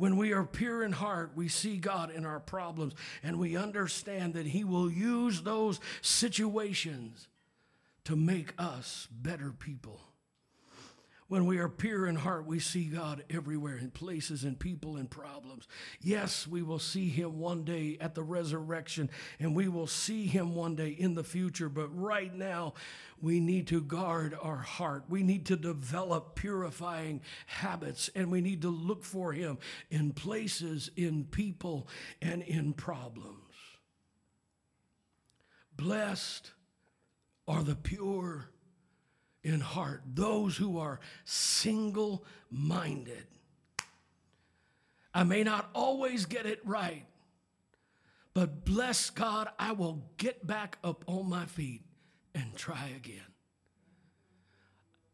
When 0.00 0.16
we 0.16 0.32
are 0.32 0.44
pure 0.44 0.82
in 0.82 0.92
heart, 0.92 1.32
we 1.34 1.48
see 1.48 1.76
God 1.76 2.10
in 2.10 2.24
our 2.24 2.40
problems 2.40 2.94
and 3.22 3.38
we 3.38 3.54
understand 3.54 4.32
that 4.32 4.46
He 4.46 4.64
will 4.64 4.90
use 4.90 5.42
those 5.42 5.78
situations 6.00 7.28
to 8.04 8.16
make 8.16 8.54
us 8.56 9.08
better 9.12 9.52
people. 9.52 10.00
When 11.30 11.46
we 11.46 11.58
are 11.58 11.68
pure 11.68 12.08
in 12.08 12.16
heart, 12.16 12.44
we 12.44 12.58
see 12.58 12.86
God 12.86 13.22
everywhere 13.30 13.78
in 13.78 13.92
places 13.92 14.42
and 14.42 14.58
people 14.58 14.96
and 14.96 15.08
problems. 15.08 15.68
Yes, 16.00 16.44
we 16.44 16.60
will 16.60 16.80
see 16.80 17.08
Him 17.08 17.38
one 17.38 17.62
day 17.62 17.96
at 18.00 18.16
the 18.16 18.24
resurrection, 18.24 19.08
and 19.38 19.54
we 19.54 19.68
will 19.68 19.86
see 19.86 20.26
Him 20.26 20.56
one 20.56 20.74
day 20.74 20.88
in 20.88 21.14
the 21.14 21.22
future. 21.22 21.68
But 21.68 21.96
right 21.96 22.34
now, 22.34 22.74
we 23.22 23.38
need 23.38 23.68
to 23.68 23.80
guard 23.80 24.36
our 24.42 24.56
heart. 24.56 25.04
We 25.08 25.22
need 25.22 25.46
to 25.46 25.56
develop 25.56 26.34
purifying 26.34 27.20
habits, 27.46 28.10
and 28.16 28.32
we 28.32 28.40
need 28.40 28.62
to 28.62 28.70
look 28.70 29.04
for 29.04 29.32
Him 29.32 29.58
in 29.88 30.12
places, 30.12 30.90
in 30.96 31.26
people, 31.26 31.86
and 32.20 32.42
in 32.42 32.72
problems. 32.72 33.36
Blessed 35.76 36.50
are 37.46 37.62
the 37.62 37.76
pure 37.76 38.48
in 39.42 39.60
heart, 39.60 40.02
those 40.14 40.56
who 40.56 40.78
are 40.78 41.00
single 41.24 42.24
minded. 42.50 43.26
I 45.12 45.24
may 45.24 45.42
not 45.42 45.70
always 45.74 46.26
get 46.26 46.46
it 46.46 46.60
right, 46.64 47.04
but 48.34 48.64
bless 48.64 49.10
God, 49.10 49.48
I 49.58 49.72
will 49.72 50.02
get 50.18 50.46
back 50.46 50.78
up 50.84 51.04
on 51.06 51.28
my 51.28 51.46
feet 51.46 51.82
and 52.34 52.54
try 52.54 52.92
again. 52.96 53.20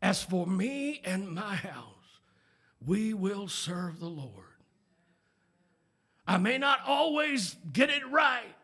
As 0.03 0.23
for 0.23 0.47
me 0.47 1.01
and 1.05 1.29
my 1.29 1.55
house, 1.55 1.95
we 2.85 3.15
will 3.15 3.49
serve 3.49 4.01
the 4.01 4.07
Lord. 4.07 4.45
I 6.27 6.39
may 6.39 6.59
not 6.59 6.81
always 6.87 7.57
get 7.73 7.89
it 7.89 8.07
right, 8.11 8.55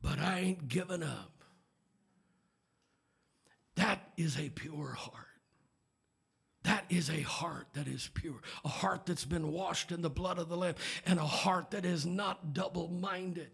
but 0.00 0.18
I 0.18 0.38
ain't 0.40 0.68
giving 0.68 1.02
up. 1.02 1.29
That 3.80 4.10
is 4.18 4.38
a 4.38 4.50
pure 4.50 4.92
heart. 4.92 5.26
That 6.64 6.84
is 6.90 7.08
a 7.08 7.22
heart 7.22 7.68
that 7.72 7.88
is 7.88 8.10
pure, 8.12 8.42
a 8.62 8.68
heart 8.68 9.06
that's 9.06 9.24
been 9.24 9.50
washed 9.50 9.90
in 9.90 10.02
the 10.02 10.10
blood 10.10 10.38
of 10.38 10.50
the 10.50 10.56
Lamb, 10.56 10.74
and 11.06 11.18
a 11.18 11.24
heart 11.24 11.70
that 11.70 11.86
is 11.86 12.04
not 12.04 12.52
double 12.52 12.88
minded, 12.88 13.50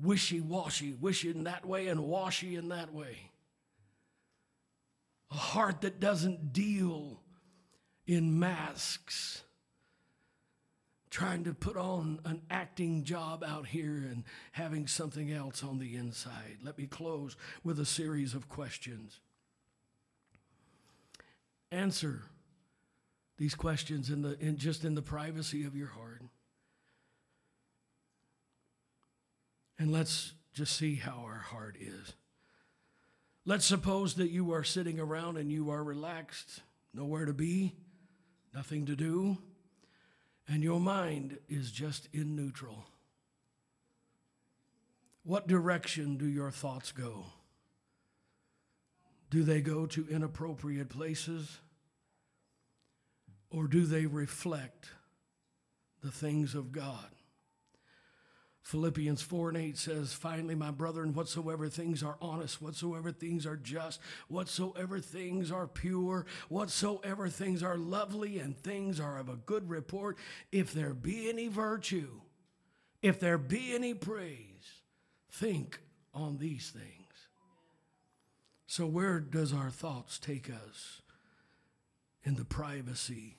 wishy 0.00 0.40
washy, 0.40 0.92
wishing 0.92 1.42
that 1.44 1.66
way 1.66 1.88
and 1.88 2.04
washy 2.04 2.54
in 2.54 2.68
that 2.68 2.94
way. 2.94 3.32
A 5.32 5.36
heart 5.36 5.80
that 5.80 5.98
doesn't 5.98 6.52
deal 6.52 7.20
in 8.06 8.38
masks 8.38 9.42
trying 11.16 11.44
to 11.44 11.54
put 11.54 11.78
on 11.78 12.20
an 12.26 12.42
acting 12.50 13.02
job 13.02 13.42
out 13.42 13.66
here 13.66 14.04
and 14.10 14.22
having 14.52 14.86
something 14.86 15.32
else 15.32 15.62
on 15.62 15.78
the 15.78 15.96
inside. 15.96 16.58
Let 16.62 16.76
me 16.76 16.86
close 16.86 17.36
with 17.64 17.80
a 17.80 17.86
series 17.86 18.34
of 18.34 18.50
questions. 18.50 19.18
Answer 21.72 22.24
these 23.38 23.54
questions 23.54 24.10
in 24.10 24.20
the 24.20 24.38
in 24.40 24.58
just 24.58 24.84
in 24.84 24.94
the 24.94 25.00
privacy 25.00 25.64
of 25.64 25.74
your 25.74 25.86
heart. 25.86 26.20
And 29.78 29.90
let's 29.90 30.34
just 30.52 30.76
see 30.76 30.96
how 30.96 31.22
our 31.24 31.38
heart 31.38 31.78
is. 31.80 32.12
Let's 33.46 33.64
suppose 33.64 34.16
that 34.16 34.28
you 34.28 34.52
are 34.52 34.64
sitting 34.64 35.00
around 35.00 35.38
and 35.38 35.50
you 35.50 35.70
are 35.70 35.82
relaxed, 35.82 36.60
nowhere 36.92 37.24
to 37.24 37.32
be, 37.32 37.72
nothing 38.52 38.84
to 38.84 38.94
do 38.94 39.38
and 40.48 40.62
your 40.62 40.80
mind 40.80 41.38
is 41.48 41.70
just 41.70 42.08
in 42.12 42.36
neutral. 42.36 42.86
What 45.24 45.48
direction 45.48 46.16
do 46.16 46.26
your 46.26 46.50
thoughts 46.50 46.92
go? 46.92 47.24
Do 49.28 49.42
they 49.42 49.60
go 49.60 49.86
to 49.86 50.06
inappropriate 50.08 50.88
places? 50.88 51.58
Or 53.50 53.66
do 53.66 53.86
they 53.86 54.06
reflect 54.06 54.90
the 56.02 56.12
things 56.12 56.54
of 56.54 56.70
God? 56.70 57.15
Philippians 58.66 59.22
4 59.22 59.50
and 59.50 59.58
8 59.58 59.78
says, 59.78 60.12
Finally, 60.12 60.56
my 60.56 60.72
brethren, 60.72 61.14
whatsoever 61.14 61.68
things 61.68 62.02
are 62.02 62.16
honest, 62.20 62.60
whatsoever 62.60 63.12
things 63.12 63.46
are 63.46 63.54
just, 63.54 64.00
whatsoever 64.26 64.98
things 64.98 65.52
are 65.52 65.68
pure, 65.68 66.26
whatsoever 66.48 67.28
things 67.28 67.62
are 67.62 67.76
lovely, 67.76 68.40
and 68.40 68.58
things 68.58 68.98
are 68.98 69.20
of 69.20 69.28
a 69.28 69.36
good 69.36 69.70
report, 69.70 70.18
if 70.50 70.74
there 70.74 70.94
be 70.94 71.28
any 71.28 71.46
virtue, 71.46 72.22
if 73.02 73.20
there 73.20 73.38
be 73.38 73.72
any 73.72 73.94
praise, 73.94 74.82
think 75.30 75.78
on 76.12 76.38
these 76.38 76.70
things. 76.70 77.28
So, 78.66 78.84
where 78.84 79.20
does 79.20 79.52
our 79.52 79.70
thoughts 79.70 80.18
take 80.18 80.50
us 80.50 81.02
in 82.24 82.34
the 82.34 82.44
privacy 82.44 83.36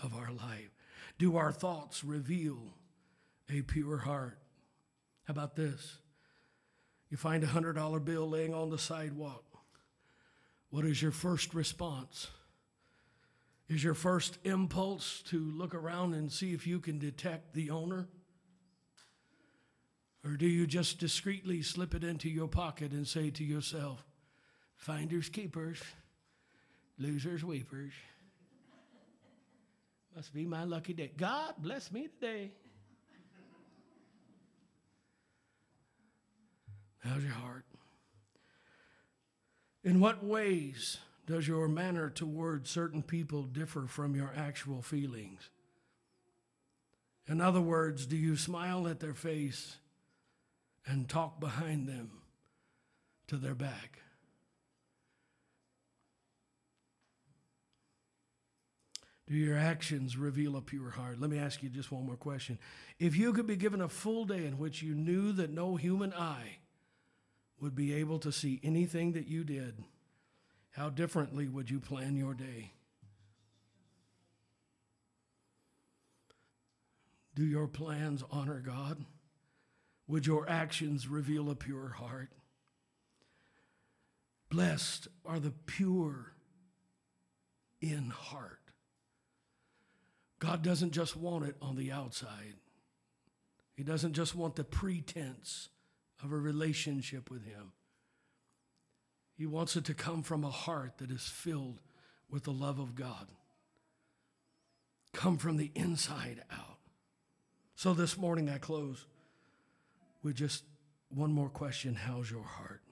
of 0.00 0.14
our 0.14 0.30
life? 0.30 0.70
Do 1.18 1.36
our 1.36 1.50
thoughts 1.50 2.04
reveal 2.04 2.76
a 3.50 3.62
pure 3.62 3.98
heart? 3.98 4.38
How 5.24 5.32
about 5.32 5.56
this? 5.56 5.98
You 7.10 7.16
find 7.16 7.44
a 7.44 7.48
$100 7.48 8.04
bill 8.04 8.28
laying 8.28 8.54
on 8.54 8.70
the 8.70 8.78
sidewalk. 8.78 9.44
What 10.70 10.84
is 10.84 11.00
your 11.00 11.12
first 11.12 11.54
response? 11.54 12.28
Is 13.68 13.82
your 13.82 13.94
first 13.94 14.38
impulse 14.44 15.22
to 15.28 15.38
look 15.38 15.74
around 15.74 16.14
and 16.14 16.30
see 16.30 16.52
if 16.52 16.66
you 16.66 16.80
can 16.80 16.98
detect 16.98 17.54
the 17.54 17.70
owner? 17.70 18.08
Or 20.24 20.36
do 20.36 20.46
you 20.46 20.66
just 20.66 20.98
discreetly 20.98 21.62
slip 21.62 21.94
it 21.94 22.02
into 22.02 22.28
your 22.28 22.48
pocket 22.48 22.92
and 22.92 23.06
say 23.06 23.30
to 23.30 23.44
yourself, 23.44 24.04
finders 24.76 25.28
keepers, 25.28 25.80
losers 26.98 27.44
weepers? 27.44 27.92
Must 30.16 30.32
be 30.32 30.46
my 30.46 30.64
lucky 30.64 30.92
day. 30.92 31.10
God 31.16 31.54
bless 31.58 31.90
me 31.90 32.08
today. 32.08 32.52
How's 37.04 37.22
your 37.22 37.32
heart? 37.32 37.64
In 39.82 40.00
what 40.00 40.24
ways 40.24 40.98
does 41.26 41.46
your 41.46 41.68
manner 41.68 42.08
toward 42.08 42.66
certain 42.66 43.02
people 43.02 43.42
differ 43.42 43.86
from 43.86 44.16
your 44.16 44.32
actual 44.34 44.80
feelings? 44.80 45.50
In 47.26 47.40
other 47.40 47.60
words, 47.60 48.06
do 48.06 48.16
you 48.16 48.36
smile 48.36 48.88
at 48.88 49.00
their 49.00 49.14
face 49.14 49.76
and 50.86 51.08
talk 51.08 51.40
behind 51.40 51.86
them 51.86 52.10
to 53.26 53.36
their 53.36 53.54
back? 53.54 53.98
Do 59.26 59.34
your 59.34 59.56
actions 59.56 60.18
reveal 60.18 60.56
a 60.56 60.60
pure 60.60 60.90
heart? 60.90 61.18
Let 61.18 61.30
me 61.30 61.38
ask 61.38 61.62
you 61.62 61.70
just 61.70 61.90
one 61.90 62.04
more 62.04 62.16
question. 62.16 62.58
If 62.98 63.16
you 63.16 63.32
could 63.32 63.46
be 63.46 63.56
given 63.56 63.80
a 63.80 63.88
full 63.88 64.26
day 64.26 64.44
in 64.44 64.58
which 64.58 64.82
you 64.82 64.94
knew 64.94 65.32
that 65.32 65.50
no 65.50 65.76
human 65.76 66.12
eye 66.12 66.58
would 67.60 67.74
be 67.74 67.94
able 67.94 68.18
to 68.18 68.32
see 68.32 68.60
anything 68.62 69.12
that 69.12 69.26
you 69.26 69.44
did, 69.44 69.84
how 70.70 70.90
differently 70.90 71.48
would 71.48 71.70
you 71.70 71.80
plan 71.80 72.16
your 72.16 72.34
day? 72.34 72.72
Do 77.34 77.44
your 77.44 77.66
plans 77.66 78.22
honor 78.30 78.62
God? 78.64 79.04
Would 80.06 80.26
your 80.26 80.48
actions 80.48 81.08
reveal 81.08 81.50
a 81.50 81.54
pure 81.54 81.88
heart? 81.88 82.30
Blessed 84.50 85.08
are 85.24 85.40
the 85.40 85.50
pure 85.50 86.34
in 87.80 88.10
heart. 88.10 88.60
God 90.38 90.62
doesn't 90.62 90.92
just 90.92 91.16
want 91.16 91.44
it 91.44 91.56
on 91.62 91.76
the 91.76 91.90
outside, 91.90 92.54
He 93.74 93.82
doesn't 93.82 94.12
just 94.12 94.34
want 94.34 94.56
the 94.56 94.64
pretense 94.64 95.70
of 96.22 96.32
a 96.32 96.36
relationship 96.36 97.30
with 97.30 97.44
Him. 97.44 97.72
He 99.36 99.46
wants 99.46 99.76
it 99.76 99.84
to 99.86 99.94
come 99.94 100.22
from 100.22 100.44
a 100.44 100.50
heart 100.50 100.98
that 100.98 101.10
is 101.10 101.22
filled 101.22 101.80
with 102.30 102.44
the 102.44 102.52
love 102.52 102.78
of 102.78 102.94
God. 102.94 103.28
Come 105.12 105.38
from 105.38 105.56
the 105.56 105.70
inside 105.74 106.42
out. 106.52 106.78
So 107.76 107.94
this 107.94 108.16
morning 108.16 108.48
I 108.48 108.58
close 108.58 109.06
with 110.22 110.36
just 110.36 110.64
one 111.08 111.32
more 111.32 111.48
question 111.48 111.94
How's 111.94 112.30
your 112.30 112.44
heart? 112.44 112.82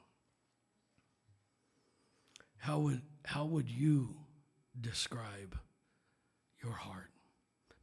How 2.58 2.78
would, 2.78 3.02
how 3.24 3.44
would 3.44 3.68
you 3.68 4.14
describe 4.80 5.58
your 6.62 6.72
heart? 6.72 7.10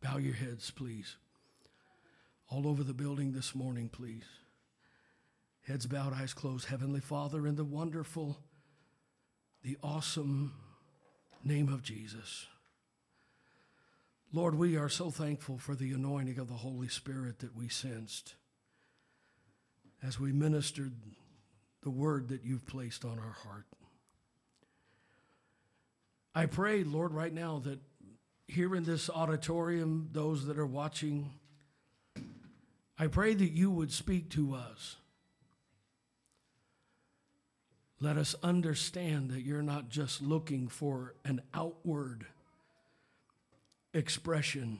Bow 0.01 0.17
your 0.17 0.33
heads, 0.33 0.71
please. 0.71 1.17
All 2.49 2.65
over 2.67 2.83
the 2.83 2.93
building 2.93 3.33
this 3.33 3.53
morning, 3.53 3.89
please. 3.89 4.23
Heads 5.69 5.85
bowed, 5.85 6.13
eyes 6.13 6.33
closed. 6.33 6.65
Heavenly 6.65 6.99
Father, 6.99 7.45
in 7.45 7.55
the 7.55 7.63
wonderful, 7.63 8.39
the 9.61 9.77
awesome 9.83 10.55
name 11.43 11.71
of 11.71 11.83
Jesus. 11.83 12.47
Lord, 14.33 14.55
we 14.55 14.77
are 14.77 14.89
so 14.89 15.11
thankful 15.11 15.59
for 15.59 15.75
the 15.75 15.91
anointing 15.91 16.39
of 16.39 16.47
the 16.47 16.55
Holy 16.55 16.87
Spirit 16.87 17.37
that 17.39 17.55
we 17.55 17.69
sensed 17.69 18.33
as 20.01 20.19
we 20.19 20.31
ministered 20.31 20.93
the 21.83 21.91
word 21.91 22.29
that 22.29 22.43
you've 22.43 22.65
placed 22.65 23.05
on 23.05 23.19
our 23.19 23.37
heart. 23.43 23.67
I 26.33 26.47
pray, 26.47 26.83
Lord, 26.83 27.13
right 27.13 27.33
now 27.33 27.59
that 27.59 27.79
here 28.47 28.75
in 28.75 28.85
this 28.85 29.07
auditorium, 29.07 30.09
those 30.13 30.47
that 30.47 30.57
are 30.57 30.65
watching, 30.65 31.29
I 32.97 33.05
pray 33.05 33.35
that 33.35 33.51
you 33.51 33.69
would 33.69 33.91
speak 33.91 34.31
to 34.31 34.55
us. 34.55 34.95
Let 38.01 38.17
us 38.17 38.35
understand 38.41 39.29
that 39.31 39.41
you're 39.41 39.61
not 39.61 39.89
just 39.89 40.21
looking 40.21 40.67
for 40.67 41.15
an 41.25 41.41
outward 41.53 42.25
expression 43.93 44.79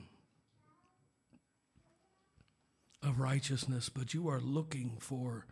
of 3.02 3.20
righteousness, 3.20 3.88
but 3.88 4.14
you 4.14 4.28
are 4.28 4.40
looking 4.40 4.96
for 5.00 5.46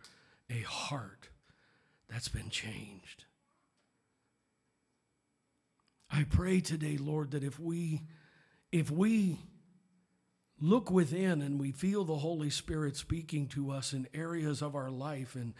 a 0.49 0.61
heart 0.61 1.29
that's 2.09 2.27
been 2.27 2.49
changed. 2.49 3.25
I 6.11 6.23
pray 6.23 6.59
today, 6.59 6.97
Lord, 6.97 7.31
that 7.31 7.43
if 7.43 7.59
we 7.59 8.01
if 8.71 8.89
we 8.89 9.37
look 10.59 10.91
within 10.91 11.41
and 11.41 11.59
we 11.59 11.71
feel 11.71 12.03
the 12.03 12.17
Holy 12.17 12.49
Spirit 12.49 12.97
speaking 12.97 13.47
to 13.47 13.71
us 13.71 13.93
in 13.93 14.07
areas 14.13 14.61
of 14.61 14.75
our 14.75 14.89
life 14.89 15.35
and 15.35 15.53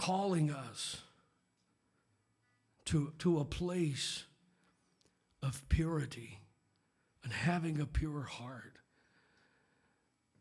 calling 0.00 0.50
us 0.50 1.02
to, 2.86 3.12
to 3.18 3.38
a 3.38 3.44
place 3.44 4.24
of 5.42 5.68
purity 5.68 6.40
and 7.22 7.34
having 7.34 7.78
a 7.78 7.84
pure 7.84 8.22
heart, 8.22 8.78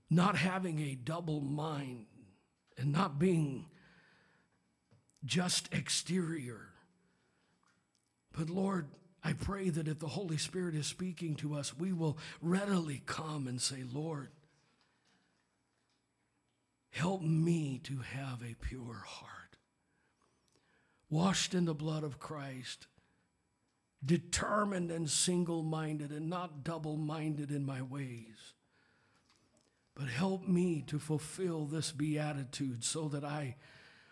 not 0.10 0.38
having 0.38 0.80
a 0.80 0.96
double 0.96 1.42
mind 1.42 2.06
and 2.78 2.94
not 2.94 3.20
being 3.20 3.66
just 5.26 5.68
exterior. 5.74 6.70
But 8.32 8.50
Lord, 8.50 8.88
I 9.22 9.34
pray 9.34 9.70
that 9.72 9.90
if 9.90 10.00
the 10.00 10.08
Holy 10.08 10.38
Spirit 10.38 10.74
is 10.74 10.88
speaking 10.88 11.36
to 11.36 11.56
us, 11.56 11.78
we 11.78 11.92
will 11.92 12.18
readily 12.42 13.02
come 13.06 13.46
and 13.46 13.62
say, 13.62 13.84
Lord, 13.92 14.30
help 16.92 17.22
me 17.22 17.82
to 17.84 17.98
have 17.98 18.42
a 18.42 18.56
pure 18.56 19.04
heart, 19.06 19.49
washed 21.10 21.54
in 21.54 21.66
the 21.66 21.74
blood 21.74 22.04
of 22.04 22.20
Christ, 22.20 22.88
determined 24.04 24.92
and 24.92 25.10
single 25.10 25.64
minded 25.64 26.12
and 26.12 26.30
not 26.30 26.64
double 26.64 26.98
minded 26.98 27.52
in 27.52 27.66
my 27.66 27.82
ways. 27.82 28.54
But 29.96 30.08
help 30.08 30.48
me 30.48 30.84
to 30.88 31.00
fulfill 31.00 31.66
this 31.66 31.92
beatitude 31.92 32.84
so 32.84 33.08
that 33.10 33.24
I 33.24 33.58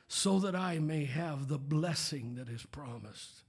so 0.09 0.39
that 0.39 0.55
I 0.55 0.79
may 0.79 1.03
have 1.03 1.49
the 1.49 1.57
blessing 1.57 2.35
that 2.35 2.47
is 2.47 2.65
promised 2.65 3.43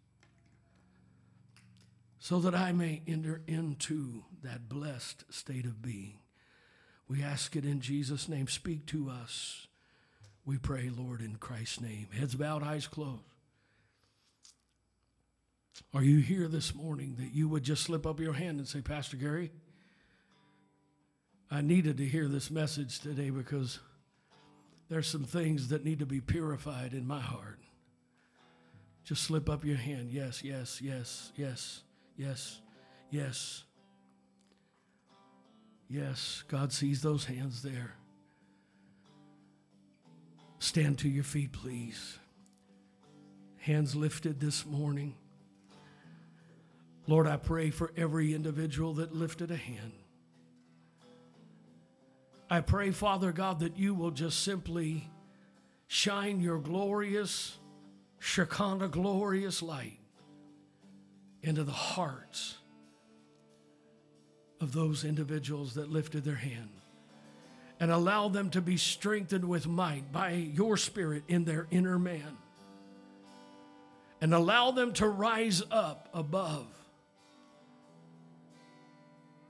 so 2.18 2.40
that 2.40 2.54
I 2.54 2.72
may 2.72 3.02
enter 3.06 3.42
into 3.46 4.24
that 4.42 4.68
blessed 4.68 5.24
state 5.32 5.64
of 5.64 5.80
being. 5.80 6.18
We 7.08 7.22
ask 7.22 7.56
it 7.56 7.64
in 7.64 7.80
Jesus' 7.80 8.28
name. 8.28 8.48
Speak 8.48 8.86
to 8.86 9.08
us. 9.08 9.66
We 10.44 10.58
pray, 10.58 10.90
Lord, 10.94 11.20
in 11.20 11.36
Christ's 11.36 11.80
name. 11.80 12.08
Heads 12.12 12.34
bowed, 12.34 12.62
eyes 12.62 12.86
closed. 12.86 13.22
Are 15.94 16.02
you 16.02 16.18
here 16.18 16.48
this 16.48 16.74
morning 16.74 17.16
that 17.18 17.32
you 17.32 17.48
would 17.48 17.62
just 17.62 17.82
slip 17.82 18.06
up 18.06 18.20
your 18.20 18.32
hand 18.34 18.58
and 18.58 18.68
say, 18.68 18.80
Pastor 18.80 19.16
Gary, 19.16 19.50
I 21.50 21.60
needed 21.60 21.96
to 21.98 22.04
hear 22.04 22.28
this 22.28 22.50
message 22.50 23.00
today 23.00 23.30
because 23.30 23.78
there's 24.88 25.06
some 25.06 25.24
things 25.24 25.68
that 25.68 25.84
need 25.84 25.98
to 25.98 26.06
be 26.06 26.20
purified 26.20 26.92
in 26.92 27.06
my 27.06 27.20
heart. 27.20 27.58
Just 29.04 29.22
slip 29.22 29.48
up 29.48 29.64
your 29.64 29.76
hand. 29.76 30.10
Yes, 30.10 30.44
yes, 30.44 30.80
yes, 30.82 31.32
yes. 31.36 31.82
Yes, 32.18 32.60
yes, 33.12 33.62
yes. 35.88 36.42
God 36.48 36.72
sees 36.72 37.00
those 37.00 37.24
hands 37.26 37.62
there. 37.62 37.94
Stand 40.58 40.98
to 40.98 41.08
your 41.08 41.22
feet, 41.22 41.52
please. 41.52 42.18
Hands 43.58 43.94
lifted 43.94 44.40
this 44.40 44.66
morning. 44.66 45.14
Lord, 47.08 47.26
I 47.26 47.38
pray 47.38 47.70
for 47.70 47.90
every 47.96 48.34
individual 48.34 48.94
that 48.94 49.14
lifted 49.14 49.50
a 49.50 49.56
hand. 49.56 49.92
I 52.50 52.60
pray, 52.60 52.90
Father 52.90 53.32
God, 53.32 53.60
that 53.60 53.78
you 53.78 53.94
will 53.94 54.10
just 54.10 54.44
simply 54.44 55.10
shine 55.86 56.40
your 56.40 56.58
glorious, 56.58 57.56
Shekinah 58.18 58.88
glorious 58.88 59.62
light 59.62 59.98
into 61.42 61.64
the 61.64 61.72
hearts 61.72 62.58
of 64.60 64.72
those 64.72 65.02
individuals 65.02 65.74
that 65.74 65.90
lifted 65.90 66.24
their 66.24 66.34
hand 66.34 66.68
and 67.80 67.90
allow 67.90 68.28
them 68.28 68.50
to 68.50 68.60
be 68.60 68.76
strengthened 68.76 69.46
with 69.46 69.66
might 69.66 70.12
by 70.12 70.32
your 70.32 70.76
spirit 70.76 71.22
in 71.26 71.44
their 71.44 71.66
inner 71.70 71.98
man 71.98 72.36
and 74.20 74.34
allow 74.34 74.72
them 74.72 74.92
to 74.92 75.08
rise 75.08 75.62
up 75.70 76.10
above. 76.12 76.66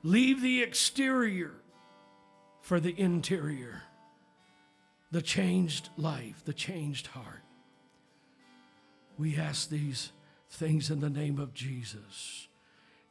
Leave 0.02 0.42
the 0.42 0.62
exterior 0.62 1.52
for 2.60 2.78
the 2.80 2.98
interior, 2.98 3.82
the 5.10 5.22
changed 5.22 5.88
life, 5.96 6.42
the 6.44 6.52
changed 6.52 7.08
heart. 7.08 7.42
We 9.18 9.36
ask 9.36 9.68
these 9.68 10.12
things 10.50 10.90
in 10.90 11.00
the 11.00 11.10
name 11.10 11.38
of 11.38 11.52
Jesus. 11.52 12.46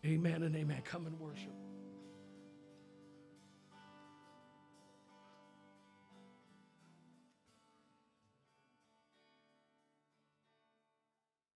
Amen 0.05 0.43
and 0.43 0.55
amen. 0.55 0.81
Come 0.85 1.05
and 1.05 1.19
worship. 1.19 1.53